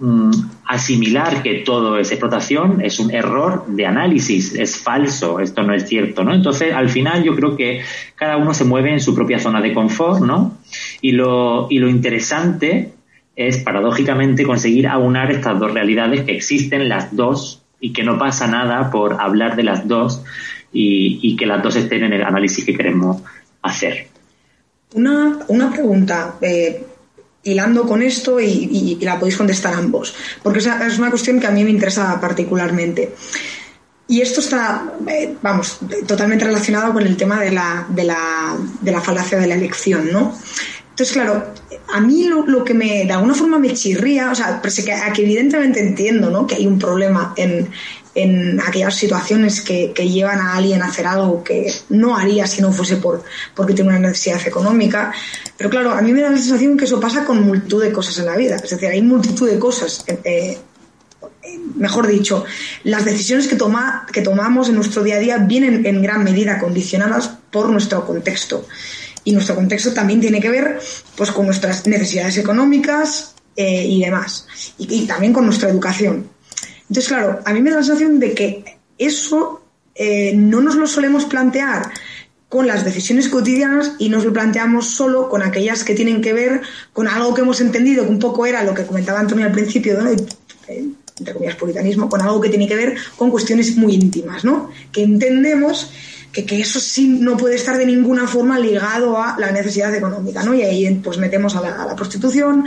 mmm, 0.00 0.30
asimilar 0.66 1.42
que 1.42 1.60
todo 1.60 1.98
es 1.98 2.10
explotación 2.10 2.80
es 2.80 2.98
un 2.98 3.12
error 3.12 3.64
de 3.68 3.86
análisis. 3.86 4.54
Es 4.54 4.76
falso. 4.76 5.38
Esto 5.38 5.62
no 5.62 5.74
es 5.74 5.86
cierto 5.86 6.24
no 6.24 6.34
entonces 6.34 6.72
al 6.74 6.88
final 6.88 7.22
yo 7.22 7.36
creo 7.36 7.56
que 7.56 7.82
cada 8.16 8.36
uno 8.36 8.54
se 8.54 8.64
mueve 8.64 8.92
en 8.92 9.00
su 9.00 9.14
propia 9.14 9.38
zona 9.38 9.60
de 9.60 9.72
confort 9.72 10.20
no 10.22 10.58
y 11.00 11.12
lo 11.12 11.68
y 11.70 11.78
lo 11.78 11.88
interesante 11.88 12.92
es 13.36 13.58
paradójicamente 13.58 14.44
conseguir 14.44 14.88
aunar 14.88 15.30
estas 15.30 15.58
dos 15.58 15.72
realidades 15.72 16.22
que 16.22 16.32
existen 16.32 16.88
las 16.88 17.14
dos 17.16 17.61
y 17.82 17.92
que 17.92 18.04
no 18.04 18.16
pasa 18.16 18.46
nada 18.46 18.90
por 18.90 19.20
hablar 19.20 19.56
de 19.56 19.64
las 19.64 19.86
dos 19.86 20.22
y, 20.72 21.36
que 21.36 21.44
las 21.44 21.62
dos 21.62 21.76
estén 21.76 22.04
en 22.04 22.12
el 22.14 22.22
análisis 22.22 22.64
que 22.64 22.74
queremos 22.74 23.20
hacer. 23.60 24.06
Una, 24.94 25.40
una 25.48 25.70
pregunta, 25.70 26.36
eh, 26.40 26.86
hilando 27.42 27.84
con 27.84 28.00
esto 28.00 28.40
y, 28.40 28.96
la 29.02 29.18
podéis 29.18 29.36
contestar 29.36 29.74
ambos, 29.74 30.14
porque 30.42 30.60
es 30.60 30.66
una, 30.66 30.86
es 30.86 30.98
una 30.98 31.10
cuestión 31.10 31.40
que 31.40 31.48
a 31.48 31.50
mí 31.50 31.64
me 31.64 31.70
interesa 31.70 32.18
particularmente. 32.20 33.12
Y 34.06 34.20
esto 34.20 34.40
está, 34.40 34.92
eh, 35.08 35.34
vamos, 35.42 35.80
totalmente 36.06 36.44
relacionado 36.44 36.92
con 36.92 37.02
el 37.04 37.16
tema 37.16 37.40
de 37.40 37.50
la, 37.50 37.86
de 37.88 38.04
la, 38.04 38.56
de 38.80 38.92
la 38.92 39.00
falacia 39.00 39.38
de 39.38 39.48
la 39.48 39.54
elección, 39.54 40.12
¿no? 40.12 40.36
Entonces, 40.92 41.14
claro, 41.14 41.46
a 41.88 42.00
mí 42.00 42.24
lo, 42.24 42.46
lo, 42.46 42.64
que 42.64 42.74
me, 42.74 43.06
de 43.06 43.12
alguna 43.12 43.34
forma 43.34 43.58
me 43.58 43.72
chirría, 43.72 44.30
o 44.30 44.34
sea, 44.34 44.60
que, 44.60 44.70
que 45.14 45.22
evidentemente 45.22 45.80
entiendo 45.80 46.30
¿no? 46.30 46.46
que 46.46 46.56
hay 46.56 46.66
un 46.66 46.78
problema 46.78 47.32
en, 47.34 47.70
en 48.14 48.60
aquellas 48.60 48.94
situaciones 48.94 49.62
que, 49.62 49.92
que, 49.94 50.06
llevan 50.06 50.38
a 50.38 50.54
alguien 50.54 50.82
a 50.82 50.88
hacer 50.88 51.06
algo 51.06 51.42
que 51.42 51.72
no 51.88 52.14
haría 52.14 52.46
si 52.46 52.60
no 52.60 52.72
fuese 52.72 52.96
por, 52.96 53.24
porque 53.54 53.72
tiene 53.72 53.88
una 53.88 54.00
necesidad 54.00 54.46
económica. 54.46 55.14
Pero 55.56 55.70
claro, 55.70 55.92
a 55.92 56.02
mí 56.02 56.12
me 56.12 56.20
da 56.20 56.28
la 56.28 56.36
sensación 56.36 56.76
que 56.76 56.84
eso 56.84 57.00
pasa 57.00 57.24
con 57.24 57.42
multitud 57.42 57.82
de 57.82 57.90
cosas 57.90 58.18
en 58.18 58.26
la 58.26 58.36
vida. 58.36 58.56
Es 58.56 58.68
decir, 58.68 58.88
hay 58.88 59.00
multitud 59.00 59.48
de 59.48 59.58
cosas. 59.58 60.04
Eh, 60.06 60.58
mejor 61.76 62.06
dicho, 62.06 62.44
las 62.84 63.04
decisiones 63.06 63.48
que, 63.48 63.56
toma, 63.56 64.06
que 64.12 64.20
tomamos 64.20 64.68
en 64.68 64.74
nuestro 64.74 65.02
día 65.02 65.16
a 65.16 65.20
día 65.20 65.38
vienen 65.38 65.86
en 65.86 66.02
gran 66.02 66.22
medida 66.22 66.58
condicionadas 66.58 67.30
por 67.50 67.70
nuestro 67.70 68.06
contexto. 68.06 68.66
Y 69.24 69.32
nuestro 69.32 69.54
contexto 69.54 69.92
también 69.92 70.20
tiene 70.20 70.40
que 70.40 70.50
ver 70.50 70.80
pues, 71.16 71.30
con 71.30 71.46
nuestras 71.46 71.86
necesidades 71.86 72.38
económicas, 72.38 73.32
eh, 73.54 73.84
y 73.86 74.00
demás. 74.00 74.46
Y, 74.78 75.06
también 75.06 75.32
con 75.32 75.44
nuestra 75.44 75.68
educación. 75.68 76.28
Entonces, 76.82 77.08
claro, 77.08 77.40
a 77.44 77.52
mí 77.52 77.60
me 77.60 77.70
da 77.70 77.76
la 77.76 77.82
sensación 77.82 78.18
de 78.18 78.32
que 78.32 78.64
eso 78.96 79.62
eh, 79.94 80.32
no 80.34 80.62
nos 80.62 80.76
lo 80.76 80.86
solemos 80.86 81.26
plantear 81.26 81.90
con 82.48 82.66
las 82.66 82.84
decisiones 82.84 83.28
cotidianas 83.28 83.92
y 83.98 84.08
nos 84.08 84.24
lo 84.24 84.32
planteamos 84.32 84.88
solo 84.88 85.28
con 85.28 85.42
aquellas 85.42 85.84
que 85.84 85.94
tienen 85.94 86.20
que 86.22 86.32
ver 86.32 86.62
con 86.92 87.08
algo 87.08 87.34
que 87.34 87.42
hemos 87.42 87.60
entendido, 87.60 88.04
que 88.04 88.10
un 88.10 88.18
poco 88.18 88.46
era 88.46 88.62
lo 88.62 88.74
que 88.74 88.84
comentaba 88.84 89.20
Antonio 89.20 89.46
al 89.46 89.52
principio, 89.52 90.00
¿no? 90.00 90.10
entre 90.10 91.34
comillas, 91.34 91.56
puritanismo, 91.56 92.08
con 92.08 92.20
algo 92.22 92.40
que 92.40 92.48
tiene 92.48 92.66
que 92.66 92.74
ver 92.74 92.96
con 93.16 93.30
cuestiones 93.30 93.76
muy 93.76 93.94
íntimas, 93.94 94.44
¿no? 94.44 94.70
Que 94.90 95.02
entendemos 95.02 95.90
que, 96.32 96.44
que, 96.46 96.60
eso 96.60 96.80
sí 96.80 97.08
no 97.08 97.36
puede 97.36 97.56
estar 97.56 97.76
de 97.76 97.86
ninguna 97.86 98.26
forma 98.26 98.58
ligado 98.58 99.20
a 99.20 99.36
la 99.38 99.52
necesidad 99.52 99.94
económica, 99.94 100.42
¿no? 100.42 100.54
Y 100.54 100.62
ahí 100.62 100.94
pues 100.96 101.18
metemos 101.18 101.54
a 101.56 101.60
la, 101.60 101.96
prostitución 101.96 102.64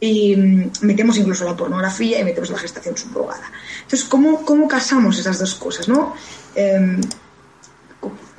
y 0.00 0.36
mm, 0.36 0.70
metemos 0.82 1.16
incluso 1.18 1.44
la 1.44 1.56
pornografía 1.56 2.20
y 2.20 2.24
metemos 2.24 2.50
la 2.50 2.58
gestación 2.58 2.96
subrogada. 2.96 3.50
Entonces, 3.82 4.04
¿cómo, 4.04 4.44
cómo 4.44 4.66
casamos 4.68 5.18
esas 5.18 5.38
dos 5.38 5.54
cosas, 5.54 5.88
no? 5.88 6.14
Eh, 6.54 6.98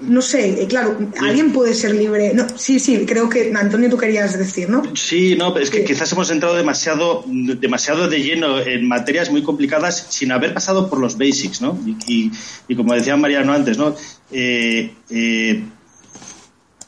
no 0.01 0.21
sé, 0.21 0.61
eh, 0.61 0.67
claro, 0.67 0.97
alguien 1.21 1.53
puede 1.53 1.73
ser 1.73 1.95
libre. 1.95 2.33
No, 2.33 2.45
sí, 2.57 2.79
sí, 2.79 3.05
creo 3.05 3.29
que 3.29 3.53
Antonio 3.55 3.89
tú 3.89 3.97
querías 3.97 4.37
decir, 4.37 4.69
¿no? 4.69 4.83
Sí, 4.95 5.35
no, 5.37 5.57
es 5.57 5.69
que 5.69 5.85
quizás 5.85 6.11
hemos 6.11 6.29
entrado 6.31 6.55
demasiado, 6.55 7.23
demasiado 7.25 8.09
de 8.09 8.21
lleno 8.21 8.59
en 8.59 8.87
materias 8.87 9.31
muy 9.31 9.41
complicadas 9.41 10.07
sin 10.09 10.31
haber 10.31 10.53
pasado 10.53 10.89
por 10.89 10.99
los 10.99 11.17
basics, 11.17 11.61
¿no? 11.61 11.79
Y, 12.07 12.31
y, 12.67 12.75
como 12.75 12.93
decía 12.93 13.15
Mariano 13.15 13.53
antes, 13.53 13.77
¿no? 13.77 13.95
Eh, 14.31 14.93
eh, 15.09 15.63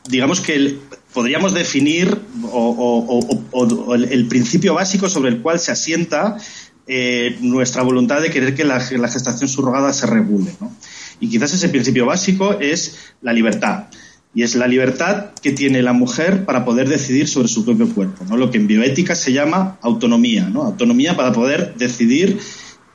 digamos 0.10 0.42
que 0.42 0.56
el, 0.56 0.80
podríamos 1.14 1.54
definir 1.54 2.20
o, 2.44 3.10
o, 3.10 3.42
o, 3.52 3.96
el, 3.96 4.06
el, 4.06 4.28
principio 4.28 4.74
básico 4.74 5.10
sobre 5.10 5.30
el 5.30 5.42
cual 5.42 5.60
se 5.60 5.72
asienta 5.72 6.38
eh, 6.88 7.38
nuestra 7.42 7.84
voluntad 7.84 8.22
de 8.22 8.30
querer 8.30 8.56
que 8.56 8.64
la, 8.64 8.78
la 8.92 9.08
gestación 9.10 9.50
subrogada 9.50 9.92
se 9.94 10.08
regule, 10.08 10.54
¿no? 10.62 10.72
Y 11.20 11.30
quizás 11.30 11.54
ese 11.54 11.70
principio 11.70 12.06
básico 12.06 12.60
es 12.60 13.14
la 13.22 13.34
libertad. 13.34 13.86
Y 14.34 14.44
es 14.44 14.56
la 14.56 14.68
libertad 14.68 15.32
que 15.42 15.52
tiene 15.52 15.82
la 15.82 15.94
mujer 15.94 16.46
para 16.46 16.64
poder 16.64 16.88
decidir 16.88 17.28
sobre 17.28 17.48
su 17.48 17.66
propio 17.66 17.90
cuerpo, 17.90 18.26
¿no? 18.26 18.38
Lo 18.38 18.52
que 18.52 18.58
en 18.58 18.68
bioética 18.68 19.16
se 19.16 19.34
llama 19.34 19.78
autonomía, 19.82 20.50
¿no? 20.50 20.64
Autonomía 20.64 21.16
para 21.16 21.32
poder 21.32 21.74
decidir 21.76 22.38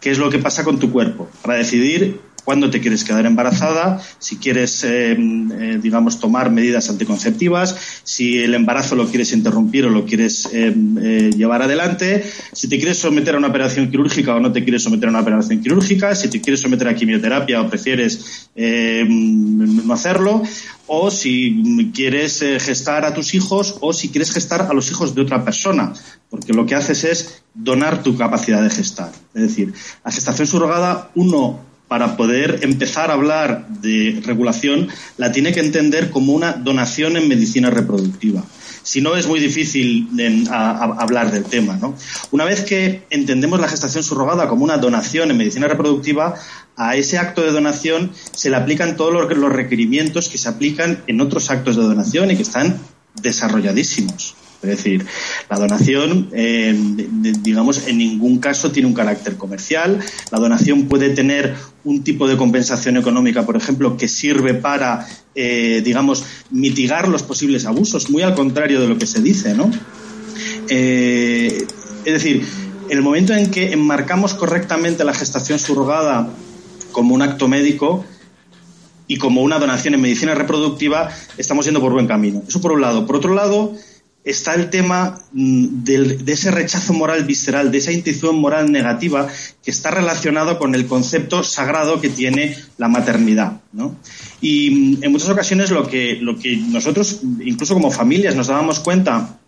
qué 0.00 0.10
es 0.10 0.18
lo 0.18 0.30
que 0.30 0.38
pasa 0.38 0.62
con 0.62 0.78
tu 0.78 0.92
cuerpo, 0.92 1.28
para 1.42 1.58
decidir 1.58 2.20
cuándo 2.44 2.70
te 2.70 2.80
quieres 2.80 3.04
quedar 3.04 3.26
embarazada, 3.26 4.00
si 4.18 4.36
quieres, 4.36 4.84
eh, 4.84 5.12
eh, 5.12 5.78
digamos, 5.82 6.18
tomar 6.18 6.50
medidas 6.50 6.90
anticonceptivas, 6.90 7.76
si 8.02 8.38
el 8.38 8.54
embarazo 8.54 8.96
lo 8.96 9.06
quieres 9.08 9.32
interrumpir 9.32 9.86
o 9.86 9.90
lo 9.90 10.04
quieres 10.04 10.48
eh, 10.52 11.30
llevar 11.36 11.62
adelante, 11.62 12.24
si 12.52 12.68
te 12.68 12.78
quieres 12.78 12.98
someter 12.98 13.34
a 13.34 13.38
una 13.38 13.48
operación 13.48 13.90
quirúrgica 13.90 14.34
o 14.34 14.40
no 14.40 14.52
te 14.52 14.62
quieres 14.62 14.82
someter 14.82 15.08
a 15.08 15.10
una 15.10 15.20
operación 15.20 15.60
quirúrgica, 15.60 16.14
si 16.14 16.28
te 16.28 16.40
quieres 16.40 16.60
someter 16.60 16.88
a 16.88 16.94
quimioterapia 16.94 17.60
o 17.60 17.68
prefieres 17.68 18.48
eh, 18.54 19.04
no 19.08 19.92
hacerlo, 19.94 20.42
o 20.86 21.10
si 21.10 21.90
quieres 21.94 22.40
gestar 22.58 23.04
a 23.04 23.14
tus 23.14 23.34
hijos 23.34 23.76
o 23.80 23.92
si 23.92 24.08
quieres 24.08 24.32
gestar 24.32 24.62
a 24.62 24.74
los 24.74 24.90
hijos 24.90 25.14
de 25.14 25.22
otra 25.22 25.44
persona, 25.44 25.92
porque 26.28 26.52
lo 26.52 26.66
que 26.66 26.74
haces 26.74 27.04
es 27.04 27.42
donar 27.54 28.02
tu 28.02 28.16
capacidad 28.16 28.62
de 28.62 28.70
gestar. 28.70 29.12
Es 29.34 29.42
decir, 29.42 29.72
la 30.04 30.10
gestación 30.10 30.46
surrogada, 30.46 31.10
uno 31.14 31.71
para 31.92 32.16
poder 32.16 32.60
empezar 32.62 33.10
a 33.10 33.12
hablar 33.12 33.68
de 33.68 34.22
regulación, 34.24 34.88
la 35.18 35.30
tiene 35.30 35.52
que 35.52 35.60
entender 35.60 36.08
como 36.08 36.32
una 36.32 36.54
donación 36.54 37.18
en 37.18 37.28
medicina 37.28 37.68
reproductiva. 37.68 38.42
Si 38.82 39.02
no, 39.02 39.14
es 39.14 39.26
muy 39.26 39.40
difícil 39.40 40.08
hablar 40.50 41.30
del 41.30 41.44
tema. 41.44 41.78
Una 42.30 42.46
vez 42.46 42.62
que 42.62 43.02
entendemos 43.10 43.60
la 43.60 43.68
gestación 43.68 44.02
subrogada 44.02 44.48
como 44.48 44.64
una 44.64 44.78
donación 44.78 45.30
en 45.30 45.36
medicina 45.36 45.68
reproductiva, 45.68 46.34
a 46.78 46.96
ese 46.96 47.18
acto 47.18 47.42
de 47.42 47.50
donación 47.50 48.10
se 48.34 48.48
le 48.48 48.56
aplican 48.56 48.96
todos 48.96 49.12
los 49.12 49.52
requerimientos 49.52 50.30
que 50.30 50.38
se 50.38 50.48
aplican 50.48 51.02
en 51.08 51.20
otros 51.20 51.50
actos 51.50 51.76
de 51.76 51.82
donación 51.82 52.30
y 52.30 52.36
que 52.36 52.42
están 52.42 52.78
desarrolladísimos. 53.20 54.34
Es 54.62 54.68
decir, 54.68 55.04
la 55.50 55.58
donación, 55.58 56.28
eh, 56.32 56.72
digamos, 57.42 57.88
en 57.88 57.98
ningún 57.98 58.38
caso 58.38 58.70
tiene 58.70 58.88
un 58.88 58.94
carácter 58.94 59.36
comercial. 59.36 59.98
La 60.30 60.38
donación 60.38 60.84
puede 60.86 61.10
tener 61.10 61.56
un 61.82 62.04
tipo 62.04 62.28
de 62.28 62.36
compensación 62.36 62.96
económica, 62.96 63.44
por 63.44 63.56
ejemplo, 63.56 63.96
que 63.96 64.06
sirve 64.06 64.54
para, 64.54 65.06
eh, 65.34 65.82
digamos, 65.84 66.24
mitigar 66.50 67.08
los 67.08 67.24
posibles 67.24 67.66
abusos, 67.66 68.08
muy 68.08 68.22
al 68.22 68.34
contrario 68.34 68.80
de 68.80 68.86
lo 68.86 68.98
que 68.98 69.06
se 69.06 69.20
dice, 69.20 69.54
¿no? 69.54 69.68
Eh, 70.68 71.66
es 72.04 72.12
decir, 72.12 72.46
en 72.88 72.96
el 72.96 73.02
momento 73.02 73.34
en 73.34 73.50
que 73.50 73.72
enmarcamos 73.72 74.34
correctamente 74.34 75.02
la 75.04 75.12
gestación 75.12 75.58
surrogada 75.58 76.30
como 76.92 77.14
un 77.14 77.22
acto 77.22 77.48
médico, 77.48 78.04
y 79.08 79.18
como 79.18 79.42
una 79.42 79.58
donación 79.58 79.92
en 79.92 80.00
medicina 80.00 80.34
reproductiva, 80.34 81.10
estamos 81.36 81.66
yendo 81.66 81.80
por 81.80 81.92
buen 81.92 82.06
camino. 82.06 82.42
Eso 82.48 82.62
por 82.62 82.72
un 82.72 82.80
lado. 82.80 83.06
Por 83.06 83.16
otro 83.16 83.34
lado, 83.34 83.74
está 84.24 84.54
el 84.54 84.70
tema 84.70 85.18
del, 85.32 86.24
de 86.24 86.32
ese 86.32 86.50
rechazo 86.50 86.92
moral 86.92 87.24
visceral, 87.24 87.72
de 87.72 87.78
esa 87.78 87.92
intuición 87.92 88.36
moral 88.36 88.70
negativa 88.70 89.26
que 89.64 89.70
está 89.70 89.90
relacionado 89.90 90.58
con 90.58 90.74
el 90.74 90.86
concepto 90.86 91.42
sagrado 91.42 92.00
que 92.00 92.08
tiene 92.08 92.56
la 92.78 92.88
maternidad. 92.88 93.60
¿no? 93.72 93.96
Y 94.40 95.04
en 95.04 95.10
muchas 95.12 95.28
ocasiones 95.28 95.70
lo 95.70 95.88
que, 95.88 96.16
lo 96.20 96.38
que 96.38 96.56
nosotros, 96.56 97.20
incluso 97.44 97.74
como 97.74 97.90
familias, 97.90 98.36
nos 98.36 98.46
dábamos 98.46 98.78
cuenta 98.80 99.38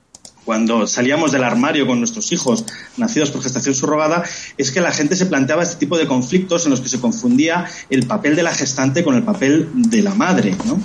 cuando 0.44 0.86
salíamos 0.86 1.32
del 1.32 1.44
armario 1.44 1.86
con 1.86 1.98
nuestros 2.00 2.30
hijos 2.32 2.66
nacidos 2.98 3.30
por 3.30 3.42
gestación 3.42 3.74
subrogada, 3.74 4.24
es 4.58 4.72
que 4.72 4.80
la 4.80 4.92
gente 4.92 5.16
se 5.16 5.26
planteaba 5.26 5.62
este 5.62 5.76
tipo 5.76 5.96
de 5.96 6.06
conflictos 6.06 6.64
en 6.64 6.70
los 6.70 6.80
que 6.80 6.88
se 6.88 7.00
confundía 7.00 7.66
el 7.88 8.06
papel 8.06 8.36
de 8.36 8.42
la 8.42 8.52
gestante 8.52 9.04
con 9.04 9.14
el 9.14 9.22
papel 9.22 9.70
de 9.74 10.02
la 10.02 10.14
madre. 10.14 10.54
¿no? 10.66 10.78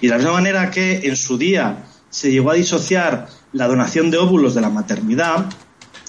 Y 0.00 0.06
de 0.06 0.10
la 0.10 0.16
misma 0.16 0.32
manera 0.32 0.70
que 0.70 1.02
en 1.04 1.16
su 1.16 1.38
día 1.38 1.84
se 2.14 2.30
llegó 2.30 2.52
a 2.52 2.54
disociar 2.54 3.26
la 3.52 3.66
donación 3.66 4.08
de 4.12 4.18
óvulos 4.18 4.54
de 4.54 4.60
la 4.60 4.70
maternidad, 4.70 5.46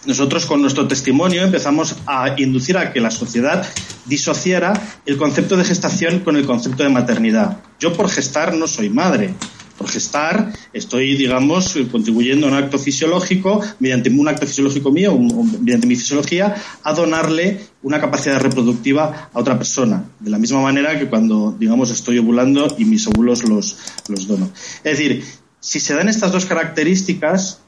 nosotros 0.05 0.45
con 0.45 0.61
nuestro 0.61 0.87
testimonio 0.87 1.41
empezamos 1.41 1.95
a 2.05 2.39
inducir 2.39 2.77
a 2.77 2.93
que 2.93 3.01
la 3.01 3.09
sociedad 3.09 3.65
disociara 4.05 4.99
el 5.07 5.17
concepto 5.17 5.57
de 5.57 5.63
gestación 5.63 6.19
con 6.19 6.35
el 6.35 6.45
concepto 6.45 6.83
de 6.83 6.89
maternidad. 6.89 7.57
Yo 7.79 7.93
por 7.93 8.07
gestar 8.07 8.53
no 8.53 8.67
soy 8.67 8.91
madre. 8.91 9.33
Por 9.79 9.89
gestar 9.89 10.53
estoy, 10.73 11.15
digamos, 11.15 11.75
contribuyendo 11.91 12.45
a 12.45 12.51
un 12.51 12.55
acto 12.55 12.77
fisiológico, 12.77 13.61
mediante 13.79 14.11
un 14.11 14.27
acto 14.27 14.45
fisiológico 14.45 14.91
mío, 14.91 15.17
mediante 15.59 15.87
mi 15.87 15.95
fisiología, 15.95 16.55
a 16.83 16.93
donarle 16.93 17.61
una 17.81 17.99
capacidad 17.99 18.39
reproductiva 18.39 19.31
a 19.33 19.39
otra 19.39 19.57
persona. 19.57 20.05
De 20.19 20.29
la 20.29 20.37
misma 20.37 20.61
manera 20.61 20.99
que 20.99 21.09
cuando, 21.09 21.55
digamos, 21.59 21.89
estoy 21.89 22.19
ovulando 22.19 22.67
y 22.77 22.85
mis 22.85 23.07
óvulos 23.07 23.43
los, 23.43 23.77
los 24.07 24.27
dono. 24.27 24.51
Es 24.83 24.97
decir, 24.97 25.25
si 25.65 25.79
se 25.79 25.95
dan 25.95 26.07
estas 26.07 26.31
dos 26.31 26.45
características, 26.45 27.61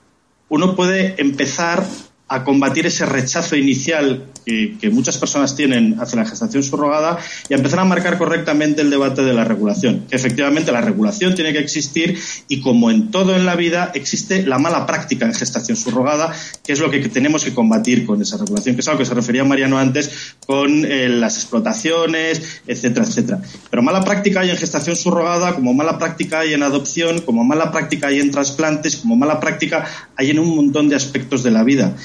uno 0.49 0.75
puede 0.75 1.19
empezar 1.19 1.83
a 2.29 2.43
combatir 2.43 2.85
ese 2.85 3.05
rechazo 3.05 3.55
inicial 3.55 4.25
que, 4.45 4.89
muchas 4.89 5.17
personas 5.17 5.55
tienen 5.55 5.99
hacia 5.99 6.21
la 6.21 6.25
gestación 6.25 6.63
subrogada 6.63 7.19
y 7.49 7.53
a 7.53 7.57
empezar 7.57 7.79
a 7.79 7.85
marcar 7.85 8.17
correctamente 8.17 8.81
el 8.81 8.89
debate 8.89 9.21
de 9.21 9.33
la 9.33 9.43
regulación. 9.43 10.05
Que 10.09 10.15
efectivamente 10.15 10.71
la 10.71 10.81
regulación 10.81 11.35
tiene 11.35 11.51
que 11.51 11.59
existir 11.59 12.17
y 12.47 12.61
como 12.61 12.89
en 12.89 13.11
todo 13.11 13.35
en 13.35 13.45
la 13.45 13.55
vida 13.55 13.91
existe 13.93 14.43
la 14.43 14.57
mala 14.57 14.85
práctica 14.85 15.25
en 15.25 15.33
gestación 15.33 15.75
subrogada, 15.75 16.33
que 16.65 16.73
es 16.73 16.79
lo 16.79 16.89
que 16.89 16.99
tenemos 17.09 17.43
que 17.43 17.53
combatir 17.53 18.05
con 18.05 18.21
esa 18.21 18.37
regulación, 18.37 18.75
que 18.75 18.81
es 18.81 18.87
algo 18.87 18.99
que 18.99 19.05
se 19.05 19.13
refería 19.13 19.43
Mariano 19.43 19.77
antes 19.77 20.35
con 20.45 20.85
eh, 20.85 21.09
las 21.09 21.35
explotaciones, 21.35 22.61
etcétera, 22.65 23.05
etcétera. 23.05 23.41
Pero 23.69 23.83
mala 23.83 24.03
práctica 24.03 24.39
hay 24.41 24.49
en 24.49 24.57
gestación 24.57 24.95
subrogada, 24.95 25.55
como 25.55 25.73
mala 25.73 25.97
práctica 25.97 26.39
hay 26.39 26.53
en 26.53 26.63
adopción, 26.63 27.21
como 27.21 27.43
mala 27.43 27.71
práctica 27.71 28.07
hay 28.07 28.19
en 28.19 28.31
trasplantes, 28.31 28.95
como 28.95 29.17
mala 29.17 29.39
práctica 29.39 29.85
hay 30.15 30.31
en 30.31 30.39
un 30.39 30.55
montón 30.55 30.87
de 30.87 30.95
aspectos 30.95 31.43
de 31.43 31.51
la 31.51 31.63
vida 31.63 31.95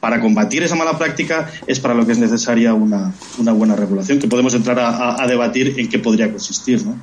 para 0.00 0.20
combatir 0.20 0.62
esa 0.62 0.74
mala 0.74 0.96
práctica 0.96 1.50
es 1.66 1.80
para 1.80 1.94
lo 1.94 2.06
que 2.06 2.12
es 2.12 2.18
necesaria 2.18 2.74
una, 2.74 3.12
una 3.38 3.52
buena 3.52 3.76
regulación, 3.76 4.18
que 4.18 4.28
podemos 4.28 4.54
entrar 4.54 4.78
a, 4.78 5.22
a, 5.22 5.26
debatir 5.26 5.74
en 5.78 5.88
qué 5.88 5.98
podría 5.98 6.30
consistir. 6.30 6.84
¿no? 6.84 6.96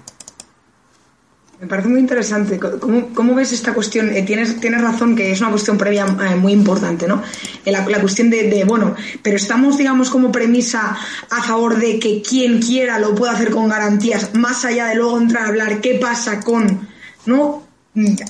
Me 1.59 1.67
parece 1.67 1.87
muy 1.87 1.99
interesante. 1.99 2.59
¿Cómo, 2.59 3.07
cómo 3.13 3.33
ves 3.33 3.53
esta 3.53 3.73
cuestión? 3.73 4.09
Eh, 4.09 4.23
tienes, 4.23 4.59
tienes 4.59 4.81
razón 4.81 5.15
que 5.15 5.31
es 5.31 5.39
una 5.39 5.51
cuestión 5.51 5.77
previa 5.77 6.05
eh, 6.05 6.35
muy 6.35 6.51
importante, 6.51 7.07
¿no? 7.07 7.23
Eh, 7.63 7.71
la, 7.71 7.83
cuestión 8.01 8.29
de, 8.29 8.65
bueno, 8.67 8.93
pero 9.23 9.37
estamos, 9.37 9.77
digamos, 9.77 10.09
como 10.09 10.31
premisa 10.31 10.97
a 11.29 11.43
favor 11.43 11.79
de 11.79 11.97
que 11.97 12.21
quien 12.21 12.61
quiera 12.61 12.99
lo 12.99 13.15
pueda 13.15 13.31
hacer 13.31 13.51
con 13.51 13.69
garantías, 13.69 14.33
más 14.33 14.65
allá 14.65 14.87
de 14.87 14.95
luego 14.95 15.17
entrar 15.17 15.45
a 15.45 15.47
hablar 15.47 15.79
qué 15.79 15.95
pasa 15.95 16.41
con, 16.41 16.87
¿no? 17.25 17.63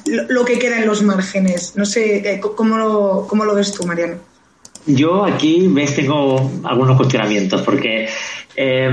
Lo, 0.05 0.23
lo 0.29 0.45
que 0.45 0.59
queda 0.59 0.77
en 0.77 0.85
los 0.85 1.01
márgenes. 1.01 1.73
No 1.75 1.85
sé, 1.87 2.39
¿cómo 2.55 2.77
lo, 2.77 3.25
cómo 3.27 3.43
lo 3.43 3.55
ves 3.55 3.71
tú, 3.71 3.87
Mariano? 3.87 4.34
Yo 4.87 5.25
aquí 5.25 5.67
ves 5.67 5.95
tengo 5.95 6.51
algunos 6.63 6.97
cuestionamientos 6.97 7.61
porque 7.61 8.07
eh, 8.55 8.91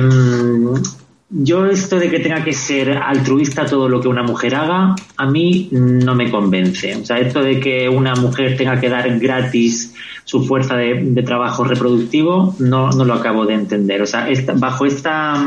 yo 1.35 1.67
esto 1.67 1.99
de 1.99 2.11
que 2.11 2.21
tenga 2.21 2.45
que 2.45 2.53
ser 2.53 2.91
altruista 2.91 3.65
todo 3.65 3.89
lo 3.89 4.01
que 4.01 4.09
una 4.09 4.23
mujer 4.23 4.55
haga, 4.55 4.95
a 5.17 5.27
mí 5.27 5.69
no 5.71 6.15
me 6.15 6.31
convence. 6.31 6.95
O 6.97 7.05
sea, 7.05 7.19
esto 7.19 7.43
de 7.43 7.59
que 7.59 7.89
una 7.89 8.15
mujer 8.15 8.57
tenga 8.57 8.79
que 8.79 8.91
dar 8.91 9.19
gratis 9.19 9.95
su 10.25 10.45
fuerza 10.45 10.77
de, 10.77 11.23
trabajo 11.25 11.65
reproductivo, 11.65 12.55
no, 12.59 12.91
no 12.91 13.05
lo 13.05 13.15
acabo 13.15 13.47
de 13.47 13.55
entender. 13.55 14.03
O 14.03 14.07
sea, 14.07 14.29
bajo 14.57 14.85
esta 14.85 15.43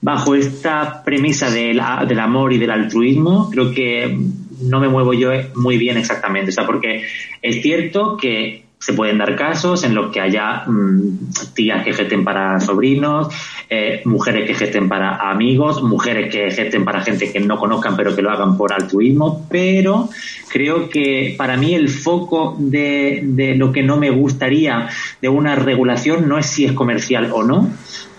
bajo 0.00 0.34
esta 0.34 1.02
premisa 1.02 1.50
del, 1.50 1.80
del 2.06 2.20
amor 2.20 2.52
y 2.52 2.58
del 2.58 2.70
altruismo, 2.70 3.48
creo 3.50 3.72
que 3.72 4.16
no 4.60 4.78
me 4.78 4.88
muevo 4.88 5.14
yo 5.14 5.30
muy 5.54 5.78
bien 5.78 5.96
exactamente. 5.96 6.50
O 6.50 6.52
sea, 6.52 6.66
porque 6.66 7.02
es 7.42 7.62
cierto 7.62 8.16
que 8.16 8.63
se 8.84 8.92
pueden 8.92 9.16
dar 9.16 9.34
casos 9.34 9.82
en 9.84 9.94
los 9.94 10.12
que 10.12 10.20
haya 10.20 10.64
mm, 10.66 11.54
tías 11.54 11.82
que 11.82 11.94
gesten 11.94 12.22
para 12.22 12.60
sobrinos, 12.60 13.28
eh, 13.70 14.02
mujeres 14.04 14.46
que 14.46 14.52
gesten 14.52 14.90
para 14.90 15.30
amigos, 15.30 15.82
mujeres 15.82 16.30
que 16.30 16.50
gesten 16.50 16.84
para 16.84 17.00
gente 17.00 17.32
que 17.32 17.40
no 17.40 17.56
conozcan 17.56 17.96
pero 17.96 18.14
que 18.14 18.20
lo 18.20 18.30
hagan 18.30 18.58
por 18.58 18.74
altruismo, 18.74 19.46
pero 19.48 20.10
creo 20.52 20.90
que 20.90 21.34
para 21.38 21.56
mí 21.56 21.74
el 21.74 21.88
foco 21.88 22.56
de, 22.58 23.22
de 23.24 23.54
lo 23.54 23.72
que 23.72 23.82
no 23.82 23.96
me 23.96 24.10
gustaría 24.10 24.90
de 25.22 25.30
una 25.30 25.54
regulación 25.54 26.28
no 26.28 26.36
es 26.36 26.44
si 26.44 26.66
es 26.66 26.72
comercial 26.72 27.30
o 27.32 27.42
no, 27.42 27.70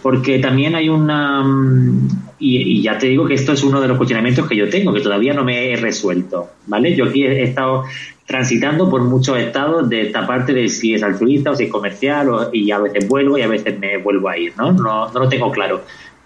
porque 0.02 0.40
también 0.40 0.74
hay 0.74 0.90
una 0.90 1.44
mm, 1.44 2.08
y, 2.40 2.82
ya 2.82 2.98
te 2.98 3.08
digo 3.08 3.26
que 3.26 3.34
esto 3.34 3.54
es 3.54 3.64
uno 3.64 3.82
de 3.82 3.88
los 3.88 3.98
cuestionamientos 3.98 4.48
que 4.48 4.56
yo 4.56 4.70
tengo 4.70 4.94
que 4.94 5.02
todavía 5.02 5.34
no 5.34 5.44
me 5.44 5.72
he 5.72 5.76
resuelto 5.78 6.50
vale 6.68 6.96
yo 6.96 7.06
aquí 7.06 7.24
he 7.24 7.44
estado 7.44 7.86
transitando 8.26 8.90
por 8.90 9.04
muchos 9.04 9.38
estados 9.38 9.88
de 9.88 10.02
esta 10.02 10.26
parte 10.26 10.54
de 10.54 10.68
si 10.68 10.94
es 10.94 11.04
altruista 11.04 11.52
o 11.52 11.56
si 11.56 11.66
es 11.66 11.72
comercial 11.72 12.50
y 12.52 12.72
a 12.72 12.80
veces 12.80 13.08
vuelvo 13.08 13.38
y 13.38 13.44
a 13.44 13.48
veces 13.48 13.78
me 13.80 13.98
vuelvo 13.98 14.30
a 14.30 14.38
ir, 14.38 14.54
¿no? 14.58 14.72
No, 14.72 15.12
no 15.12 15.20
lo 15.20 15.30
tengo 15.30 15.52
claro. 15.52 15.84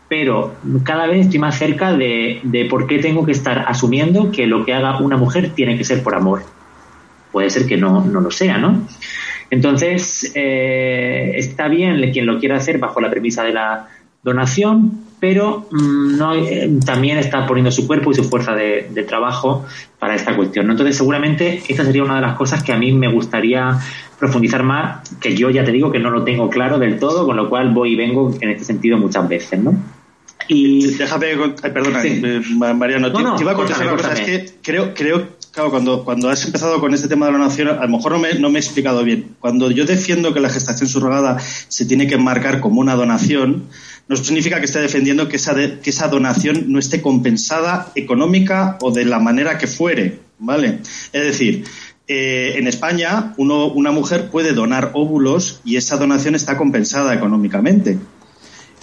Pero 0.08 0.56
cada 0.84 1.08
vez 1.08 1.26
estoy 1.26 1.40
más 1.40 1.58
cerca 1.58 1.94
de, 1.94 2.40
de 2.44 2.66
por 2.66 2.88
qué 2.88 3.00
tengo 3.00 3.26
que 3.26 3.32
estar 3.32 3.66
asumiendo 3.68 4.32
que 4.32 4.48
lo 4.48 4.66
que 4.66 4.74
haga 4.74 4.98
una 4.98 5.18
mujer 5.18 5.52
tiene 5.54 5.78
que 5.78 5.84
ser 5.84 6.02
por 6.02 6.16
amor. 6.16 6.44
Puede 7.32 7.50
ser 7.50 7.68
que 7.68 7.78
no, 7.78 8.04
no 8.04 8.22
lo 8.22 8.32
sea, 8.32 8.58
¿no? 8.58 8.88
Entonces, 9.52 10.32
eh, 10.36 11.34
está 11.36 11.68
bien 11.68 12.12
quien 12.12 12.26
lo 12.26 12.40
quiera 12.40 12.58
hacer 12.58 12.78
bajo 12.78 13.02
la 13.02 13.10
premisa 13.10 13.44
de 13.44 13.54
la 13.54 13.88
donación, 14.24 15.09
pero 15.20 15.68
mm, 15.72 16.18
no, 16.18 16.34
eh, 16.36 16.70
también 16.86 17.18
está 17.18 17.46
poniendo 17.46 17.72
su 17.72 17.86
cuerpo 17.88 18.12
y 18.12 18.16
su 18.16 18.24
fuerza 18.24 18.54
de, 18.56 19.06
trabajo 19.08 19.66
para 19.98 20.16
esta 20.16 20.36
cuestión. 20.36 20.70
Entonces, 20.70 20.98
seguramente 20.98 21.62
esta 21.68 21.86
sería 21.86 22.04
una 22.04 22.16
de 22.16 22.22
las 22.22 22.36
cosas 22.36 22.64
que 22.64 22.74
a 22.74 22.78
mí 22.78 22.92
me 22.92 23.08
gustaría 23.08 23.80
profundizar 24.20 24.64
más, 24.64 25.10
que 25.20 25.36
yo 25.36 25.50
ya 25.50 25.64
te 25.64 25.72
digo 25.72 25.92
que 25.92 26.00
no 26.00 26.10
lo 26.10 26.24
tengo 26.24 26.50
claro 26.50 26.78
del 26.78 27.00
todo, 27.00 27.26
con 27.26 27.38
lo 27.38 27.50
cual 27.50 27.74
voy 27.74 27.94
y 27.94 27.96
vengo 27.96 28.36
en 28.42 28.50
este 28.50 28.66
sentido 28.66 28.98
muchas 28.98 29.28
veces, 29.28 29.60
¿no? 29.60 29.74
Y 30.48 30.88
déjame, 30.96 31.28
perdona, 31.62 32.04
eh, 32.04 32.42
Mariano, 32.76 33.12
te, 33.12 33.44
iba 33.44 33.52
a 33.52 33.56
contestar 33.56 33.88
una 33.88 33.98
cosa, 33.98 34.14
es 34.14 34.22
que 34.22 34.52
creo, 34.64 34.96
creo, 34.96 35.28
claro, 35.52 35.70
cuando, 35.70 36.04
cuando 36.04 36.28
has 36.28 36.44
empezado 36.44 36.80
con 36.80 36.94
este 36.94 37.08
tema 37.08 37.28
de 37.28 37.34
la 37.34 37.38
donación, 37.38 37.68
a 37.68 37.86
lo 37.86 37.90
mejor 37.90 38.14
no 38.14 38.20
me, 38.20 38.34
no 38.34 38.50
me 38.50 38.58
he 38.58 38.62
explicado 38.62 39.04
bien. 39.04 39.36
Cuando 39.40 39.70
yo 39.70 39.86
defiendo 39.86 40.34
que 40.34 40.40
la 40.40 40.50
gestación 40.50 40.90
subrogada 40.90 41.38
se 41.40 41.86
tiene 41.86 42.08
que 42.08 42.16
enmarcar 42.16 42.62
como 42.62 42.82
una 42.82 42.96
donación, 42.96 43.66
no 44.10 44.16
significa 44.16 44.60
que 44.60 44.66
esté 44.66 44.82
defendiendo 44.82 45.30
que 45.30 45.38
esa, 45.38 45.54
que 45.56 45.90
esa 45.92 46.08
donación 46.08 46.66
no 46.68 46.80
esté 46.80 47.02
compensada 47.02 47.92
económica 47.96 48.78
o 48.82 48.92
de 48.92 49.06
la 49.06 49.20
manera 49.20 49.60
que 49.60 49.68
fuere, 49.68 50.20
¿vale? 50.40 50.80
Es 51.14 51.24
decir, 51.24 51.64
eh, 52.08 52.56
en 52.58 52.68
España 52.68 53.36
una 53.38 53.92
mujer 53.92 54.32
puede 54.32 54.54
donar 54.54 54.92
óvulos 54.96 55.62
y 55.64 55.78
esa 55.78 55.96
donación 55.98 56.34
está 56.34 56.58
compensada 56.58 57.14
económicamente 57.14 58.00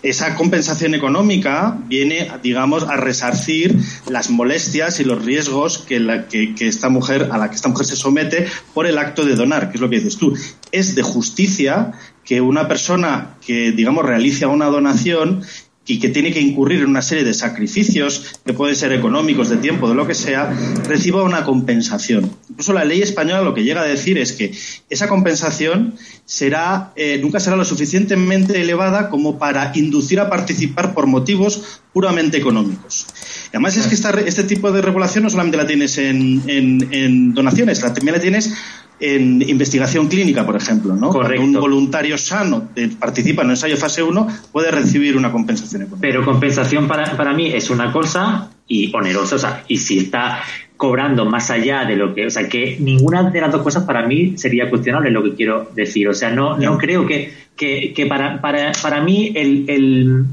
esa 0.02 0.34
compensación 0.34 0.94
económica 0.94 1.78
viene, 1.86 2.30
digamos, 2.42 2.84
a 2.84 2.96
resarcir 2.96 3.76
las 4.08 4.30
molestias 4.30 5.00
y 5.00 5.04
los 5.04 5.24
riesgos 5.24 5.78
que, 5.78 6.56
esta 6.60 6.88
mujer, 6.88 7.28
a 7.32 7.38
la 7.38 7.48
que 7.48 7.56
esta 7.56 7.68
mujer 7.68 7.86
se 7.86 7.96
somete 7.96 8.46
por 8.74 8.86
el 8.86 8.98
acto 8.98 9.24
de 9.24 9.34
donar, 9.34 9.70
que 9.70 9.76
es 9.76 9.80
lo 9.80 9.90
que 9.90 9.96
dices 9.96 10.16
tú. 10.16 10.36
Es 10.70 10.94
de 10.94 11.02
justicia 11.02 11.92
que 12.26 12.40
una 12.40 12.68
persona 12.68 13.36
que, 13.46 13.72
digamos, 13.72 14.04
realiza 14.04 14.48
una 14.48 14.66
donación 14.66 15.42
y 15.86 16.00
que 16.00 16.08
tiene 16.08 16.32
que 16.32 16.40
incurrir 16.40 16.80
en 16.80 16.88
una 16.88 17.02
serie 17.02 17.22
de 17.22 17.32
sacrificios 17.32 18.40
que 18.44 18.52
pueden 18.52 18.74
ser 18.74 18.92
económicos, 18.92 19.48
de 19.48 19.56
tiempo, 19.58 19.88
de 19.88 19.94
lo 19.94 20.06
que 20.06 20.14
sea, 20.14 20.52
reciba 20.84 21.22
una 21.22 21.44
compensación. 21.44 22.28
Incluso 22.50 22.72
la 22.72 22.84
ley 22.84 23.02
española 23.02 23.42
lo 23.42 23.54
que 23.54 23.62
llega 23.62 23.82
a 23.82 23.84
decir 23.84 24.18
es 24.18 24.32
que 24.32 24.52
esa 24.90 25.08
compensación 25.08 25.94
será, 26.24 26.92
eh, 26.96 27.18
nunca 27.22 27.38
será 27.38 27.54
lo 27.54 27.64
suficientemente 27.64 28.60
elevada 28.60 29.08
como 29.08 29.38
para 29.38 29.70
inducir 29.76 30.18
a 30.18 30.28
participar 30.28 30.92
por 30.92 31.06
motivos 31.06 31.80
puramente 31.92 32.36
económicos. 32.36 33.06
Y 33.46 33.56
además 33.56 33.76
es 33.76 33.86
que 33.86 33.94
este 34.26 34.42
tipo 34.42 34.72
de 34.72 34.82
regulación 34.82 35.22
no 35.22 35.30
solamente 35.30 35.56
la 35.56 35.68
tienes 35.68 35.98
en, 35.98 36.42
en 36.48 37.32
donaciones, 37.32 37.78
también 37.78 38.14
la 38.14 38.20
tienes 38.20 38.52
en 38.98 39.42
investigación 39.42 40.08
clínica, 40.08 40.46
por 40.46 40.56
ejemplo, 40.56 40.94
¿no? 40.94 41.10
Cuando 41.10 41.40
un 41.40 41.52
voluntario 41.52 42.16
sano 42.16 42.68
participa 42.98 43.42
en 43.42 43.48
un 43.48 43.50
ensayo 43.52 43.76
fase 43.76 44.02
1 44.02 44.28
puede 44.52 44.70
recibir 44.70 45.16
una 45.16 45.30
compensación 45.30 45.82
económica. 45.82 46.08
Pero 46.08 46.24
compensación 46.24 46.88
para, 46.88 47.16
para 47.16 47.34
mí 47.34 47.48
es 47.48 47.68
una 47.70 47.92
cosa 47.92 48.50
y 48.66 48.94
onerosa, 48.94 49.36
o 49.36 49.38
sea, 49.38 49.64
y 49.68 49.76
si 49.78 49.98
está 49.98 50.40
cobrando 50.76 51.24
más 51.24 51.50
allá 51.50 51.84
de 51.84 51.96
lo 51.96 52.14
que, 52.14 52.26
o 52.26 52.30
sea, 52.30 52.48
que 52.48 52.76
ninguna 52.80 53.30
de 53.30 53.40
las 53.40 53.52
dos 53.52 53.62
cosas 53.62 53.84
para 53.84 54.06
mí 54.06 54.36
sería 54.36 54.68
cuestionable 54.68 55.10
lo 55.10 55.22
que 55.22 55.34
quiero 55.34 55.70
decir, 55.74 56.08
o 56.08 56.14
sea, 56.14 56.30
no, 56.30 56.56
no 56.56 56.76
creo 56.78 57.06
que, 57.06 57.32
que, 57.54 57.92
que 57.94 58.06
para, 58.06 58.40
para, 58.40 58.72
para 58.82 59.02
mí 59.02 59.32
el, 59.34 59.64
el, 59.68 60.24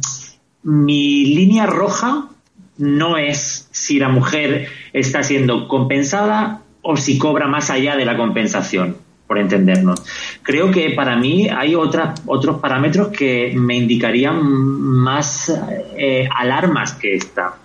mi 0.64 1.26
línea 1.26 1.66
roja 1.66 2.30
no 2.78 3.18
es 3.18 3.68
si 3.72 4.00
la 4.00 4.10
mujer 4.10 4.68
está 4.94 5.24
siendo 5.24 5.68
compensada 5.68 6.63
o 6.84 6.96
si 6.98 7.18
cobra 7.18 7.48
más 7.48 7.70
allá 7.72 7.96
de 7.96 8.06
la 8.06 8.16
compensación, 8.16 8.98
por 9.26 9.40
entendernos. 9.40 10.04
Creo 10.44 10.70
que 10.70 10.92
para 10.92 11.16
mí 11.16 11.50
hay 11.50 11.74
otras, 11.74 12.22
otros 12.28 12.60
parámetros 12.60 13.08
que 13.08 13.54
me 13.56 13.76
indicarían 13.76 14.44
más 14.44 15.52
eh, 15.98 16.30
alarmas 16.36 16.94
que 16.94 17.16
esta. 17.16 17.56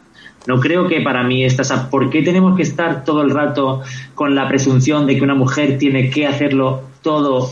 No 0.46 0.60
creo 0.60 0.88
que 0.88 1.02
para 1.02 1.24
mí 1.24 1.44
estas, 1.44 1.70
¿por 1.90 2.08
qué 2.08 2.22
tenemos 2.22 2.56
que 2.56 2.62
estar 2.62 3.04
todo 3.04 3.20
el 3.22 3.30
rato 3.30 3.82
con 4.14 4.34
la 4.34 4.48
presunción 4.48 5.06
de 5.06 5.16
que 5.16 5.24
una 5.24 5.34
mujer 5.34 5.76
tiene 5.76 6.08
que 6.08 6.26
hacerlo 6.26 6.84
todo 7.02 7.50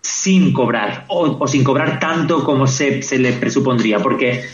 sin 0.00 0.52
cobrar 0.52 1.04
o, 1.08 1.46
sin 1.46 1.64
cobrar 1.64 1.98
tanto 1.98 2.44
como 2.44 2.66
se, 2.66 3.02
se 3.02 3.18
le 3.18 3.32
presupondría? 3.32 3.98
Porque 3.98 4.44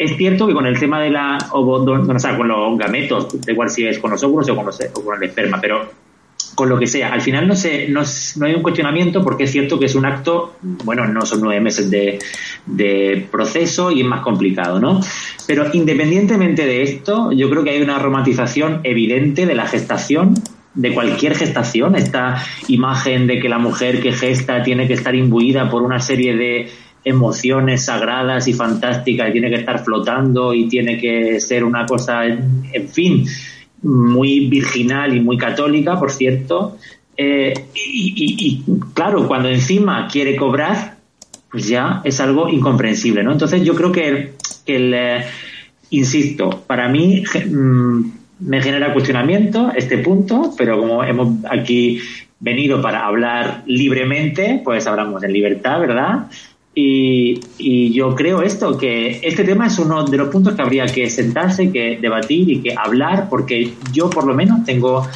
es 0.00 0.16
cierto 0.16 0.46
que 0.46 0.54
con 0.54 0.64
el 0.64 0.78
tema 0.78 0.98
de 0.98 1.10
la 1.10 1.36
o, 1.52 2.18
sea, 2.18 2.34
con 2.34 2.48
los 2.48 2.78
gametos, 2.78 3.38
da 3.44 3.52
igual 3.52 3.68
si 3.68 3.86
es 3.86 3.98
con 3.98 4.10
los 4.10 4.24
óvulos 4.24 4.48
o 4.48 4.56
con, 4.56 4.64
los, 4.64 4.80
o 4.94 5.04
con 5.04 5.22
el 5.22 5.28
esperma, 5.28 5.58
pero 5.60 5.90
con 6.54 6.70
lo 6.70 6.78
que 6.78 6.86
sea, 6.86 7.12
al 7.12 7.20
final 7.20 7.46
no, 7.46 7.54
se, 7.54 7.86
no, 7.88 8.00
no, 8.36 8.46
hay 8.46 8.54
un 8.54 8.62
cuestionamiento 8.62 9.22
porque 9.22 9.44
es 9.44 9.52
cierto 9.52 9.78
que 9.78 9.84
es 9.84 9.94
un 9.94 10.06
acto, 10.06 10.56
bueno, 10.62 11.06
no 11.06 11.26
son 11.26 11.42
nueve 11.42 11.60
meses 11.60 11.90
de, 11.90 12.18
de 12.64 13.28
proceso 13.30 13.90
y 13.90 14.00
es 14.00 14.06
más 14.06 14.22
complicado, 14.22 14.80
¿no? 14.80 15.02
Pero 15.46 15.66
independientemente 15.74 16.64
de 16.64 16.82
esto, 16.82 17.30
yo 17.32 17.50
creo 17.50 17.62
que 17.62 17.70
hay 17.70 17.82
una 17.82 17.98
romantización 17.98 18.80
evidente 18.84 19.44
de 19.44 19.54
la 19.54 19.66
gestación 19.66 20.34
de 20.72 20.94
cualquier 20.94 21.34
gestación, 21.34 21.94
esta 21.94 22.42
imagen 22.68 23.26
de 23.26 23.38
que 23.38 23.50
la 23.50 23.58
mujer 23.58 24.00
que 24.00 24.12
gesta 24.12 24.62
tiene 24.62 24.86
que 24.86 24.94
estar 24.94 25.14
imbuida 25.14 25.68
por 25.68 25.82
una 25.82 26.00
serie 26.00 26.36
de 26.36 26.70
emociones 27.04 27.84
sagradas 27.86 28.46
y 28.48 28.52
fantásticas 28.52 29.28
y 29.28 29.32
tiene 29.32 29.48
que 29.50 29.56
estar 29.56 29.82
flotando 29.84 30.52
y 30.52 30.68
tiene 30.68 30.98
que 30.98 31.40
ser 31.40 31.64
una 31.64 31.86
cosa, 31.86 32.26
en 32.26 32.88
fin, 32.88 33.26
muy 33.82 34.48
virginal 34.48 35.16
y 35.16 35.20
muy 35.20 35.36
católica, 35.36 35.98
por 35.98 36.10
cierto. 36.10 36.76
Eh, 37.16 37.52
y, 37.74 38.62
claro, 38.94 39.26
cuando 39.26 39.48
encima 39.48 40.08
quiere 40.08 40.36
cobrar, 40.36 40.96
pues 41.50 41.68
ya 41.68 42.00
es 42.04 42.20
algo 42.20 42.48
incomprensible, 42.48 43.22
¿no? 43.22 43.32
Entonces 43.32 43.62
yo 43.62 43.74
creo 43.74 43.92
que, 43.92 44.34
el, 44.66 44.94
eh, 44.94 45.24
insisto, 45.90 46.64
para 46.66 46.88
mí 46.88 47.22
mm, 47.22 48.00
me 48.40 48.62
genera 48.62 48.92
cuestionamiento 48.92 49.72
este 49.74 49.98
punto, 49.98 50.54
pero 50.56 50.78
como 50.78 51.02
hemos 51.04 51.44
aquí 51.50 52.00
venido 52.38 52.80
para 52.80 53.04
hablar 53.04 53.64
libremente, 53.66 54.62
pues 54.64 54.86
hablamos 54.86 55.22
en 55.22 55.32
libertad, 55.32 55.80
¿verdad? 55.80 56.26
Y, 56.74 57.92
yo 57.92 58.14
creo 58.14 58.42
esto, 58.42 58.78
que 58.78 59.20
este 59.22 59.44
tema 59.44 59.66
es 59.66 59.78
uno 59.78 60.04
de 60.04 60.16
los 60.16 60.28
puntos 60.28 60.54
que 60.54 60.62
habría 60.62 60.86
que 60.86 61.10
sentarse, 61.10 61.70
que 61.72 61.98
debatir 62.00 62.48
y 62.48 62.60
que 62.62 62.74
hablar, 62.76 63.28
porque 63.28 63.74
yo 63.92 64.08
por 64.08 64.26
lo 64.26 64.34
menos 64.34 64.64
tengo, 64.64 65.06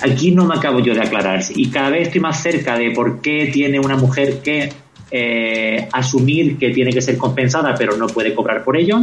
aquí 0.00 0.30
no 0.30 0.44
me 0.44 0.54
acabo 0.54 0.80
yo 0.80 0.94
de 0.94 1.02
aclarar, 1.02 1.42
y 1.54 1.68
cada 1.68 1.90
vez 1.90 2.08
estoy 2.08 2.20
más 2.20 2.40
cerca 2.40 2.78
de 2.78 2.92
por 2.92 3.20
qué 3.20 3.50
tiene 3.52 3.80
una 3.80 3.96
mujer 3.96 4.40
que 4.42 4.72
eh, 5.10 5.88
asumir 5.92 6.56
que 6.58 6.70
tiene 6.70 6.92
que 6.92 7.02
ser 7.02 7.18
compensada, 7.18 7.74
pero 7.76 7.96
no 7.96 8.06
puede 8.06 8.34
cobrar 8.34 8.64
por 8.64 8.76
ello, 8.76 9.00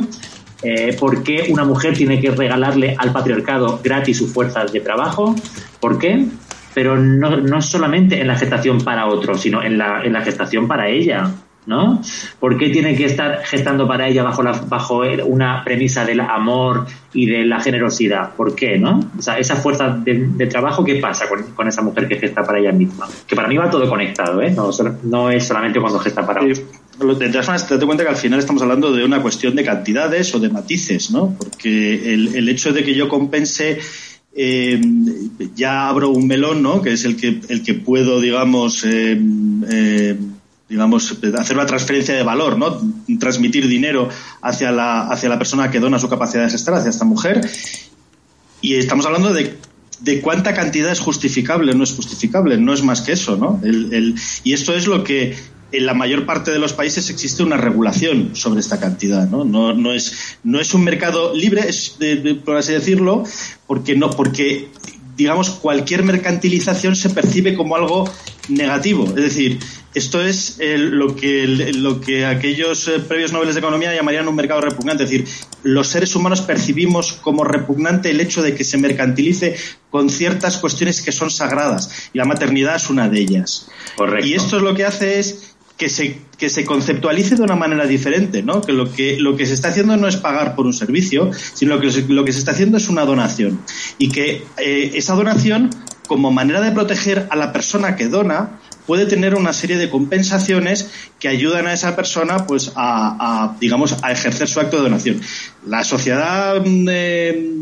eh, 0.63 0.95
por 0.97 1.23
qué 1.23 1.47
una 1.49 1.65
mujer 1.65 1.95
tiene 1.95 2.21
que 2.21 2.31
regalarle 2.31 2.95
al 2.97 3.11
patriarcado 3.11 3.81
gratis 3.83 4.17
sus 4.17 4.31
fuerzas 4.31 4.71
de 4.71 4.79
trabajo, 4.79 5.35
por 5.81 5.99
qué, 5.99 6.25
pero 6.73 6.97
no, 6.97 7.37
no 7.37 7.61
solamente 7.61 8.21
en 8.21 8.27
la 8.27 8.37
gestación 8.37 8.81
para 8.81 9.07
otro, 9.07 9.37
sino 9.37 9.61
en 9.61 9.77
la, 9.77 10.03
en 10.03 10.13
la 10.13 10.21
gestación 10.21 10.69
para 10.69 10.87
ella 10.87 11.31
¿no? 11.65 12.01
¿Por 12.39 12.57
qué 12.57 12.69
tiene 12.69 12.95
que 12.95 13.05
estar 13.05 13.43
gestando 13.43 13.87
para 13.87 14.07
ella 14.07 14.23
bajo, 14.23 14.41
la, 14.41 14.51
bajo 14.51 15.03
una 15.25 15.63
premisa 15.63 16.05
del 16.05 16.21
amor 16.21 16.85
y 17.13 17.25
de 17.27 17.45
la 17.45 17.59
generosidad? 17.59 18.33
¿Por 18.35 18.55
qué, 18.55 18.77
no? 18.77 18.99
O 19.17 19.21
sea, 19.21 19.37
esa 19.37 19.55
fuerza 19.55 19.89
de, 19.89 20.47
trabajo, 20.47 20.83
¿qué 20.83 20.95
pasa 20.95 21.25
con, 21.27 21.67
esa 21.67 21.81
mujer 21.81 22.07
que 22.07 22.15
gesta 22.15 22.43
para 22.43 22.59
ella 22.59 22.71
misma? 22.71 23.07
Que 23.27 23.35
para 23.35 23.47
mí 23.47 23.57
va 23.57 23.69
todo 23.69 23.87
conectado, 23.89 24.41
¿eh? 24.41 24.55
No, 25.03 25.29
es 25.29 25.47
solamente 25.47 25.79
cuando 25.79 25.99
gesta 25.99 26.25
para 26.25 26.41
otra. 26.41 26.53
De 26.53 27.29
todas 27.29 27.47
maneras, 27.47 27.67
te 27.67 27.75
das 27.75 27.85
cuenta 27.85 28.03
que 28.03 28.09
al 28.09 28.15
final 28.15 28.39
estamos 28.39 28.61
hablando 28.61 28.91
de 28.91 29.03
una 29.03 29.21
cuestión 29.21 29.55
de 29.55 29.63
cantidades 29.63 30.33
o 30.35 30.39
de 30.39 30.49
matices, 30.49 31.11
¿no? 31.11 31.35
Porque 31.37 32.13
el, 32.13 32.35
el 32.35 32.49
hecho 32.49 32.73
de 32.73 32.83
que 32.83 32.93
yo 32.93 33.07
compense 33.07 33.79
eh, 34.33 34.79
ya 35.55 35.89
abro 35.89 36.09
un 36.09 36.27
melón, 36.27 36.61
¿no? 36.61 36.81
Que 36.81 36.93
es 36.93 37.05
el 37.05 37.17
que, 37.17 37.41
el 37.49 37.63
que 37.63 37.73
puedo, 37.73 38.21
digamos, 38.21 38.83
eh, 38.85 39.19
eh, 39.69 40.17
digamos, 40.71 41.17
hacer 41.37 41.57
una 41.57 41.65
transferencia 41.65 42.15
de 42.15 42.23
valor, 42.23 42.57
¿no? 42.57 42.79
Transmitir 43.19 43.67
dinero 43.67 44.07
hacia 44.41 44.71
la, 44.71 45.07
hacia 45.07 45.27
la 45.27 45.37
persona 45.37 45.69
que 45.69 45.81
dona 45.81 45.99
su 45.99 46.07
capacidad 46.07 46.45
de 46.45 46.49
gestar, 46.49 46.75
hacia 46.75 46.89
esta 46.89 47.03
mujer. 47.03 47.41
Y 48.61 48.75
estamos 48.75 49.05
hablando 49.05 49.33
de, 49.33 49.57
de 49.99 50.21
cuánta 50.21 50.53
cantidad 50.53 50.89
es 50.89 51.01
justificable 51.01 51.73
o 51.73 51.75
no 51.75 51.83
es 51.83 51.91
justificable, 51.91 52.57
no 52.57 52.73
es 52.73 52.83
más 52.83 53.01
que 53.01 53.11
eso, 53.11 53.35
¿no? 53.35 53.59
El, 53.63 53.93
el, 53.93 54.15
y 54.45 54.53
esto 54.53 54.73
es 54.73 54.87
lo 54.87 55.03
que 55.03 55.35
en 55.73 55.85
la 55.85 55.93
mayor 55.93 56.25
parte 56.25 56.51
de 56.51 56.59
los 56.59 56.71
países 56.71 57.09
existe 57.09 57.43
una 57.43 57.57
regulación 57.57 58.33
sobre 58.33 58.61
esta 58.61 58.79
cantidad, 58.79 59.29
¿no? 59.29 59.43
No, 59.43 59.73
no, 59.73 59.91
es, 59.91 60.37
no 60.45 60.61
es 60.61 60.73
un 60.73 60.85
mercado 60.85 61.33
libre, 61.35 61.63
por 62.45 62.55
así 62.55 62.71
decirlo, 62.71 63.25
porque 63.67 63.95
no, 63.97 64.09
porque 64.09 64.69
digamos 65.17 65.49
cualquier 65.49 66.03
mercantilización 66.03 66.95
se 66.95 67.09
percibe 67.09 67.55
como 67.55 67.75
algo 67.75 68.09
negativo. 68.47 69.05
Es 69.05 69.15
decir, 69.15 69.59
esto 69.93 70.21
es 70.21 70.57
lo, 70.59 71.15
que, 71.15 71.45
lo 71.73 71.99
que 71.99 72.25
aquellos 72.25 72.87
eh, 72.87 72.99
previos 72.99 73.33
nobles 73.33 73.55
de 73.55 73.59
economía 73.59 73.93
llamarían 73.93 74.27
un 74.27 74.35
mercado 74.35 74.61
repugnante. 74.61 75.03
Es 75.03 75.09
decir, 75.09 75.27
los 75.63 75.87
seres 75.87 76.15
humanos 76.15 76.41
percibimos 76.41 77.13
como 77.13 77.43
repugnante 77.43 78.09
el 78.09 78.21
hecho 78.21 78.41
de 78.41 78.55
que 78.55 78.63
se 78.63 78.77
mercantilice 78.77 79.55
con 79.89 80.09
ciertas 80.09 80.57
cuestiones 80.57 81.01
que 81.01 81.11
son 81.11 81.29
sagradas. 81.29 82.09
Y 82.13 82.17
la 82.17 82.25
maternidad 82.25 82.75
es 82.77 82.89
una 82.89 83.09
de 83.09 83.19
ellas. 83.19 83.67
Correcto. 83.95 84.27
Y 84.27 84.33
esto 84.33 84.57
es 84.57 84.63
lo 84.63 84.73
que 84.75 84.85
hace 84.85 85.19
es 85.19 85.51
que 85.81 85.89
se, 85.89 86.21
que 86.37 86.49
se 86.49 86.63
conceptualice 86.63 87.35
de 87.35 87.41
una 87.41 87.55
manera 87.55 87.87
diferente, 87.87 88.43
¿no? 88.43 88.61
Que 88.61 88.71
lo 88.71 88.93
que 88.93 89.19
lo 89.19 89.35
que 89.35 89.47
se 89.47 89.55
está 89.55 89.69
haciendo 89.69 89.97
no 89.97 90.07
es 90.07 90.15
pagar 90.15 90.55
por 90.55 90.67
un 90.67 90.73
servicio, 90.73 91.31
sino 91.55 91.79
que 91.79 91.87
lo 92.07 92.23
que 92.23 92.31
se 92.31 92.37
está 92.37 92.51
haciendo 92.51 92.77
es 92.77 92.87
una 92.87 93.03
donación. 93.03 93.59
Y 93.97 94.09
que 94.09 94.43
eh, 94.57 94.91
esa 94.93 95.15
donación, 95.15 95.71
como 96.07 96.31
manera 96.31 96.61
de 96.61 96.71
proteger 96.71 97.27
a 97.31 97.35
la 97.35 97.51
persona 97.51 97.95
que 97.95 98.09
dona, 98.09 98.59
puede 98.91 99.05
tener 99.05 99.35
una 99.35 99.53
serie 99.53 99.77
de 99.77 99.89
compensaciones 99.89 100.91
que 101.17 101.29
ayudan 101.29 101.65
a 101.65 101.71
esa 101.71 101.95
persona 101.95 102.45
pues 102.45 102.73
a, 102.75 103.55
digamos 103.61 103.95
a 104.01 104.11
ejercer 104.11 104.49
su 104.49 104.59
acto 104.59 104.75
de 104.75 104.83
donación. 104.83 105.21
La 105.65 105.85
Sociedad 105.85 106.61
mm, 106.61 106.89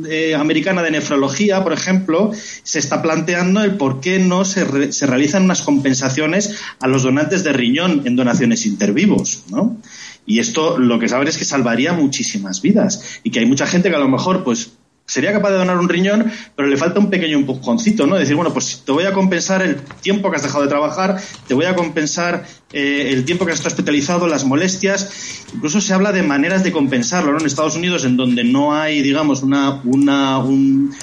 eh, 0.09 0.33
Americana 0.35 0.81
de 0.81 0.89
Nefrología, 0.89 1.63
por 1.63 1.71
ejemplo, 1.71 2.31
se 2.63 2.79
está 2.79 3.03
planteando 3.03 3.61
el 3.61 3.77
por 3.77 4.01
qué 4.01 4.17
no 4.17 4.43
se, 4.43 4.91
se 4.91 5.05
realizan 5.05 5.43
unas 5.43 5.61
compensaciones 5.61 6.55
a 6.79 6.87
los 6.87 7.03
donantes 7.03 7.43
de 7.43 7.53
riñón 7.53 8.01
en 8.05 8.15
donaciones 8.15 8.65
intervivos, 8.65 9.43
¿no? 9.51 9.77
Y 10.25 10.39
esto 10.39 10.79
lo 10.79 10.97
que 10.97 11.09
saben 11.09 11.27
es 11.27 11.37
que 11.37 11.45
salvaría 11.45 11.93
muchísimas 11.93 12.63
vidas 12.63 13.19
y 13.23 13.29
que 13.29 13.37
hay 13.37 13.45
mucha 13.45 13.67
gente 13.67 13.91
que 13.91 13.95
a 13.95 13.99
lo 13.99 14.09
mejor 14.09 14.43
pues 14.43 14.78
sería 15.09 15.33
capaz 15.33 15.49
de 15.49 15.57
donar 15.57 15.77
un 15.77 15.89
riñón, 15.89 16.31
pero 16.55 16.67
le 16.67 16.77
falta 16.77 16.99
un 16.99 17.09
pequeño 17.09 17.39
empujoncito, 17.39 18.05
¿no? 18.05 18.15
Decir, 18.15 18.35
bueno, 18.35 18.53
pues 18.53 18.83
te 18.85 18.91
voy 18.91 19.05
a 19.05 19.11
compensar 19.11 19.63
el 19.63 19.77
tiempo 20.01 20.29
que 20.29 20.37
has 20.37 20.43
dejado 20.43 20.63
de 20.63 20.69
trabajar, 20.69 21.19
te 21.47 21.55
voy 21.55 21.65
a 21.65 21.75
compensar 21.75 22.45
eh, 22.71 23.09
el 23.11 23.25
tiempo 23.25 23.43
que 23.43 23.51
has 23.51 23.57
estado 23.57 23.73
hospitalizado, 23.73 24.27
las 24.27 24.45
molestias. 24.45 25.47
Incluso 25.55 25.81
se 25.81 25.95
habla 25.95 26.11
de 26.11 26.21
maneras 26.21 26.63
de 26.63 26.71
compensarlo, 26.71 27.31
¿no? 27.31 27.39
En 27.39 27.47
Estados 27.47 27.75
Unidos, 27.75 28.05
en 28.05 28.17
donde 28.17 28.43
no 28.43 28.75
hay, 28.75 29.01
digamos, 29.01 29.41
una, 29.41 29.81
una, 29.83 30.37
un, 30.37 30.93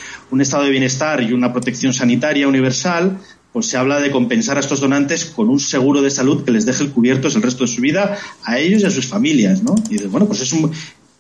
estado 0.41 0.63
de 0.63 0.71
bienestar 0.71 1.21
y 1.21 1.33
una 1.33 1.53
protección 1.53 1.93
sanitaria 1.93 2.47
universal, 2.47 3.19
pues 3.53 3.67
se 3.67 3.77
habla 3.77 3.99
de 3.99 4.13
compensar 4.13 4.57
a 4.57 4.61
estos 4.61 4.79
donantes 4.79 5.25
con 5.25 5.49
un 5.49 5.59
seguro 5.59 6.01
de 6.01 6.11
salud 6.11 6.45
que 6.45 6.53
les 6.53 6.65
deje 6.65 6.89
cubiertos 6.91 7.35
el 7.35 7.43
resto 7.43 7.65
de 7.65 7.73
su 7.73 7.81
vida 7.81 8.17
a 8.45 8.59
ellos 8.59 8.83
y 8.83 8.87
a 8.87 8.91
sus 8.91 9.07
familias, 9.07 9.65
¿no? 9.65 9.75
Y 9.91 9.97
bueno, 10.05 10.27
pues 10.27 10.43
es 10.43 10.53
un, 10.53 10.71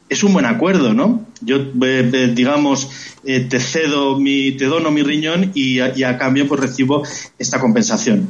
es 0.08 0.22
un 0.22 0.32
buen 0.32 0.46
acuerdo, 0.46 0.94
¿no? 0.94 1.26
Yo, 1.40 1.56
eh, 1.56 2.10
eh, 2.12 2.32
digamos, 2.34 2.90
eh, 3.24 3.40
te 3.40 3.60
cedo 3.60 4.18
mi, 4.18 4.52
te 4.52 4.66
dono 4.66 4.90
mi 4.90 5.02
riñón 5.02 5.52
y 5.54 5.80
a, 5.80 6.18
cambio 6.18 6.46
pues 6.46 6.60
recibo 6.60 7.02
esta 7.38 7.60
compensación. 7.60 8.28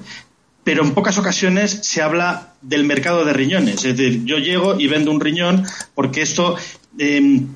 Pero 0.65 0.83
en 0.83 0.93
pocas 0.95 1.19
ocasiones 1.19 1.81
se 1.83 2.03
habla 2.03 2.55
del 2.61 2.85
mercado 2.85 3.25
de 3.25 3.33
riñones. 3.33 3.85
Es 3.85 3.97
decir, 3.97 4.25
yo 4.25 4.39
llego 4.39 4.81
y 4.81 4.89
vendo 4.89 5.13
un 5.13 5.21
riñón 5.21 5.65
porque 5.95 6.23
esto 6.23 6.57
em, 6.99 7.47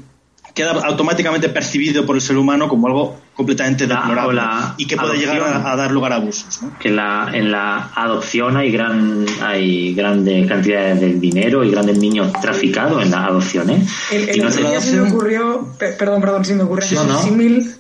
queda 0.54 0.72
automáticamente 0.72 1.48
percibido 1.48 2.06
por 2.06 2.14
el 2.14 2.22
ser 2.22 2.36
humano 2.36 2.68
como 2.68 2.86
algo 2.86 3.20
completamente 3.40 3.86
deplorable 3.86 4.42
y 4.76 4.86
que 4.86 4.98
puede 4.98 5.16
llegar 5.16 5.62
a, 5.64 5.76
dar 5.76 5.90
lugar 5.90 6.12
a 6.12 6.16
abusos. 6.16 6.60
Que 6.78 6.88
en 6.88 6.96
la, 6.96 7.30
en 7.32 7.50
la 7.50 7.90
adopción 7.94 8.54
hay 8.58 8.70
gran 8.70 9.24
hay 9.42 9.94
grandes 9.94 10.46
cantidades 10.46 11.00
de 11.00 11.14
dinero 11.14 11.64
y 11.64 11.70
grandes 11.70 11.96
niños 11.98 12.30
traficados 12.42 13.02
en 13.02 13.10
la 13.10 13.24
adopción. 13.24 13.70
¿eh? 13.70 13.82
El, 14.12 14.44
otro 14.44 14.68
día 14.68 14.80
se 14.80 14.96
me 14.96 15.10
ocurrió, 15.10 15.74
perdón, 15.78 16.20
perdón, 16.20 16.44
se 16.44 16.54
me 16.54 16.64
ocurrió 16.64 16.86
símil. 17.22 17.74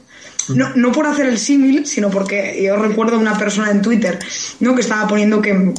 No, 0.48 0.70
no 0.74 0.90
por 0.90 1.06
hacer 1.06 1.26
el 1.26 1.38
símil, 1.38 1.86
sino 1.86 2.10
porque 2.10 2.60
yo 2.64 2.74
recuerdo 2.76 3.16
a 3.16 3.18
una 3.18 3.36
persona 3.36 3.70
en 3.70 3.82
Twitter 3.82 4.18
¿no? 4.60 4.74
que 4.74 4.80
estaba 4.80 5.06
poniendo 5.06 5.42
que 5.42 5.74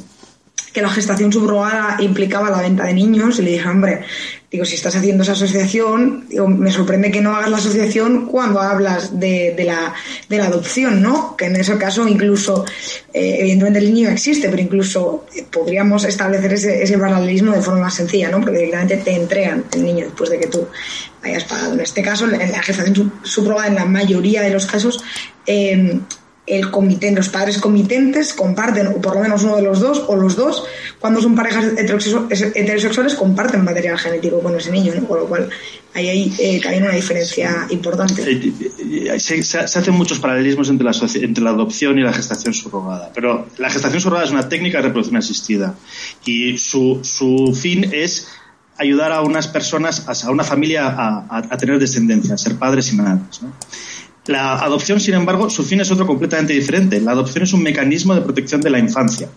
que 0.71 0.81
la 0.81 0.89
gestación 0.89 1.33
subrogada 1.33 1.97
implicaba 1.99 2.49
la 2.49 2.61
venta 2.61 2.85
de 2.85 2.93
niños 2.93 3.39
y 3.39 3.41
le 3.41 3.51
dije, 3.51 3.67
hombre, 3.67 4.05
digo, 4.51 4.65
si 4.65 4.75
estás 4.75 4.97
haciendo 4.97 5.23
esa 5.23 5.31
asociación, 5.31 6.25
me 6.59 6.71
sorprende 6.71 7.09
que 7.09 7.21
no 7.21 7.33
hagas 7.33 7.49
la 7.49 7.57
asociación 7.57 8.25
cuando 8.25 8.59
hablas 8.59 9.17
de, 9.17 9.53
de, 9.55 9.63
la, 9.63 9.93
de 10.27 10.37
la 10.37 10.47
adopción, 10.47 11.01
¿no? 11.01 11.37
Que 11.37 11.45
en 11.45 11.55
ese 11.55 11.77
caso 11.77 12.05
incluso, 12.05 12.65
eh, 13.13 13.37
evidentemente 13.39 13.79
el 13.79 13.93
niño 13.93 14.09
existe, 14.09 14.49
pero 14.49 14.61
incluso 14.61 15.25
eh, 15.33 15.45
podríamos 15.49 16.03
establecer 16.03 16.51
ese, 16.51 16.83
ese 16.83 16.97
paralelismo 16.97 17.53
de 17.53 17.61
forma 17.61 17.79
más 17.79 17.93
sencilla, 17.93 18.29
¿no? 18.29 18.41
Porque 18.41 18.57
directamente 18.57 18.97
te 18.97 19.15
entregan 19.15 19.63
el 19.73 19.85
niño 19.85 20.05
después 20.07 20.29
de 20.29 20.39
que 20.39 20.47
tú 20.47 20.67
hayas 21.21 21.45
pagado. 21.45 21.73
En 21.75 21.79
este 21.79 22.01
caso, 22.01 22.25
en 22.25 22.51
la 22.51 22.61
gestación 22.61 23.13
subrogada, 23.23 23.69
en 23.69 23.75
la 23.75 23.85
mayoría 23.85 24.41
de 24.41 24.49
los 24.49 24.65
casos, 24.65 25.01
eh, 25.47 25.97
el 26.51 26.69
comité, 26.69 27.11
los 27.11 27.29
padres 27.29 27.59
comitentes 27.59 28.33
comparten, 28.33 28.87
o 28.87 29.01
por 29.01 29.15
lo 29.15 29.21
menos 29.21 29.43
uno 29.43 29.55
de 29.55 29.61
los 29.61 29.79
dos, 29.79 30.03
o 30.07 30.17
los 30.17 30.35
dos, 30.35 30.65
cuando 30.99 31.21
son 31.21 31.33
parejas 31.33 31.65
heterosexuales, 31.77 33.15
comparten 33.15 33.63
material 33.63 33.97
genético 33.97 34.41
con 34.41 34.57
ese 34.57 34.69
niño, 34.69 34.93
¿no? 34.93 35.07
Con 35.07 35.19
lo 35.19 35.25
cual 35.27 35.49
ahí 35.93 36.09
hay 36.09 36.33
eh, 36.39 36.59
también 36.61 36.83
una 36.83 36.93
diferencia 36.93 37.67
importante. 37.69 38.21
Eh, 38.29 38.53
eh, 39.13 39.19
se, 39.19 39.41
se, 39.43 39.59
hacen 39.59 39.93
muchos 39.93 40.19
paralelismos 40.19 40.69
entre 40.69 40.83
la, 40.83 40.91
entre 41.15 41.41
la 41.41 41.51
adopción 41.51 41.97
y 41.97 42.01
la 42.01 42.11
gestación 42.11 42.53
subrogada, 42.53 43.11
pero 43.15 43.47
la 43.57 43.69
gestación 43.69 44.01
subrogada 44.01 44.25
es 44.25 44.31
una 44.31 44.49
técnica 44.49 44.79
de 44.79 44.83
reproducción 44.83 45.17
asistida 45.17 45.75
y 46.25 46.57
su, 46.57 46.99
su 47.01 47.57
fin 47.57 47.89
es 47.93 48.27
ayudar 48.77 49.13
a 49.13 49.21
unas 49.21 49.47
personas, 49.47 50.05
a 50.21 50.31
una 50.31 50.43
familia 50.43 50.87
a, 50.87 51.37
a 51.49 51.57
tener 51.57 51.79
descendencia, 51.79 52.35
a 52.35 52.37
ser 52.37 52.55
padres 52.55 52.91
y 52.91 52.97
madres. 52.97 53.41
¿no? 53.41 53.53
La 54.27 54.53
adopción, 54.59 54.99
sin 54.99 55.15
embargo, 55.15 55.49
su 55.49 55.63
fin 55.63 55.81
es 55.81 55.89
otro 55.89 56.05
completamente 56.05 56.53
diferente. 56.53 57.01
La 57.01 57.11
adopción 57.11 57.43
es 57.43 57.53
un 57.53 57.63
mecanismo 57.63 58.13
de 58.13 58.21
protección 58.21 58.61
de 58.61 58.69
la 58.69 58.77
infancia. 58.77 59.29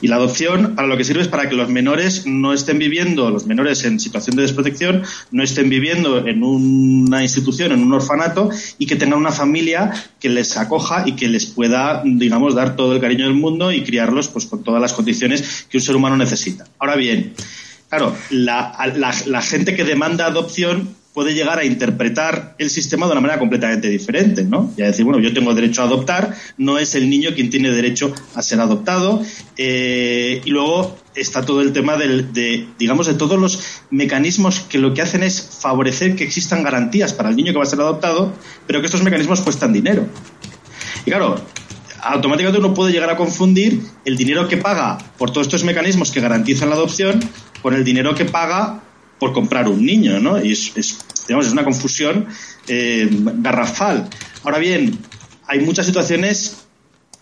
Y 0.00 0.08
la 0.08 0.16
adopción, 0.16 0.74
para 0.74 0.88
lo 0.88 0.96
que 0.96 1.04
sirve 1.04 1.20
es 1.20 1.28
para 1.28 1.50
que 1.50 1.54
los 1.54 1.68
menores 1.68 2.26
no 2.26 2.54
estén 2.54 2.78
viviendo, 2.78 3.30
los 3.30 3.44
menores 3.46 3.84
en 3.84 4.00
situación 4.00 4.34
de 4.36 4.42
desprotección, 4.42 5.02
no 5.32 5.42
estén 5.42 5.68
viviendo 5.68 6.26
en 6.26 6.42
una 6.42 7.22
institución, 7.22 7.72
en 7.72 7.82
un 7.82 7.92
orfanato, 7.92 8.48
y 8.78 8.86
que 8.86 8.96
tengan 8.96 9.18
una 9.18 9.32
familia 9.32 9.92
que 10.18 10.30
les 10.30 10.56
acoja 10.56 11.04
y 11.06 11.12
que 11.12 11.28
les 11.28 11.44
pueda, 11.44 12.02
digamos, 12.02 12.54
dar 12.54 12.74
todo 12.74 12.94
el 12.94 13.02
cariño 13.02 13.26
del 13.26 13.34
mundo 13.34 13.70
y 13.70 13.84
criarlos 13.84 14.28
pues, 14.28 14.46
con 14.46 14.64
todas 14.64 14.80
las 14.80 14.94
condiciones 14.94 15.66
que 15.68 15.76
un 15.76 15.82
ser 15.82 15.94
humano 15.94 16.16
necesita. 16.16 16.64
Ahora 16.78 16.96
bien, 16.96 17.34
claro, 17.90 18.16
la, 18.30 18.74
la 19.26 19.42
gente 19.42 19.76
que 19.76 19.84
demanda 19.84 20.24
adopción 20.24 21.01
puede 21.12 21.34
llegar 21.34 21.58
a 21.58 21.64
interpretar 21.64 22.54
el 22.58 22.70
sistema 22.70 23.06
de 23.06 23.12
una 23.12 23.20
manera 23.20 23.38
completamente 23.38 23.88
diferente, 23.88 24.44
¿no? 24.44 24.72
Y 24.76 24.82
a 24.82 24.86
decir, 24.86 25.04
bueno, 25.04 25.20
yo 25.20 25.34
tengo 25.34 25.54
derecho 25.54 25.82
a 25.82 25.84
adoptar, 25.84 26.34
no 26.56 26.78
es 26.78 26.94
el 26.94 27.10
niño 27.10 27.30
quien 27.34 27.50
tiene 27.50 27.70
derecho 27.70 28.14
a 28.34 28.42
ser 28.42 28.60
adoptado. 28.60 29.22
Eh, 29.58 30.40
y 30.44 30.50
luego 30.50 30.96
está 31.14 31.44
todo 31.44 31.60
el 31.60 31.72
tema 31.72 31.96
del, 31.96 32.32
de, 32.32 32.66
digamos, 32.78 33.06
de 33.06 33.14
todos 33.14 33.38
los 33.38 33.62
mecanismos 33.90 34.60
que 34.60 34.78
lo 34.78 34.94
que 34.94 35.02
hacen 35.02 35.22
es 35.22 35.42
favorecer 35.60 36.16
que 36.16 36.24
existan 36.24 36.62
garantías 36.62 37.12
para 37.12 37.28
el 37.28 37.36
niño 37.36 37.52
que 37.52 37.58
va 37.58 37.64
a 37.64 37.66
ser 37.66 37.80
adoptado, 37.80 38.32
pero 38.66 38.80
que 38.80 38.86
estos 38.86 39.02
mecanismos 39.02 39.42
cuestan 39.42 39.72
dinero. 39.72 40.06
Y 41.04 41.10
claro, 41.10 41.36
automáticamente 42.00 42.58
uno 42.58 42.72
puede 42.72 42.92
llegar 42.92 43.10
a 43.10 43.16
confundir 43.16 43.82
el 44.06 44.16
dinero 44.16 44.48
que 44.48 44.56
paga 44.56 44.98
por 45.18 45.30
todos 45.30 45.46
estos 45.46 45.64
mecanismos 45.64 46.10
que 46.10 46.20
garantizan 46.20 46.70
la 46.70 46.76
adopción 46.76 47.20
con 47.60 47.74
el 47.74 47.84
dinero 47.84 48.14
que 48.14 48.24
paga 48.24 48.82
por 49.22 49.32
comprar 49.32 49.68
un 49.68 49.86
niño, 49.86 50.18
¿no? 50.18 50.44
Y 50.44 50.50
es, 50.50 50.98
digamos, 51.28 51.46
es 51.46 51.52
una 51.52 51.62
confusión 51.62 52.26
eh, 52.66 53.08
garrafal. 53.36 54.08
Ahora 54.42 54.58
bien, 54.58 54.98
hay 55.46 55.60
muchas 55.60 55.86
situaciones 55.86 56.66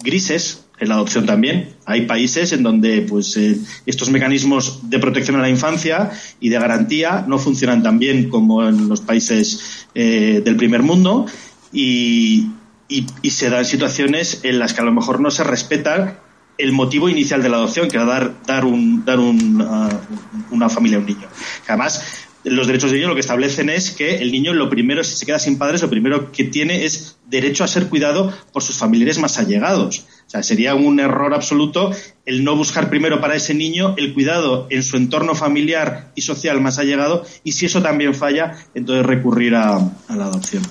grises 0.03 0.65
en 0.79 0.89
la 0.89 0.95
adopción 0.95 1.27
también. 1.27 1.75
Hay 1.85 2.07
países 2.07 2.55
en 2.55 2.63
donde 2.63 3.03
pues 3.03 3.37
eh, 3.37 3.55
estos 3.85 4.09
mecanismos 4.09 4.89
de 4.89 4.99
protección 4.99 5.37
a 5.37 5.43
la 5.43 5.51
infancia 5.51 6.11
y 6.41 6.49
de 6.49 6.59
garantía 6.59 7.27
no 7.29 7.39
funcionan 7.39 7.83
tan 7.83 7.99
bien 7.99 8.31
como 8.31 8.67
en 8.67 8.89
los 8.89 9.03
países 9.03 9.87
eh, 9.95 10.41
del 10.43 10.57
primer 10.57 10.83
mundo 10.83 11.27
y, 11.71 12.47
y, 12.89 13.31
se 13.31 13.51
dan 13.51 13.67
situaciones 13.67 14.41
en 14.43 14.59
las 14.59 14.73
que 14.73 14.81
a 14.81 14.85
lo 14.85 14.93
mejor 14.93 15.21
no 15.21 15.31
se 15.31 15.45
respeta 15.45 16.20
el 16.61 16.73
motivo 16.73 17.09
inicial 17.09 17.43
de 17.43 17.49
la 17.49 17.57
adopción, 17.57 17.89
que 17.89 17.97
era 17.97 18.07
dar, 18.07 18.35
dar, 18.47 18.65
un, 18.65 19.05
dar 19.05 19.19
un, 19.19 19.61
uh, 19.61 20.55
una 20.55 20.69
familia 20.69 20.99
a 20.99 21.01
un 21.01 21.07
niño. 21.07 21.29
Además, 21.67 22.27
los 22.45 22.67
derechos 22.67 22.91
de 22.91 22.97
niño 22.97 23.09
lo 23.09 23.15
que 23.15 23.21
establecen 23.21 23.69
es 23.69 23.91
que 23.91 24.17
el 24.17 24.33
niño 24.33 24.55
lo 24.55 24.71
primero, 24.71 25.05
si 25.05 25.15
se 25.15 25.27
queda 25.27 25.39
sin 25.39 25.59
padres, 25.59 25.83
lo 25.83 25.91
primero 25.91 26.33
que 26.33 26.45
tiene 26.45 26.85
es 26.85 27.19
derecho 27.29 27.65
a 27.65 27.69
ser 27.69 27.89
cuidado 27.89 28.33
por 28.53 28.63
sus 28.63 28.77
familiares 28.77 29.19
más 29.19 29.39
allegados. 29.39 30.07
O 30.27 30.31
sea, 30.31 30.43
sería 30.43 30.75
un 30.75 31.01
error 31.01 31.35
absoluto 31.35 31.91
el 32.25 32.45
no 32.45 32.57
buscar 32.57 32.89
primero 32.89 33.21
para 33.21 33.35
ese 33.35 33.53
niño 33.53 33.95
el 33.99 34.15
cuidado 34.15 34.67
en 34.71 34.83
su 34.83 34.97
entorno 34.97 35.35
familiar 35.35 36.13
y 36.15 36.23
social 36.23 36.61
más 36.61 36.79
allegado 36.79 37.25
y 37.45 37.53
si 37.53 37.67
eso 37.67 37.83
también 37.83 38.15
falla, 38.15 38.57
entonces 38.75 39.05
recurrir 39.05 39.55
a, 39.55 39.79
la 40.09 40.25
adopción. 40.25 40.63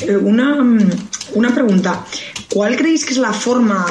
Eh, 0.00 0.16
una, 0.16 0.58
una 1.34 1.54
pregunta. 1.54 2.04
¿Cuál 2.52 2.76
creéis 2.76 3.04
que 3.04 3.12
es 3.12 3.18
la 3.18 3.32
forma 3.32 3.86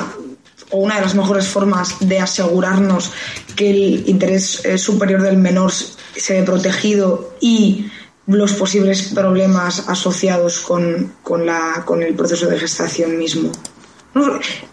o 0.72 0.78
una 0.78 0.96
de 0.96 1.02
las 1.02 1.16
mejores 1.16 1.48
formas 1.48 1.96
de 2.00 2.20
asegurarnos 2.20 3.12
que 3.56 3.70
el 3.70 4.10
interés 4.10 4.64
eh, 4.66 4.78
superior 4.78 5.22
del 5.22 5.38
menor 5.38 5.72
se 5.72 6.34
ve 6.34 6.44
protegido 6.44 7.36
y 7.40 7.88
los 8.28 8.54
posibles 8.54 9.12
problemas 9.14 9.88
asociados 9.88 10.60
con, 10.60 11.14
con, 11.22 11.46
la, 11.46 11.84
con 11.86 12.02
el 12.02 12.16
proceso 12.16 12.48
de 12.48 12.60
gestación 12.60 13.18
mismo? 13.18 13.52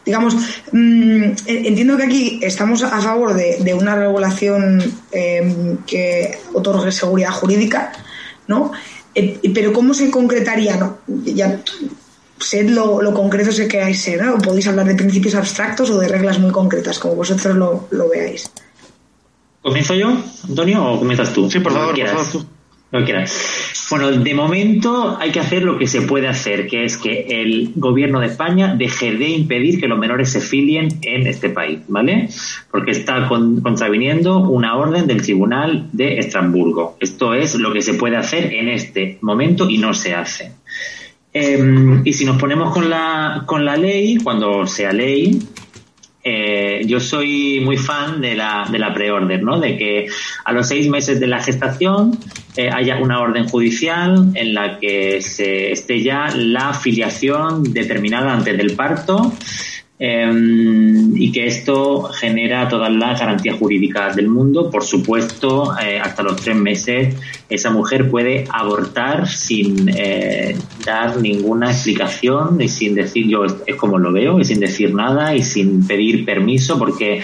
digamos, 0.04 0.36
mm, 0.70 1.22
entiendo 1.46 1.96
que 1.96 2.02
aquí 2.04 2.40
estamos 2.42 2.82
a 2.84 3.00
favor 3.00 3.34
de, 3.34 3.74
una 3.74 3.96
regulación 3.96 4.80
em, 5.10 5.78
que 5.78 6.38
otorgue 6.52 6.92
seguridad 6.92 7.32
jurídica, 7.32 7.92
¿no? 8.46 8.70
Eh, 9.14 9.40
pero 9.52 9.72
¿cómo 9.72 9.94
se 9.94 10.10
concretaría? 10.10 10.76
No? 10.76 10.98
Sed 12.42 12.68
lo, 12.70 13.00
lo 13.00 13.14
concreto 13.14 13.50
que 13.56 13.68
queráis 13.68 14.00
ser, 14.00 14.24
¿no? 14.24 14.38
Podéis 14.38 14.66
hablar 14.66 14.86
de 14.86 14.94
principios 14.94 15.34
abstractos 15.34 15.90
o 15.90 15.98
de 15.98 16.08
reglas 16.08 16.38
muy 16.38 16.50
concretas, 16.50 16.98
como 16.98 17.14
vosotros 17.14 17.56
lo, 17.56 17.88
lo 17.90 18.08
veáis. 18.08 18.50
¿Comienzo 19.62 19.94
yo, 19.94 20.16
Antonio, 20.48 20.84
o 20.84 20.98
comienzas 20.98 21.32
tú? 21.32 21.48
Sí, 21.50 21.60
por 21.60 21.72
favor, 21.72 21.94
por 21.94 22.08
favor 22.08 22.26
tú. 22.32 22.46
Bueno, 23.90 24.10
de 24.10 24.34
momento 24.34 25.16
hay 25.18 25.30
que 25.30 25.40
hacer 25.40 25.62
lo 25.62 25.78
que 25.78 25.86
se 25.86 26.02
puede 26.02 26.28
hacer, 26.28 26.66
que 26.66 26.84
es 26.84 26.98
que 26.98 27.26
el 27.42 27.72
gobierno 27.74 28.20
de 28.20 28.26
España 28.26 28.74
deje 28.74 29.16
de 29.16 29.30
impedir 29.30 29.80
que 29.80 29.88
los 29.88 29.98
menores 29.98 30.30
se 30.30 30.40
filien 30.40 30.88
en 31.00 31.26
este 31.26 31.48
país, 31.48 31.80
¿vale? 31.88 32.28
Porque 32.70 32.90
está 32.90 33.28
contraviniendo 33.28 34.40
una 34.40 34.76
orden 34.76 35.06
del 35.06 35.22
Tribunal 35.22 35.88
de 35.92 36.18
Estrasburgo. 36.18 36.98
Esto 37.00 37.32
es 37.32 37.54
lo 37.54 37.72
que 37.72 37.80
se 37.80 37.94
puede 37.94 38.18
hacer 38.18 38.52
en 38.52 38.68
este 38.68 39.16
momento 39.22 39.70
y 39.70 39.78
no 39.78 39.94
se 39.94 40.14
hace. 40.14 40.52
Em, 41.34 42.02
y 42.04 42.12
si 42.12 42.24
nos 42.24 42.38
ponemos 42.38 42.72
con 42.72 42.90
la, 42.90 43.44
con 43.46 43.64
la 43.64 43.76
ley, 43.76 44.18
cuando 44.18 44.66
sea 44.66 44.92
ley, 44.92 45.38
eh, 46.24 46.82
yo 46.86 47.00
soy 47.00 47.60
muy 47.64 47.76
fan 47.76 48.20
de 48.20 48.36
la, 48.36 48.68
de 48.70 48.78
la 48.78 48.94
pre-order, 48.94 49.42
¿no? 49.42 49.58
De 49.58 49.76
que 49.76 50.06
a 50.44 50.52
los 50.52 50.68
seis 50.68 50.88
meses 50.88 51.18
de 51.18 51.26
la 51.26 51.42
gestación 51.42 52.16
eh, 52.56 52.70
haya 52.72 52.98
una 52.98 53.20
orden 53.20 53.48
judicial 53.48 54.30
en 54.34 54.54
la 54.54 54.78
que 54.78 55.20
se 55.22 55.72
esté 55.72 56.02
ya 56.02 56.28
la 56.36 56.74
filiación 56.74 57.64
determinada 57.64 58.32
antes 58.32 58.56
del 58.56 58.76
parto 58.76 59.32
Em, 59.98 61.16
y 61.16 61.30
que 61.30 61.46
esto 61.46 62.02
genera 62.04 62.68
todas 62.68 62.90
las 62.90 63.20
garantías 63.20 63.56
jurídicas 63.56 64.16
del 64.16 64.26
mundo. 64.26 64.68
Por 64.68 64.82
supuesto, 64.82 65.74
eh, 65.80 66.00
hasta 66.00 66.24
los 66.24 66.36
tres 66.42 66.56
meses 66.56 67.14
esa 67.48 67.70
mujer 67.70 68.10
puede 68.10 68.44
abortar 68.50 69.28
sin 69.28 69.88
eh, 69.94 70.56
dar 70.84 71.18
ninguna 71.18 71.70
explicación 71.70 72.60
y 72.60 72.68
sin 72.68 72.96
decir 72.96 73.28
yo 73.28 73.44
es 73.44 73.76
como 73.76 73.98
lo 73.98 74.10
veo 74.10 74.40
y 74.40 74.44
sin 74.44 74.58
decir 74.58 74.92
nada 74.92 75.36
y 75.36 75.42
sin 75.42 75.86
pedir 75.86 76.24
permiso 76.24 76.78
porque 76.78 77.22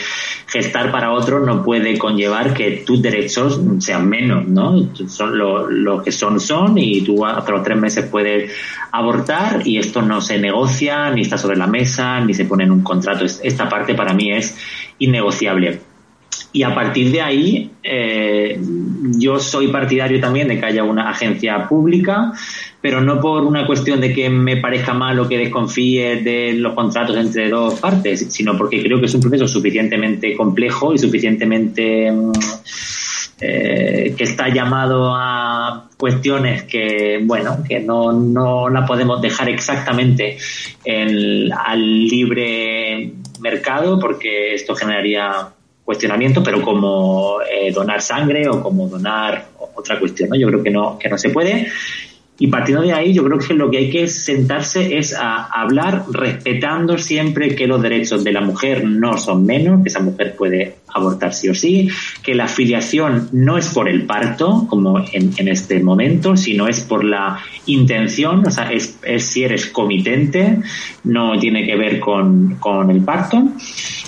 gestar 0.49 0.91
para 0.91 1.13
otro 1.13 1.41
no 1.41 1.63
puede 1.63 1.99
conllevar 1.99 2.55
que 2.55 2.83
tus 2.87 3.03
derechos 3.03 3.61
sean 3.81 4.09
menos, 4.09 4.49
¿no? 4.49 4.89
Son 5.07 5.37
lo, 5.39 6.03
que 6.03 6.11
son 6.11 6.41
son 6.41 6.79
y 6.79 7.03
tú 7.03 7.25
hasta 7.25 7.53
los 7.53 7.63
tres 7.63 7.77
meses 7.77 8.07
puedes 8.07 8.51
abortar 8.91 9.67
y 9.67 9.79
esto 9.79 10.01
no 10.01 10.23
se 10.23 10.39
negocia 10.39 11.11
ni 11.11 11.21
está 11.21 11.37
sobre 11.37 11.59
la 11.59 11.67
mesa 11.67 12.21
ni 12.21 12.33
se 12.33 12.47
pone 12.47 12.65
en 12.65 12.73
un 12.73 12.83
contrato. 12.83 13.27
Esta 13.27 13.69
parte 13.69 13.95
para 13.95 14.15
mí 14.15 14.33
es 14.33 14.57
innegociable. 14.99 15.81
Y 16.51 16.63
a 16.63 16.75
partir 16.75 17.13
de 17.13 17.21
ahí, 17.21 17.71
eh, 17.83 18.59
yo 19.19 19.39
soy 19.39 19.69
partidario 19.69 20.19
también 20.19 20.49
de 20.49 20.59
que 20.59 20.65
haya 20.65 20.83
una 20.83 21.11
agencia 21.11 21.69
pública, 21.69 22.33
pero 22.81 23.01
no 23.01 23.21
por 23.21 23.45
una 23.45 23.67
cuestión 23.67 24.01
de 24.01 24.13
que 24.13 24.31
me 24.31 24.57
parezca 24.59 24.95
mal 24.95 25.19
o 25.19 25.29
que 25.29 25.37
desconfíe 25.37 26.23
de 26.23 26.53
los 26.53 26.75
contratos 26.75 27.17
entre 27.17 27.49
dos 27.49 27.81
partes, 27.81 28.27
sino 28.31 28.57
porque 28.57 28.83
creo 28.83 29.01
que 29.01 29.07
es 29.07 29.15
un 29.15 29.21
proceso 29.21 29.49
suficientemente 29.49 30.37
complejo 30.37 30.95
y 30.95 30.99
suficientemente 30.99 32.13
mm, 32.13 32.33
eh, 33.41 34.15
que 34.17 34.25
está 34.25 34.49
llamado 34.49 35.15
a 35.15 35.89
cuestiones 35.97 36.65
que, 36.65 37.21
bueno, 37.23 37.59
que 37.69 37.81
no, 37.81 38.13
no 38.13 38.69
la 38.69 38.87
podemos 38.87 39.21
dejar 39.21 39.49
exactamente 39.49 40.39
al 40.87 42.09
libre 42.09 43.13
mercado 43.41 43.99
porque 43.99 44.55
esto 44.55 44.75
generaría 44.75 45.49
cuestionamiento, 45.85 46.43
pero 46.43 46.61
como 46.61 47.39
eh, 47.43 47.73
donar 47.73 48.03
sangre 48.03 48.47
o 48.49 48.63
como 48.63 48.89
donar 48.89 49.47
otra 49.75 49.99
cuestión, 49.99 50.29
¿no? 50.29 50.37
Yo 50.37 50.47
creo 50.49 50.63
que 50.63 50.71
no, 50.71 50.99
que 50.99 51.09
no 51.09 51.17
se 51.17 51.31
puede. 51.31 51.69
Y 52.41 52.47
partiendo 52.47 52.83
de 52.83 52.93
ahí, 52.93 53.13
yo 53.13 53.25
creo 53.25 53.39
que 53.39 53.55
lo 53.55 53.69
que 53.69 53.79
hay 53.79 53.91
que 53.91 54.07
sentarse 54.07 54.97
es 54.97 55.13
a 55.13 55.45
hablar 55.45 56.05
respetando 56.11 56.97
siempre 56.97 57.57
que 57.57 57.67
los 57.67 57.83
derechos 57.83 58.23
de 58.23 58.33
la 58.33 58.41
mujer 58.41 58.85
no 58.85 59.19
son 59.19 59.45
menos, 59.45 59.83
que 59.83 59.89
esa 59.89 60.01
mujer 60.01 60.37
puede 60.37 60.77
abortar 60.99 61.33
sí 61.33 61.49
o 61.49 61.55
sí, 61.55 61.89
que 62.23 62.35
la 62.35 62.49
filiación 62.49 63.29
no 63.33 63.59
es 63.59 63.69
por 63.69 63.89
el 63.89 64.05
parto, 64.05 64.67
como 64.69 64.99
en, 64.99 65.33
en 65.37 65.49
este 65.49 65.81
momento, 65.81 66.37
sino 66.37 66.69
es 66.69 66.81
por 66.81 67.05
la 67.05 67.39
intención, 67.67 68.47
o 68.47 68.51
sea, 68.51 68.71
es, 68.73 68.99
si 69.19 69.45
eres 69.45 69.67
comitente, 69.67 70.59
no 71.05 71.39
tiene 71.39 71.67
que 71.67 71.77
ver 71.77 72.01
con, 72.01 72.57
con 72.59 72.91
el 72.91 73.01
parto. 73.03 73.43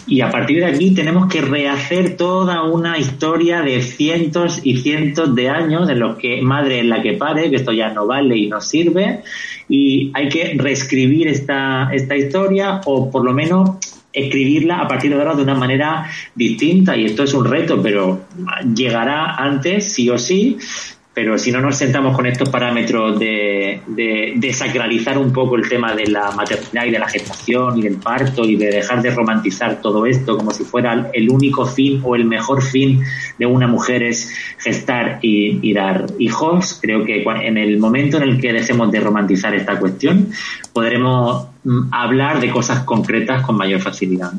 Y 0.07 0.23
a 0.23 0.31
partir 0.31 0.59
de 0.59 0.67
aquí 0.67 0.93
tenemos 0.93 1.29
que 1.29 1.41
rehacer 1.41 2.17
toda 2.17 2.65
una 2.65 2.99
historia 2.99 3.63
de 3.63 3.81
cientos 3.81 4.61
y 4.65 4.79
cientos 4.79 5.35
de 5.35 5.49
años 5.49 5.89
en 5.89 6.01
los 6.01 6.17
que 6.17 6.43
madre 6.43 6.81
es 6.81 6.87
la 6.87 7.01
que 7.01 7.13
pare, 7.13 7.51
que 7.51 7.57
esto 7.57 7.73
ya 7.73 7.91
no 7.91 8.07
vale 8.07 8.37
y 8.37 8.49
no 8.49 8.61
sirve, 8.61 9.23
y 9.69 10.11
hay 10.15 10.29
que 10.29 10.55
reescribir 10.57 11.29
esta, 11.29 11.91
esta 11.93 12.17
historia 12.17 12.81
o 12.87 13.11
por 13.11 13.25
lo 13.25 13.33
menos 13.33 13.71
escribirla 14.13 14.81
a 14.81 14.89
partir 14.89 15.11
de 15.11 15.17
ahora 15.17 15.35
de 15.35 15.43
una 15.43 15.55
manera 15.55 16.11
distinta 16.35 16.97
y 16.97 17.07
esto 17.07 17.23
es 17.23 17.35
un 17.35 17.45
reto, 17.45 17.81
pero 17.83 18.23
llegará 18.75 19.37
antes, 19.37 19.93
sí 19.93 20.11
o 20.11 20.19
sí, 20.19 20.59
pero 21.13 21.37
si 21.37 21.51
no 21.51 21.61
nos 21.61 21.77
sentamos 21.77 22.17
con 22.17 22.25
estos 22.27 22.49
parámetros 22.49 23.19
de, 23.19 23.83
de, 23.89 24.35
desacralizar 24.37 25.19
un 25.19 25.33
poco 25.33 25.57
el 25.57 25.69
tema 25.69 25.95
de 25.95 26.07
la 26.07 26.31
maternidad 26.31 26.87
y 26.87 26.91
de 26.93 26.99
la 26.99 27.09
gestación 27.09 27.79
y 27.79 27.83
del 27.83 27.97
parto 27.97 28.45
y 28.45 28.57
de 28.57 28.71
dejar 28.71 29.03
de 29.03 29.11
romantizar 29.11 29.81
todo 29.83 30.07
esto 30.07 30.39
como 30.39 30.53
si 30.53 30.65
fuera 30.65 31.11
el 31.13 31.29
único 31.29 31.67
fin 31.67 32.01
o 32.05 32.15
el 32.15 32.25
mejor 32.25 32.63
fin 32.63 33.03
de 33.39 33.47
una 33.47 33.67
mujer 33.67 34.05
es 34.05 34.33
gestar 34.59 35.19
y, 35.21 35.59
y 35.69 35.75
dar 35.75 36.07
hijos, 36.19 36.79
creo 36.81 37.05
que 37.05 37.23
en 37.23 37.59
el 37.59 37.79
momento 37.79 38.17
en 38.17 38.23
el 38.23 38.41
que 38.41 38.53
dejemos 38.53 38.91
de 38.93 39.01
romantizar 39.01 39.55
esta 39.55 39.79
cuestión 39.79 40.29
podremos 40.73 41.50
hablar 41.91 42.41
de 42.41 42.51
cosas 42.51 42.85
concretas 42.85 43.43
con 43.43 43.57
mayor 43.57 43.81
facilidad. 43.81 44.33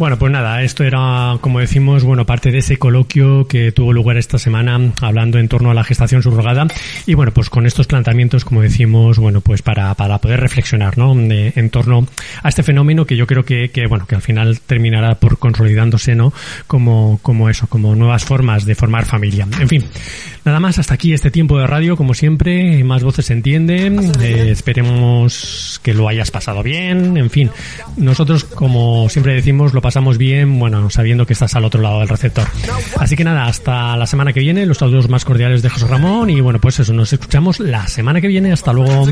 Bueno, 0.00 0.18
pues 0.18 0.32
nada, 0.32 0.62
esto 0.62 0.82
era, 0.82 1.36
como 1.42 1.60
decimos, 1.60 2.04
bueno, 2.04 2.24
parte 2.24 2.50
de 2.50 2.56
ese 2.60 2.78
coloquio 2.78 3.46
que 3.46 3.70
tuvo 3.70 3.92
lugar 3.92 4.16
esta 4.16 4.38
semana 4.38 4.80
hablando 5.02 5.38
en 5.38 5.46
torno 5.46 5.70
a 5.70 5.74
la 5.74 5.84
gestación 5.84 6.22
subrogada 6.22 6.66
y 7.04 7.12
bueno, 7.12 7.32
pues 7.32 7.50
con 7.50 7.66
estos 7.66 7.86
planteamientos, 7.86 8.46
como 8.46 8.62
decimos, 8.62 9.18
bueno, 9.18 9.42
pues 9.42 9.60
para, 9.60 9.94
para 9.96 10.16
poder 10.16 10.40
reflexionar, 10.40 10.96
¿no? 10.96 11.12
en 11.12 11.68
torno 11.68 12.06
a 12.42 12.48
este 12.48 12.62
fenómeno 12.62 13.04
que 13.04 13.14
yo 13.14 13.26
creo 13.26 13.44
que, 13.44 13.68
que, 13.68 13.86
bueno, 13.88 14.06
que 14.06 14.14
al 14.14 14.22
final 14.22 14.60
terminará 14.60 15.16
por 15.16 15.38
consolidándose, 15.38 16.14
¿no? 16.14 16.32
Como, 16.66 17.18
como 17.20 17.50
eso, 17.50 17.66
como 17.66 17.94
nuevas 17.94 18.24
formas 18.24 18.64
de 18.64 18.74
formar 18.74 19.04
familia. 19.04 19.46
En 19.60 19.68
fin, 19.68 19.84
nada 20.46 20.60
más, 20.60 20.78
hasta 20.78 20.94
aquí 20.94 21.12
este 21.12 21.30
tiempo 21.30 21.58
de 21.58 21.66
radio, 21.66 21.98
como 21.98 22.14
siempre, 22.14 22.82
más 22.84 23.04
voces 23.04 23.26
se 23.26 23.34
entienden, 23.34 24.12
eh, 24.22 24.48
esperemos 24.50 25.78
que 25.82 25.92
lo 25.92 26.08
hayas 26.08 26.30
pasado 26.30 26.62
bien, 26.62 27.18
en 27.18 27.28
fin, 27.28 27.50
nosotros, 27.98 28.44
como 28.44 29.06
siempre 29.10 29.34
decimos, 29.34 29.74
lo 29.74 29.80
lo 29.80 29.89
pasamos 29.90 30.18
bien, 30.18 30.56
bueno, 30.60 30.88
sabiendo 30.88 31.26
que 31.26 31.32
estás 31.32 31.56
al 31.56 31.64
otro 31.64 31.82
lado 31.82 31.98
del 31.98 32.08
receptor. 32.08 32.46
Así 33.00 33.16
que 33.16 33.24
nada, 33.24 33.46
hasta 33.46 33.96
la 33.96 34.06
semana 34.06 34.32
que 34.32 34.38
viene, 34.38 34.64
los 34.64 34.78
saludos 34.78 35.08
más 35.08 35.24
cordiales 35.24 35.62
de 35.62 35.68
José 35.68 35.88
Ramón 35.88 36.30
y 36.30 36.40
bueno, 36.40 36.60
pues 36.60 36.78
eso, 36.78 36.92
nos 36.92 37.12
escuchamos 37.12 37.58
la 37.58 37.88
semana 37.88 38.20
que 38.20 38.28
viene. 38.28 38.52
Hasta 38.52 38.72
luego. 38.72 39.04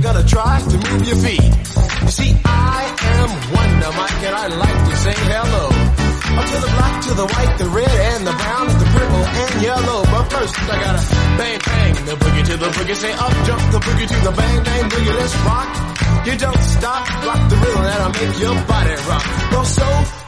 You 16.25 16.37
don't 16.37 16.57
stop, 16.57 17.07
the 17.49 17.57
make 17.57 18.39
your 18.39 18.55
body 18.67 18.97
rock. 19.09 20.28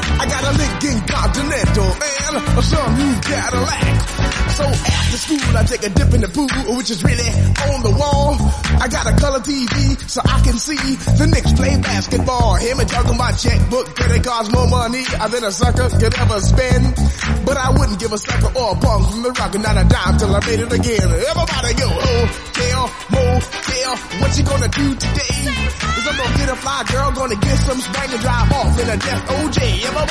I 0.21 0.25
got 0.29 0.43
a 0.45 0.53
Lincoln 0.53 1.01
Continental 1.07 1.89
and 1.97 2.37
a 2.37 2.61
some 2.61 2.93
new 2.93 3.13
Cadillac. 3.25 4.21
So 4.53 4.63
after 4.69 5.17
school, 5.17 5.57
I 5.57 5.63
take 5.65 5.81
a 5.81 5.89
dip 5.89 6.13
in 6.13 6.21
the 6.21 6.29
pool, 6.29 6.77
which 6.77 6.91
is 6.93 7.01
really 7.01 7.25
on 7.73 7.81
the 7.81 7.89
wall. 7.89 8.37
I 8.77 8.85
got 8.85 9.09
a 9.09 9.17
color 9.17 9.41
TV 9.41 9.97
so 10.05 10.21
I 10.21 10.37
can 10.45 10.61
see 10.61 10.77
the 11.17 11.25
Knicks 11.25 11.53
play 11.57 11.73
basketball. 11.81 12.61
Him 12.61 12.79
and 12.79 12.87
talking 12.87 13.17
my 13.17 13.31
checkbook, 13.31 13.97
credit 13.97 14.21
cards 14.21 14.53
more 14.53 14.69
money 14.69 15.01
than 15.09 15.41
a 15.41 15.51
sucker 15.51 15.89
could 15.89 16.13
ever 16.13 16.37
spend. 16.39 16.93
But 17.41 17.57
I 17.57 17.73
wouldn't 17.73 17.97
give 17.97 18.13
a 18.13 18.19
sucker 18.21 18.53
or 18.53 18.77
a 18.77 18.77
punk 18.77 19.09
from 19.09 19.23
the 19.25 19.33
rock 19.33 19.57
and 19.57 19.63
not 19.65 19.73
a 19.73 19.89
dime 19.89 20.21
till 20.21 20.35
I 20.37 20.39
made 20.45 20.61
it 20.61 20.69
again. 20.69 21.09
Everybody 21.17 21.73
go, 21.81 21.89
hotel, 21.89 22.81
motel, 23.09 23.93
what 24.21 24.37
you 24.37 24.45
gonna 24.45 24.69
do 24.69 24.87
today? 25.01 25.49
Is 25.97 26.05
I'm 26.05 26.13
gonna 26.13 26.37
get 26.37 26.49
a 26.53 26.57
fly 26.61 26.85
girl, 26.93 27.09
gonna 27.09 27.41
get 27.41 27.57
some 27.57 27.81
spring 27.81 28.11
and 28.13 28.21
drive 28.21 28.51
off 28.53 28.77
in 28.77 28.85
a 28.85 28.97
death 29.01 29.23
OJ. 29.41 29.57
Everybody 29.89 30.10